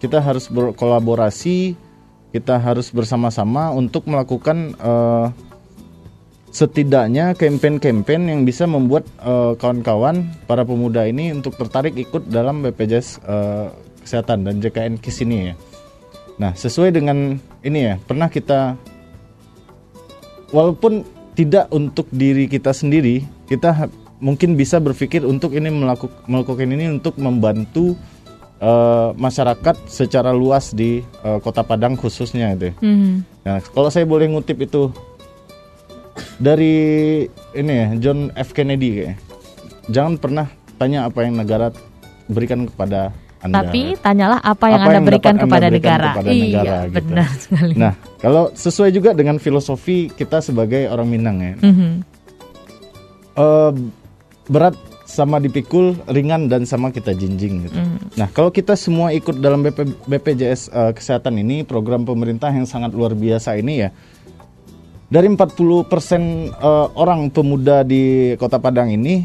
kita 0.03 0.19
harus 0.23 0.51
berkolaborasi 0.51 1.75
kita 2.35 2.59
harus 2.59 2.91
bersama-sama 2.91 3.71
untuk 3.75 4.07
melakukan 4.11 4.75
uh, 4.83 5.31
setidaknya 6.49 7.37
campaign-campaign 7.39 8.23
yang 8.27 8.41
bisa 8.43 8.65
membuat 8.65 9.05
kawan-kawan 9.61 10.33
para 10.49 10.65
pemuda 10.65 11.05
ini 11.05 11.31
untuk 11.31 11.55
tertarik 11.61 11.93
ikut 11.95 12.27
dalam 12.33 12.65
BPJS 12.65 13.21
uh, 13.29 13.69
kesehatan 14.03 14.49
dan 14.49 14.57
JKN 14.65 14.97
KIS 14.97 15.29
ini 15.29 15.53
ya. 15.53 15.55
Nah, 16.41 16.57
sesuai 16.57 16.97
dengan 16.97 17.37
ini 17.61 17.81
ya, 17.93 17.95
pernah 18.01 18.33
kita 18.33 18.81
walaupun 20.53 21.05
tidak 21.39 21.71
untuk 21.71 22.11
diri 22.11 22.51
kita 22.51 22.75
sendiri, 22.75 23.23
kita 23.47 23.87
mungkin 24.19 24.59
bisa 24.59 24.83
berpikir 24.83 25.23
untuk 25.23 25.55
ini 25.55 25.71
melakukan 25.71 26.19
melakukan 26.27 26.67
ini 26.75 26.99
untuk 26.99 27.15
membantu 27.23 27.95
uh, 28.59 29.15
masyarakat 29.15 29.79
secara 29.87 30.35
luas 30.35 30.75
di 30.75 31.03
uh, 31.23 31.39
Kota 31.39 31.63
Padang 31.63 31.95
khususnya 31.95 32.55
itu. 32.55 32.75
Mm. 32.83 33.23
Nah, 33.47 33.63
kalau 33.63 33.89
saya 33.89 34.05
boleh 34.05 34.27
ngutip 34.27 34.59
itu 34.59 34.91
dari 36.43 36.77
ini 37.55 37.73
ya 37.73 37.89
John 38.03 38.35
F 38.35 38.51
Kennedy 38.55 38.91
kayak. 39.03 39.17
Jangan 39.89 40.21
pernah 40.21 40.47
tanya 40.77 41.09
apa 41.09 41.25
yang 41.25 41.41
negara 41.41 41.73
berikan 42.29 42.69
kepada 42.69 43.09
anda. 43.39 43.63
Tapi 43.63 43.95
tanyalah 44.03 44.43
apa 44.43 44.67
yang 44.67 44.83
apa 44.83 44.91
Anda 44.99 45.01
berikan 45.07 45.35
kepada 45.39 45.71
anda 45.71 45.79
berikan 45.79 45.95
negara. 45.95 46.11
Kepada 46.11 46.31
iya, 46.35 46.43
negara 46.43 46.79
gitu. 46.83 46.95
benar 46.99 47.29
sekali. 47.39 47.75
Nah, 47.79 47.93
kalau 48.19 48.45
sesuai 48.51 48.91
juga 48.91 49.11
dengan 49.15 49.37
filosofi 49.39 50.11
kita 50.11 50.43
sebagai 50.43 50.91
orang 50.91 51.07
Minang 51.07 51.39
ya. 51.39 51.55
Mm 51.63 51.75
-hmm. 51.75 51.93
uh, 53.39 53.73
berat 54.51 54.75
sama 55.09 55.41
dipikul, 55.41 55.97
ringan 56.11 56.53
dan 56.53 56.69
sama 56.69 56.93
kita 56.93 57.17
jinjing 57.17 57.65
gitu. 57.65 57.79
Mm. 57.81 57.99
Nah, 58.19 58.29
kalau 58.29 58.53
kita 58.53 58.77
semua 58.77 59.15
ikut 59.15 59.41
dalam 59.41 59.65
BP, 59.65 60.05
BPJS 60.05 60.69
uh, 60.69 60.93
kesehatan 60.93 61.41
ini, 61.41 61.65
program 61.65 62.05
pemerintah 62.05 62.53
yang 62.53 62.69
sangat 62.69 62.93
luar 62.93 63.17
biasa 63.17 63.57
ini 63.57 63.89
ya. 63.89 63.91
Dari 65.09 65.25
40% 65.25 65.41
uh, 65.41 65.89
eh, 65.89 66.87
orang 66.93 67.33
pemuda 67.33 67.81
di 67.81 68.37
Kota 68.37 68.61
Padang 68.61 68.93
ini 68.93 69.25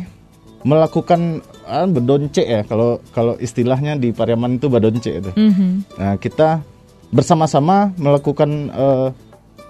melakukan 0.64 1.43
ah, 1.68 1.88
bedonce 1.88 2.43
ya 2.43 2.61
kalau 2.68 2.99
kalau 3.11 3.39
istilahnya 3.39 3.95
di 3.95 4.11
Pariaman 4.11 4.57
itu 4.57 4.68
bedonce 4.68 5.11
itu. 5.11 5.32
Mm-hmm. 5.34 5.72
Nah 5.99 6.14
kita 6.18 6.61
bersama-sama 7.14 7.93
melakukan 7.95 8.74
uh, 8.74 9.09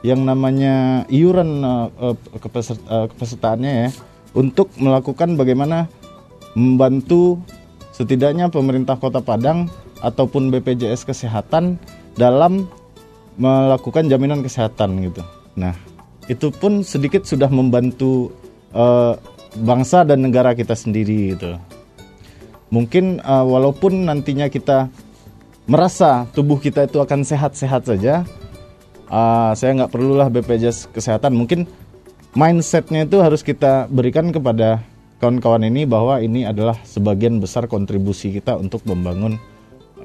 yang 0.04 0.24
namanya 0.24 1.08
iuran 1.08 1.64
uh, 1.64 1.90
uh, 2.00 3.08
kepesertaannya 3.08 3.72
ya 3.88 3.90
untuk 4.36 4.72
melakukan 4.80 5.36
bagaimana 5.40 5.88
membantu 6.56 7.40
setidaknya 7.94 8.50
pemerintah 8.50 8.98
Kota 8.98 9.22
Padang 9.22 9.70
ataupun 10.04 10.52
BPJS 10.52 11.08
Kesehatan 11.08 11.80
dalam 12.20 12.68
melakukan 13.40 14.06
jaminan 14.10 14.46
kesehatan 14.46 15.02
gitu. 15.10 15.22
Nah 15.58 15.74
itu 16.30 16.54
pun 16.54 16.86
sedikit 16.86 17.26
sudah 17.26 17.50
membantu 17.50 18.32
uh, 18.76 19.18
bangsa 19.58 20.04
dan 20.06 20.26
negara 20.26 20.54
kita 20.58 20.74
sendiri 20.74 21.34
gitu. 21.38 21.58
Mungkin 22.74 23.22
uh, 23.22 23.46
walaupun 23.46 24.10
nantinya 24.10 24.50
kita 24.50 24.90
merasa 25.70 26.26
tubuh 26.34 26.58
kita 26.58 26.90
itu 26.90 26.98
akan 26.98 27.22
sehat-sehat 27.22 27.86
saja, 27.86 28.26
uh, 29.14 29.54
saya 29.54 29.78
nggak 29.78 29.94
perlulah 29.94 30.34
BPJS 30.34 30.90
kesehatan. 30.90 31.38
Mungkin 31.38 31.70
mindsetnya 32.34 33.06
itu 33.06 33.22
harus 33.22 33.46
kita 33.46 33.86
berikan 33.94 34.34
kepada 34.34 34.82
kawan-kawan 35.22 35.70
ini 35.70 35.86
bahwa 35.86 36.18
ini 36.18 36.50
adalah 36.50 36.76
sebagian 36.82 37.38
besar 37.38 37.70
kontribusi 37.70 38.34
kita 38.34 38.58
untuk 38.58 38.82
membangun 38.90 39.38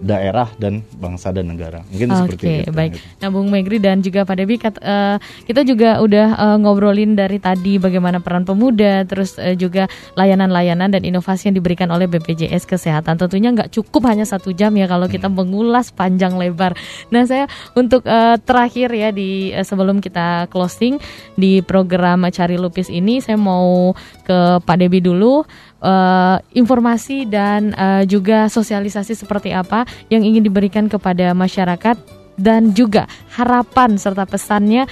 daerah 0.00 0.48
dan 0.56 0.82
bangsa 0.96 1.30
dan 1.34 1.50
negara. 1.50 1.82
Mungkin 1.90 2.08
okay, 2.08 2.18
seperti 2.18 2.44
itu. 2.46 2.70
Oke, 2.70 2.76
baik. 2.76 2.92
Nah, 3.20 3.28
Bung 3.28 3.48
Megri 3.50 3.78
dan 3.82 4.00
juga 4.00 4.24
Pak 4.24 4.36
Debi, 4.38 4.56
uh, 4.58 5.16
kita 5.46 5.62
juga 5.66 5.98
udah 6.02 6.28
uh, 6.36 6.56
ngobrolin 6.60 7.18
dari 7.18 7.38
tadi 7.38 7.76
bagaimana 7.76 8.22
peran 8.22 8.46
pemuda, 8.46 9.04
terus 9.04 9.36
uh, 9.38 9.54
juga 9.54 9.86
layanan-layanan 10.14 10.90
dan 10.92 11.02
inovasi 11.02 11.50
yang 11.50 11.56
diberikan 11.58 11.90
oleh 11.90 12.06
BPJS 12.06 12.64
Kesehatan. 12.66 13.18
Tentunya 13.18 13.54
nggak 13.54 13.70
cukup 13.74 14.08
hanya 14.10 14.24
satu 14.26 14.54
jam 14.54 14.74
ya 14.74 14.86
kalau 14.86 15.06
kita 15.06 15.26
hmm. 15.30 15.36
mengulas 15.36 15.90
panjang 15.92 16.34
lebar. 16.38 16.78
Nah, 17.10 17.26
saya 17.26 17.46
untuk 17.74 18.06
uh, 18.06 18.38
terakhir 18.42 18.90
ya 18.94 19.10
di 19.10 19.52
uh, 19.52 19.64
sebelum 19.66 20.00
kita 20.02 20.48
closing 20.48 20.98
di 21.34 21.60
program 21.62 22.24
Cari 22.28 22.56
Lupis 22.56 22.88
ini, 22.92 23.18
saya 23.22 23.38
mau 23.38 23.92
ke 24.24 24.60
Pak 24.62 24.76
Debi 24.78 25.00
dulu 25.00 25.42
uh, 25.82 26.38
informasi 26.54 27.26
dan 27.26 27.74
uh, 27.74 28.02
juga 28.06 28.50
sosialisasi 28.50 29.14
seperti 29.14 29.54
apa 29.54 29.86
yang 30.10 30.22
ingin 30.26 30.46
diberikan 30.46 30.86
kepada 30.90 31.34
masyarakat 31.34 31.96
dan 32.38 32.70
juga 32.72 33.10
harapan 33.34 33.98
serta 33.98 34.22
pesannya 34.24 34.86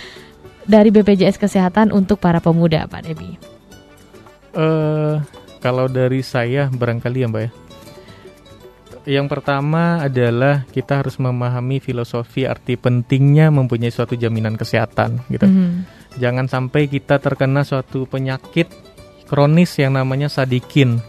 dari 0.67 0.91
BPJS 0.91 1.39
Kesehatan 1.39 1.95
untuk 1.95 2.19
para 2.19 2.43
pemuda, 2.43 2.91
Pak 2.91 3.03
Debi. 3.07 3.39
Uh, 4.51 5.23
kalau 5.63 5.87
dari 5.87 6.27
saya 6.27 6.67
barangkali 6.75 7.23
ya, 7.23 7.31
Mbak 7.31 7.43
ya. 7.47 7.51
Yang 9.07 9.39
pertama 9.39 10.03
adalah 10.03 10.67
kita 10.75 10.99
harus 10.99 11.23
memahami 11.23 11.79
filosofi 11.79 12.43
arti 12.43 12.75
pentingnya 12.75 13.55
mempunyai 13.55 13.95
suatu 13.95 14.19
jaminan 14.19 14.59
kesehatan 14.59 15.23
gitu. 15.31 15.47
Mm 15.47 15.55
-hmm. 15.55 15.73
Jangan 16.19 16.51
sampai 16.51 16.91
kita 16.91 17.23
terkena 17.23 17.63
suatu 17.63 18.11
penyakit 18.11 18.67
kronis 19.27 19.75
yang 19.79 19.99
namanya 19.99 20.31
sadikin 20.31 21.03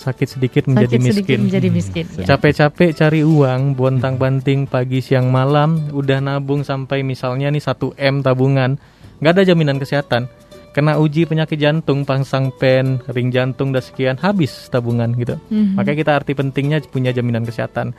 sakit 0.00 0.28
sedikit 0.40 0.62
menjadi 0.64 0.96
sakit 0.96 1.04
miskin. 1.04 1.38
menjadi 1.44 1.68
miskin. 1.68 2.04
Hmm. 2.08 2.24
Capek-capek 2.24 2.90
cari 2.96 3.20
uang, 3.20 3.76
bontang 3.76 4.16
banting 4.16 4.64
pagi 4.64 5.04
siang 5.04 5.28
malam, 5.28 5.92
udah 5.92 6.24
nabung 6.24 6.64
sampai 6.64 7.04
misalnya 7.04 7.52
nih 7.52 7.60
1 7.60 8.00
m 8.00 8.24
tabungan, 8.24 8.80
nggak 9.20 9.32
ada 9.36 9.42
jaminan 9.44 9.76
kesehatan. 9.76 10.24
Kena 10.70 11.02
uji 11.02 11.26
penyakit 11.26 11.58
jantung, 11.58 12.06
pasang 12.06 12.54
pen, 12.54 13.02
ring 13.10 13.34
jantung 13.34 13.74
dan 13.74 13.82
sekian, 13.82 14.14
habis 14.22 14.70
tabungan 14.70 15.10
gitu. 15.18 15.34
Mm-hmm. 15.50 15.74
Makanya 15.74 15.98
kita 15.98 16.12
arti 16.14 16.32
pentingnya 16.38 16.78
punya 16.86 17.10
jaminan 17.10 17.42
kesehatan. 17.42 17.90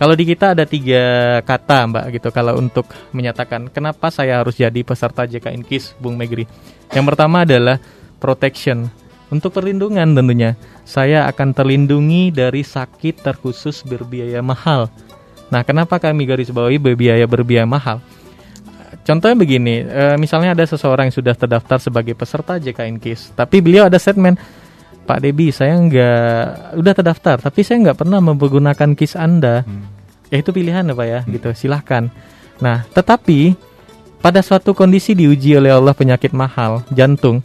Kalau 0.00 0.16
di 0.16 0.24
kita 0.24 0.56
ada 0.56 0.64
tiga 0.64 1.04
kata 1.44 1.84
mbak 1.84 2.16
gitu. 2.16 2.32
Kalau 2.32 2.56
untuk 2.56 2.88
menyatakan 3.12 3.68
kenapa 3.68 4.08
saya 4.08 4.40
harus 4.40 4.56
jadi 4.56 4.80
peserta 4.80 5.28
JKN 5.28 5.68
KIS, 5.68 6.00
Bung 6.00 6.16
Megri. 6.16 6.48
Yang 6.96 7.04
pertama 7.12 7.44
adalah 7.44 7.76
protection. 8.24 8.88
Untuk 9.28 9.52
perlindungan 9.52 10.16
tentunya, 10.16 10.56
saya 10.88 11.28
akan 11.28 11.52
terlindungi 11.52 12.32
dari 12.32 12.64
sakit 12.64 13.20
terkhusus 13.20 13.84
berbiaya 13.84 14.40
mahal. 14.40 14.88
Nah, 15.52 15.60
kenapa 15.60 16.00
kami 16.00 16.24
garis 16.24 16.48
bawahi 16.48 16.80
berbiaya 16.80 17.28
berbiaya 17.28 17.68
mahal? 17.68 18.00
Contohnya 19.04 19.36
begini, 19.36 19.84
e, 19.84 20.16
misalnya 20.16 20.56
ada 20.56 20.64
seseorang 20.64 21.12
yang 21.12 21.16
sudah 21.20 21.34
terdaftar 21.36 21.76
sebagai 21.76 22.16
peserta 22.16 22.56
JKN 22.56 22.96
KIS, 22.96 23.36
tapi 23.36 23.60
beliau 23.60 23.84
ada 23.84 24.00
statement, 24.00 24.40
Pak 25.04 25.20
Debi, 25.20 25.52
saya 25.52 25.76
nggak 25.76 26.80
udah 26.80 26.94
terdaftar, 26.96 27.36
tapi 27.36 27.60
saya 27.60 27.84
nggak 27.84 28.00
pernah 28.00 28.24
menggunakan 28.24 28.96
KIS 28.96 29.20
Anda. 29.20 29.60
Hmm. 29.60 29.92
Ya 30.32 30.40
itu 30.40 30.56
pilihan 30.56 30.88
ya 30.88 30.94
Pak 30.96 31.06
ya, 31.06 31.20
hmm. 31.20 31.30
gitu. 31.36 31.48
Silahkan. 31.52 32.08
Nah, 32.64 32.88
tetapi 32.96 33.52
pada 34.24 34.40
suatu 34.40 34.72
kondisi 34.72 35.12
diuji 35.12 35.52
oleh 35.52 35.68
Allah 35.68 35.92
penyakit 35.92 36.32
mahal, 36.32 36.80
jantung, 36.88 37.44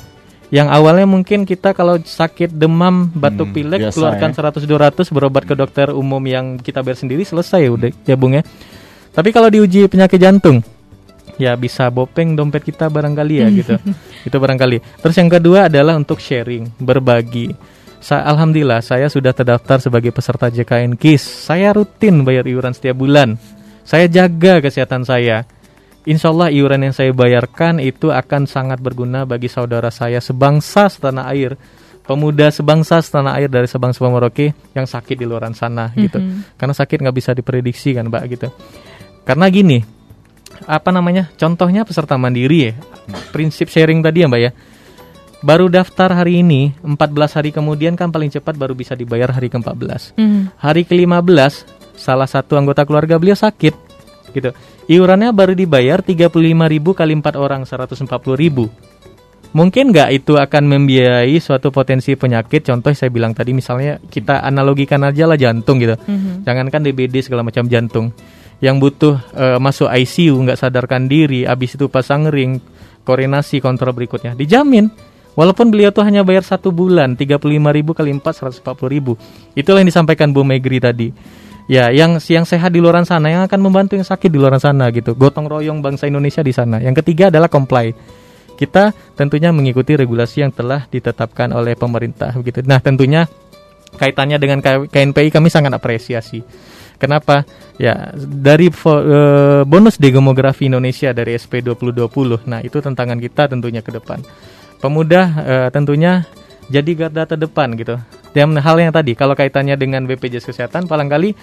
Yang 0.50 0.68
awalnya 0.74 1.06
mungkin 1.06 1.46
kita 1.46 1.78
kalau 1.78 2.02
sakit 2.02 2.50
demam, 2.50 3.06
batuk 3.14 3.54
Hmm, 3.54 3.56
pilek 3.56 3.80
biasa 3.86 3.94
keluarkan 3.94 4.30
ya. 4.34 4.38
100 4.50 4.66
200 4.66 5.14
berobat 5.14 5.44
ke 5.46 5.54
dokter 5.54 5.94
umum 5.94 6.22
yang 6.26 6.58
kita 6.58 6.82
bayar 6.82 6.98
sendiri 6.98 7.22
selesai 7.22 7.70
udah 7.70 7.90
ya 8.10 8.18
Bung 8.18 8.34
ya. 8.34 8.42
Tapi 9.14 9.30
kalau 9.30 9.50
diuji 9.54 9.86
penyakit 9.86 10.18
jantung 10.18 10.66
ya 11.40 11.56
bisa 11.56 11.88
bopeng 11.88 12.36
dompet 12.36 12.66
kita 12.66 12.92
barangkali 12.92 13.36
ya 13.40 13.48
gitu. 13.54 13.74
Itu 14.28 14.38
barangkali. 14.42 15.00
Terus 15.00 15.16
yang 15.16 15.30
kedua 15.32 15.72
adalah 15.72 15.96
untuk 15.96 16.20
sharing, 16.20 16.76
berbagi. 16.82 17.54
Sa 18.00 18.24
Alhamdulillah 18.24 18.84
saya 18.84 19.08
sudah 19.08 19.32
terdaftar 19.32 19.80
sebagai 19.80 20.12
peserta 20.12 20.52
JKN 20.52 20.98
KIS. 21.00 21.24
Saya 21.48 21.72
rutin 21.72 22.26
bayar 22.28 22.48
iuran 22.50 22.76
setiap 22.76 23.00
bulan. 23.00 23.40
Saya 23.88 24.10
jaga 24.10 24.60
kesehatan 24.60 25.06
saya. 25.06 25.48
Insya 26.10 26.34
Allah 26.34 26.50
iuran 26.50 26.90
yang 26.90 26.96
saya 26.96 27.14
bayarkan 27.14 27.78
itu 27.78 28.10
akan 28.10 28.50
sangat 28.50 28.82
berguna 28.82 29.30
bagi 29.30 29.46
saudara 29.46 29.94
saya 29.94 30.18
sebangsa 30.18 30.90
setanah 30.90 31.30
air. 31.30 31.54
Pemuda 32.02 32.50
sebangsa 32.50 32.98
setanah 32.98 33.38
air 33.38 33.46
dari 33.46 33.70
Sabang 33.70 33.94
sampai 33.94 34.10
Merauke 34.10 34.58
yang 34.74 34.90
sakit 34.90 35.14
di 35.14 35.30
luar 35.30 35.46
sana 35.54 35.94
gitu. 35.94 36.18
Karena 36.58 36.74
sakit 36.74 37.06
nggak 37.06 37.14
bisa 37.14 37.38
diprediksi 37.38 37.94
kan 37.94 38.10
Mbak 38.10 38.24
gitu. 38.34 38.50
Karena 39.22 39.46
gini, 39.54 39.86
apa 40.66 40.90
namanya? 40.90 41.30
Contohnya 41.38 41.86
peserta 41.86 42.18
mandiri 42.18 42.60
ya. 42.66 42.74
Prinsip 43.30 43.70
sharing 43.70 44.02
tadi 44.02 44.26
ya 44.26 44.28
Mbak 44.34 44.42
ya. 44.42 44.52
Baru 45.46 45.70
daftar 45.70 46.10
hari 46.10 46.42
ini, 46.42 46.74
14 46.82 47.38
hari 47.38 47.54
kemudian 47.54 47.94
kan 47.94 48.10
paling 48.10 48.34
cepat 48.34 48.58
baru 48.58 48.74
bisa 48.74 48.98
dibayar 48.98 49.30
hari 49.30 49.54
ke-14. 49.54 50.18
Mhm. 50.18 50.58
Hari 50.58 50.90
ke-15 50.90 51.70
salah 51.94 52.26
satu 52.26 52.58
anggota 52.58 52.82
keluarga 52.90 53.22
beliau 53.22 53.38
sakit 53.38 53.78
gitu. 54.34 54.50
Iurannya 54.90 55.30
baru 55.30 55.54
dibayar 55.54 56.02
35.000 56.02 56.34
kali 56.98 57.14
4 57.14 57.38
orang 57.38 57.62
140.000. 57.62 58.90
Mungkin 59.50 59.90
nggak 59.90 60.10
itu 60.14 60.34
akan 60.38 60.64
membiayai 60.66 61.38
suatu 61.38 61.70
potensi 61.70 62.14
penyakit. 62.14 62.66
Contoh 62.66 62.90
saya 62.98 63.14
bilang 63.14 63.38
tadi 63.38 63.54
misalnya 63.54 64.02
kita 64.02 64.42
analogikan 64.42 65.02
aja 65.06 65.30
lah 65.30 65.38
jantung 65.38 65.78
gitu. 65.78 65.94
Mhm. 65.94 66.42
Jangankan 66.42 66.82
DBD 66.86 67.22
segala 67.22 67.46
macam 67.46 67.70
jantung. 67.70 68.14
Yang 68.62 68.76
butuh 68.82 69.16
eh, 69.38 69.58
masuk 69.62 69.90
ICU 69.94 70.36
nggak 70.46 70.58
sadarkan 70.58 71.06
diri, 71.06 71.46
habis 71.46 71.78
itu 71.78 71.86
pasang 71.86 72.30
ring, 72.30 72.58
koordinasi 73.06 73.62
kontrol 73.62 73.94
berikutnya 73.94 74.34
dijamin. 74.34 74.90
Walaupun 75.38 75.70
beliau 75.72 75.94
tuh 75.94 76.04
hanya 76.04 76.26
bayar 76.26 76.44
satu 76.44 76.74
bulan 76.74 77.14
35.000 77.14 77.96
kali 77.96 78.10
4 78.12 78.66
140.000. 78.66 79.56
Itulah 79.56 79.80
yang 79.86 79.90
disampaikan 79.90 80.34
Bu 80.34 80.42
Megri 80.42 80.82
tadi. 80.82 81.14
Ya, 81.70 81.94
yang 81.94 82.18
yang 82.18 82.50
sehat 82.50 82.74
di 82.74 82.82
luar 82.82 82.98
sana 83.06 83.30
yang 83.30 83.46
akan 83.46 83.62
membantu 83.62 83.94
yang 83.94 84.02
sakit 84.02 84.26
di 84.26 84.42
luar 84.42 84.58
sana 84.58 84.90
gitu. 84.90 85.14
Gotong 85.14 85.46
royong 85.46 85.86
bangsa 85.86 86.10
Indonesia 86.10 86.42
di 86.42 86.50
sana. 86.50 86.82
Yang 86.82 87.06
ketiga 87.06 87.30
adalah 87.30 87.46
comply. 87.46 87.94
Kita 88.58 88.90
tentunya 89.14 89.54
mengikuti 89.54 89.94
regulasi 89.94 90.42
yang 90.42 90.50
telah 90.50 90.90
ditetapkan 90.90 91.54
oleh 91.54 91.78
pemerintah 91.78 92.34
begitu. 92.34 92.66
Nah, 92.66 92.82
tentunya 92.82 93.30
kaitannya 94.02 94.42
dengan 94.42 94.66
KNPI 94.66 95.30
kami 95.30 95.54
sangat 95.54 95.70
apresiasi. 95.78 96.42
Kenapa? 96.98 97.46
Ya, 97.78 98.18
dari 98.18 98.74
eh, 98.74 99.62
bonus 99.64 100.02
demografi 100.02 100.74
Indonesia 100.74 101.14
dari 101.14 101.38
SP 101.38 101.62
2020. 101.62 102.50
Nah, 102.50 102.66
itu 102.66 102.82
tantangan 102.82 103.22
kita 103.22 103.46
tentunya 103.46 103.86
ke 103.86 103.94
depan. 103.94 104.26
Pemuda 104.82 105.22
eh, 105.46 105.70
tentunya 105.70 106.26
jadi 106.70 106.92
garda 106.94 107.26
terdepan 107.26 107.74
gitu. 107.74 107.98
Dan 108.30 108.54
hal 108.54 108.78
yang 108.78 108.94
tadi, 108.94 109.18
kalau 109.18 109.34
kaitannya 109.34 109.74
dengan 109.74 110.06
BPJS 110.06 110.54
Kesehatan, 110.54 110.86
palangkali 110.86 111.34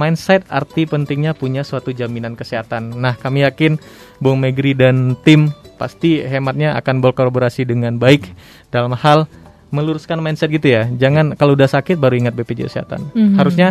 mindset 0.00 0.48
arti 0.48 0.88
pentingnya 0.88 1.36
punya 1.36 1.60
suatu 1.60 1.92
jaminan 1.92 2.32
kesehatan. 2.32 2.96
Nah, 2.96 3.12
kami 3.20 3.44
yakin 3.44 3.76
Bung 4.24 4.40
Megri 4.40 4.72
dan 4.72 5.20
tim 5.20 5.52
pasti 5.76 6.20
hematnya 6.24 6.76
akan 6.80 7.04
berkolaborasi 7.04 7.68
dengan 7.68 7.96
baik 8.00 8.28
dalam 8.72 8.96
hal 8.96 9.28
meluruskan 9.68 10.18
mindset 10.20 10.48
gitu 10.48 10.72
ya. 10.72 10.88
Jangan 10.88 11.36
kalau 11.36 11.54
udah 11.54 11.68
sakit 11.68 12.00
baru 12.00 12.16
ingat 12.16 12.34
BPJS 12.36 12.76
Kesehatan. 12.76 13.00
Mhm. 13.12 13.36
Harusnya 13.36 13.68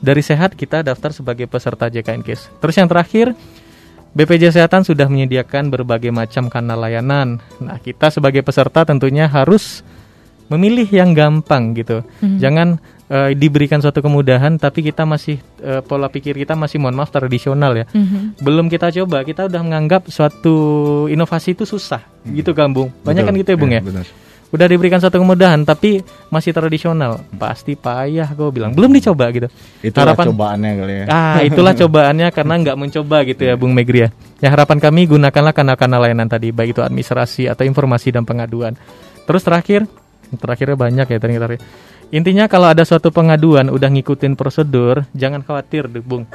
dari 0.00 0.20
sehat 0.24 0.56
kita 0.56 0.80
daftar 0.80 1.12
sebagai 1.12 1.44
peserta 1.48 1.88
JKN 1.92 2.24
KIS. 2.24 2.48
Terus 2.60 2.74
yang 2.76 2.88
terakhir, 2.88 3.36
BPJS 4.16 4.56
Kesehatan 4.56 4.82
sudah 4.82 5.06
menyediakan 5.06 5.68
berbagai 5.68 6.10
macam 6.10 6.48
kanal 6.48 6.80
layanan. 6.80 7.38
Nah, 7.60 7.78
kita 7.78 8.08
sebagai 8.10 8.40
peserta 8.40 8.82
tentunya 8.88 9.28
harus 9.28 9.84
memilih 10.50 10.88
yang 10.90 11.14
gampang 11.14 11.72
gitu. 11.78 12.02
Jangan 12.20 12.76
eh, 13.10 13.30
diberikan 13.38 13.78
suatu 13.82 14.02
kemudahan 14.02 14.58
tapi 14.58 14.82
kita 14.86 15.06
masih 15.06 15.38
eh, 15.62 15.82
pola 15.82 16.10
pikir 16.10 16.34
kita 16.38 16.58
masih 16.58 16.82
mohon 16.82 16.98
maaf 16.98 17.14
tradisional 17.14 17.74
ya. 17.74 17.86
Mhm. 17.90 18.42
Belum 18.42 18.66
kita 18.66 18.90
coba, 19.02 19.22
kita 19.22 19.46
udah 19.46 19.60
menganggap 19.62 20.10
suatu 20.10 21.06
inovasi 21.10 21.54
itu 21.54 21.66
susah. 21.66 22.02
Gitu 22.26 22.50
kan, 22.54 22.70
Bung? 22.74 22.90
Banyak 23.06 23.22
kan 23.26 23.34
gitu 23.34 23.50
ya, 23.54 23.58
Bung 23.58 23.72
ya? 23.72 23.82
benar. 23.82 24.06
Udah 24.50 24.66
diberikan 24.66 24.98
suatu 24.98 25.22
kemudahan 25.22 25.62
tapi 25.62 26.02
masih 26.26 26.50
tradisional. 26.50 27.22
Pasti 27.38 27.78
payah 27.78 28.26
gue 28.34 28.50
bilang. 28.50 28.74
Belum 28.74 28.90
dicoba 28.90 29.30
gitu. 29.30 29.46
Itulah 29.78 30.18
cobaannya 30.18 30.70
kali 30.74 30.94
ya. 30.94 31.04
Ah, 31.06 31.38
itulah 31.46 31.70
cobaannya 31.86 32.34
karena 32.34 32.54
nggak 32.58 32.76
mencoba 32.78 33.22
gitu 33.22 33.46
ya, 33.46 33.54
Bung 33.54 33.70
Megri 33.70 34.06
ya. 34.06 34.08
Ya 34.42 34.50
harapan 34.50 34.82
kami 34.82 35.06
gunakanlah 35.06 35.54
kanal-kanal 35.54 36.02
layanan 36.02 36.26
tadi, 36.26 36.50
baik 36.50 36.74
itu 36.74 36.82
administrasi 36.82 37.46
atau 37.46 37.62
informasi 37.62 38.10
dan 38.10 38.26
pengaduan. 38.26 38.74
Terus 39.22 39.46
terakhir, 39.46 39.86
terakhirnya 40.38 40.76
banyak 40.78 41.06
ya 41.08 41.18
tadi 41.18 41.34
terakhir. 41.34 41.62
Intinya 42.10 42.50
kalau 42.50 42.66
ada 42.70 42.82
suatu 42.82 43.14
pengaduan 43.14 43.70
udah 43.70 43.86
ngikutin 43.86 44.34
prosedur, 44.34 45.06
jangan 45.14 45.46
khawatir, 45.46 45.86
deh, 45.86 46.02
Bung. 46.02 46.26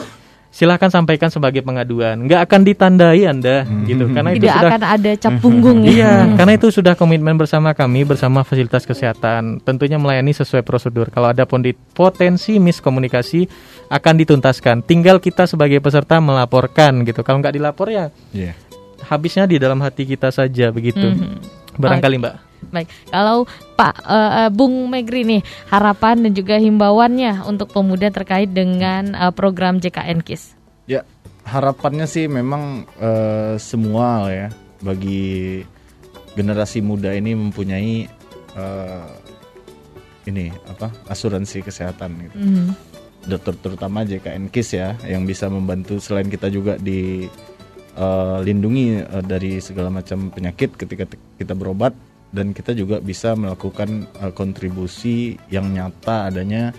Silahkan 0.56 0.88
sampaikan 0.88 1.28
sebagai 1.28 1.60
pengaduan, 1.60 2.16
nggak 2.32 2.48
akan 2.48 2.64
ditandai 2.64 3.28
anda, 3.28 3.68
gitu. 3.84 4.08
Karena 4.08 4.32
itu 4.32 4.48
Tidak 4.48 4.56
sudah 4.56 4.72
akan 4.72 4.84
ada 4.88 5.12
cap 5.20 5.34
punggung 5.44 5.84
ya. 5.88 5.92
Iya, 5.92 6.14
karena 6.40 6.56
itu 6.56 6.72
sudah 6.72 6.96
komitmen 6.96 7.36
bersama 7.36 7.76
kami 7.76 8.08
bersama 8.08 8.40
fasilitas 8.48 8.88
kesehatan. 8.88 9.60
Tentunya 9.68 10.00
melayani 10.00 10.32
sesuai 10.32 10.64
prosedur. 10.64 11.12
Kalau 11.12 11.36
ada 11.36 11.44
potensi 11.92 12.56
miskomunikasi 12.56 13.52
akan 13.92 14.14
dituntaskan. 14.16 14.88
Tinggal 14.88 15.20
kita 15.20 15.44
sebagai 15.44 15.84
peserta 15.84 16.24
melaporkan 16.24 17.04
gitu. 17.04 17.20
Kalau 17.20 17.44
nggak 17.44 17.52
dilapor 17.52 17.92
ya 17.92 18.08
Iya. 18.32 18.56
habisnya 19.12 19.44
di 19.52 19.60
dalam 19.60 19.84
hati 19.84 20.08
kita 20.08 20.32
saja 20.32 20.72
begitu. 20.72 21.04
Mhm. 21.04 21.76
Barangkali 21.76 22.16
Mbak. 22.16 22.55
Baik, 22.72 22.88
kalau 23.10 23.50
Pak 23.76 23.96
eh, 24.06 24.50
Bung 24.54 24.88
Megri 24.90 25.28
nih 25.28 25.42
harapan 25.70 26.26
dan 26.26 26.32
juga 26.34 26.56
himbauannya 26.58 27.46
untuk 27.46 27.74
pemuda 27.74 28.10
terkait 28.10 28.50
dengan 28.52 29.14
eh, 29.14 29.34
program 29.34 29.78
JKN 29.82 30.22
KIS. 30.22 30.56
Ya, 30.86 31.02
harapannya 31.46 32.10
sih 32.10 32.26
memang 32.26 32.90
eh, 32.98 33.56
semua 33.62 34.30
ya 34.34 34.48
bagi 34.82 35.62
generasi 36.36 36.84
muda 36.84 37.16
ini 37.16 37.32
mempunyai 37.34 37.96
eh, 38.58 39.10
ini 40.26 40.50
apa 40.68 40.90
asuransi 41.10 41.62
kesehatan 41.62 42.30
gitu. 42.30 42.38
Mhm. 42.38 42.68
Dokter 43.26 43.58
terutama 43.58 44.06
JKN 44.06 44.54
KIS 44.54 44.70
ya 44.78 44.94
yang 45.06 45.26
bisa 45.26 45.50
membantu 45.50 45.98
selain 45.98 46.30
kita 46.30 46.50
juga 46.54 46.78
di 46.78 47.26
eh, 47.98 48.38
lindungi 48.46 49.02
eh, 49.02 49.24
dari 49.26 49.58
segala 49.62 49.90
macam 49.90 50.30
penyakit 50.30 50.78
ketika 50.78 51.10
kita 51.38 51.54
berobat 51.58 51.94
dan 52.32 52.56
kita 52.56 52.74
juga 52.74 53.02
bisa 53.04 53.34
melakukan 53.38 54.08
eh, 54.22 54.34
kontribusi 54.34 55.38
yang 55.52 55.74
nyata 55.74 56.30
adanya 56.30 56.72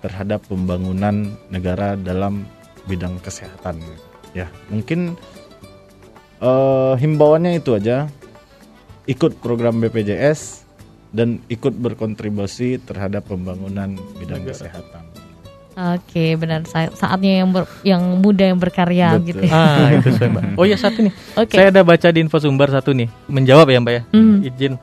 terhadap 0.00 0.44
pembangunan 0.48 1.36
negara 1.52 1.94
dalam 1.96 2.48
bidang 2.88 3.20
kesehatan. 3.20 3.80
Ya, 4.32 4.48
mungkin 4.72 5.16
eh, 6.40 6.94
himbauannya 6.96 7.60
itu 7.60 7.76
aja. 7.76 8.08
Ikut 9.08 9.42
program 9.42 9.82
BPJS 9.82 10.62
dan 11.10 11.42
ikut 11.50 11.74
berkontribusi 11.74 12.78
terhadap 12.78 13.26
pembangunan 13.26 13.98
bidang 14.22 14.46
kesehatan. 14.46 14.99
Oke, 15.80 16.36
benar. 16.36 16.68
Sa- 16.68 16.92
Saatnya 16.92 17.40
yang 17.40 17.48
ber- 17.50 17.70
yang 17.80 18.02
muda 18.20 18.44
yang 18.44 18.60
berkarya 18.60 19.16
Betul. 19.16 19.26
gitu. 19.32 19.42
ya. 19.48 19.52
Ah, 19.54 19.88
itu 19.96 20.08
saya 20.12 20.28
Mbak. 20.28 20.44
Oh 20.60 20.66
ya 20.68 20.76
satu 20.76 20.98
nih. 21.00 21.12
Oke. 21.34 21.56
Saya 21.56 21.72
ada 21.72 21.80
baca 21.80 22.08
di 22.12 22.20
info 22.20 22.36
sumber 22.36 22.68
satu 22.68 22.92
nih. 22.92 23.08
Menjawab 23.26 23.66
ya 23.66 23.78
Mbak 23.80 23.94
ya. 23.94 24.02
Mhm. 24.12 24.36
Izin. 24.44 24.74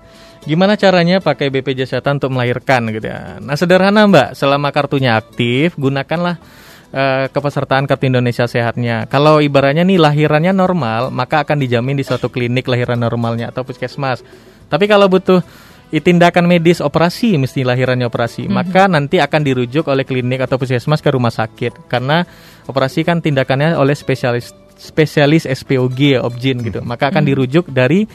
Gimana 0.47 0.73
caranya 0.73 1.19
pakai 1.19 1.51
BPJS 1.51 1.91
Kesehatan 1.91 2.17
untuk 2.17 2.31
melahirkan 2.31 2.87
gitu 2.89 3.05
ya. 3.05 3.37
Nah, 3.37 3.53
sederhana 3.53 4.07
Mbak, 4.07 4.27
selama 4.33 4.71
kartunya 4.71 5.13
aktif, 5.13 5.75
gunakanlah 5.75 6.39
eh, 6.87 7.27
kepesertaan 7.27 7.83
Kartu 7.83 8.07
Indonesia 8.07 8.47
Sehatnya. 8.47 9.05
Kalau 9.05 9.43
ibaratnya 9.43 9.83
nih 9.83 9.99
lahirannya 9.99 10.55
normal, 10.55 11.11
maka 11.11 11.43
akan 11.43 11.59
dijamin 11.59 11.93
di 11.93 12.07
suatu 12.07 12.31
klinik 12.31 12.63
lahiran 12.63 12.95
normalnya 12.95 13.51
atau 13.51 13.67
puskesmas. 13.67 14.23
Tapi 14.67 14.87
kalau 14.87 15.11
butuh 15.11 15.43
tindakan 15.88 16.51
medis 16.51 16.83
operasi, 16.83 17.39
mesti 17.39 17.63
lahirannya 17.63 18.11
operasi, 18.11 18.51
maka 18.51 18.91
nanti 18.91 19.23
akan 19.23 19.41
dirujuk 19.43 19.88
oleh 19.88 20.03
klinik 20.03 20.43
atau 20.43 20.59
puskesmas 20.59 20.99
ke 20.99 21.09
rumah 21.15 21.31
sakit 21.31 21.88
karena 21.88 22.27
operasi 22.67 23.07
kan 23.07 23.23
tindakannya 23.23 23.79
oleh 23.79 23.95
spesialis 23.95 24.51
spesialis 24.75 25.47
SPOG 25.47 26.21
objin 26.21 26.61
gitu. 26.61 26.83
Maka 26.83 27.09
akan 27.09 27.23
dirujuk 27.23 27.71
dari 27.71 28.05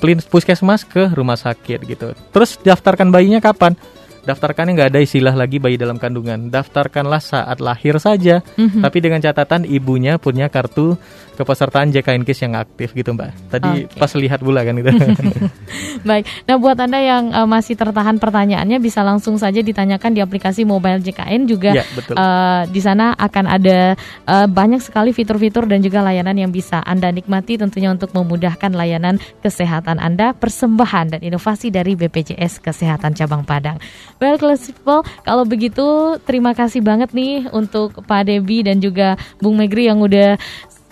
puskesmas 0.00 0.88
ke 0.88 1.12
rumah 1.12 1.36
sakit 1.36 1.84
gitu. 1.84 2.16
Terus 2.32 2.56
daftarkan 2.62 3.12
bayinya 3.12 3.42
kapan? 3.42 3.76
Daftarkannya 4.22 4.72
nggak 4.74 4.90
ada 4.92 5.00
istilah 5.00 5.32
lagi 5.32 5.56
bayi 5.56 5.76
dalam 5.76 5.96
kandungan. 5.96 6.48
Daftarkanlah 6.48 7.18
saat 7.18 7.58
lahir 7.58 7.96
saja, 7.96 8.40
Mhm. 8.56 8.80
tapi 8.80 8.98
dengan 8.98 9.18
catatan 9.18 9.64
ibunya 9.64 10.16
punya 10.16 10.46
kartu 10.46 10.96
kepesertaan 11.34 11.88
JKN 11.88 12.20
KIS 12.20 12.44
yang 12.44 12.54
aktif 12.54 12.92
gitu 12.92 13.16
mbak. 13.16 13.32
Tadi 13.48 13.88
Oke. 13.88 13.96
pas 13.96 14.12
lihat 14.12 14.44
pula 14.44 14.60
kan 14.60 14.76
itu. 14.76 14.92
Baik, 16.08 16.28
nah 16.44 16.60
buat 16.60 16.76
Anda 16.76 17.00
yang 17.00 17.32
eh, 17.32 17.48
masih 17.48 17.80
tertahan 17.80 18.20
pertanyaannya 18.20 18.76
bisa 18.76 19.00
langsung 19.00 19.40
saja 19.40 19.60
ditanyakan 19.60 20.12
di 20.12 20.20
aplikasi 20.20 20.68
mobile 20.68 21.00
JKN 21.00 21.48
juga 21.48 21.72
Ya, 21.72 21.84
betul. 21.96 22.12
eh, 22.14 22.62
di 22.68 22.80
sana 22.80 23.16
akan 23.16 23.44
ada 23.48 23.96
eh, 24.26 24.46
banyak 24.46 24.84
sekali 24.84 25.16
fitur-fitur 25.16 25.64
dan 25.64 25.80
juga 25.80 26.04
layanan 26.04 26.36
yang 26.36 26.52
bisa 26.52 26.84
Anda 26.84 27.08
nikmati 27.08 27.56
tentunya 27.56 27.88
untuk 27.88 28.12
memudahkan 28.12 28.76
layanan 28.76 29.16
kesehatan 29.40 29.96
Anda, 29.96 30.36
persembahan 30.36 31.16
dan 31.16 31.20
inovasi 31.24 31.72
dari 31.72 31.96
BPJS 31.96 32.60
Kesehatan 32.60 33.16
Cabang 33.16 33.48
Padang. 33.48 33.80
Well, 34.20 34.36
Class 34.36 34.68
People, 34.68 35.00
kalau 35.24 35.48
begitu 35.48 36.20
terima 36.28 36.52
kasih 36.52 36.84
banget 36.84 37.16
nih 37.16 37.48
untuk 37.56 38.04
Pak 38.04 38.28
Debi 38.28 38.60
dan 38.60 38.76
juga 38.76 39.16
Bung 39.40 39.56
Megri 39.56 39.88
yang 39.88 40.04
udah 40.04 40.36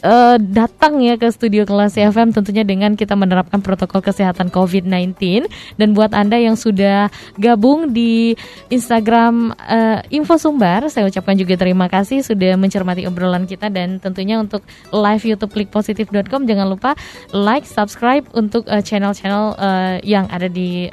eh, 0.01 0.37
datang 0.41 1.05
ya 1.05 1.20
ke 1.20 1.29
studio 1.29 1.68
kelas 1.68 2.01
FM 2.01 2.33
tentunya 2.33 2.64
dengan 2.64 2.97
kita 2.97 3.12
menerapkan 3.18 3.61
protokol 3.61 4.01
kesehatan 4.01 4.49
COVID-19 4.49 5.45
dan 5.76 5.89
buat 5.93 6.16
Anda 6.16 6.41
yang 6.41 6.57
sudah 6.57 7.12
gabung 7.37 7.93
di 7.93 8.33
Instagram 8.72 9.53
eh, 9.61 10.01
Info 10.14 10.41
Sumbar 10.41 10.89
saya 10.89 11.05
ucapkan 11.05 11.37
juga 11.37 11.61
terima 11.61 11.93
kasih 11.93 12.24
sudah 12.24 12.57
mencermati 12.57 13.05
obrolan 13.05 13.45
kita 13.45 13.68
dan 13.68 14.01
tentunya 14.01 14.41
untuk 14.41 14.64
live 14.89 15.24
YouTube 15.24 15.53
klikpositif.com 15.53 16.49
jangan 16.49 16.64
lupa 16.64 16.97
like, 17.37 17.68
subscribe 17.68 18.24
untuk 18.33 18.64
eh, 18.72 18.81
channel-channel 18.81 19.45
eh, 19.59 19.97
yang 20.07 20.24
ada 20.33 20.49
di 20.49 20.89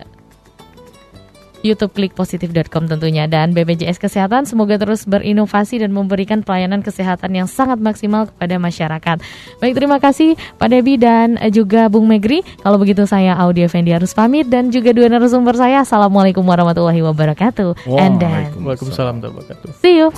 YouTube 1.66 1.98
klikpositif.com 1.98 2.86
tentunya 2.86 3.26
dan 3.26 3.58
BPJS 3.58 3.98
Kesehatan 3.98 4.46
semoga 4.46 4.78
terus 4.78 5.10
berinovasi 5.10 5.82
dan 5.82 5.90
memberikan 5.90 6.46
pelayanan 6.46 6.86
kesehatan 6.86 7.34
yang 7.34 7.50
sangat 7.50 7.82
maksimal 7.82 8.30
kepada 8.30 8.62
masyarakat. 8.62 9.18
Baik 9.58 9.74
terima 9.74 9.98
kasih 9.98 10.38
Pak 10.62 10.70
Debi 10.70 11.02
dan 11.02 11.42
eh, 11.42 11.50
juga 11.50 11.90
Bung 11.90 12.06
Megri. 12.06 12.46
Kalau 12.62 12.78
begitu 12.78 13.10
saya 13.10 13.34
Audio 13.34 13.66
Fendi 13.66 13.90
harus 13.90 14.14
pamit 14.14 14.46
dan 14.46 14.70
juga 14.70 14.94
dua 14.94 15.10
narasumber 15.10 15.58
saya. 15.58 15.82
Assalamualaikum 15.82 16.46
warahmatullahi 16.46 17.02
wabarakatuh. 17.02 17.90
And 17.90 18.22
then 18.22 18.54
Waalaikumsalam 18.62 19.26
warahmatullahi 19.26 19.50
wabarakatuh. 19.50 19.82
see 19.82 19.98
you. 19.98 20.14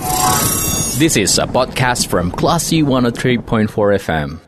This 0.98 1.14
is 1.16 1.38
a 1.38 1.46
podcast 1.46 2.10
from 2.10 2.34
Classy 2.34 2.82
103.4 2.82 3.70
FM. 4.02 4.47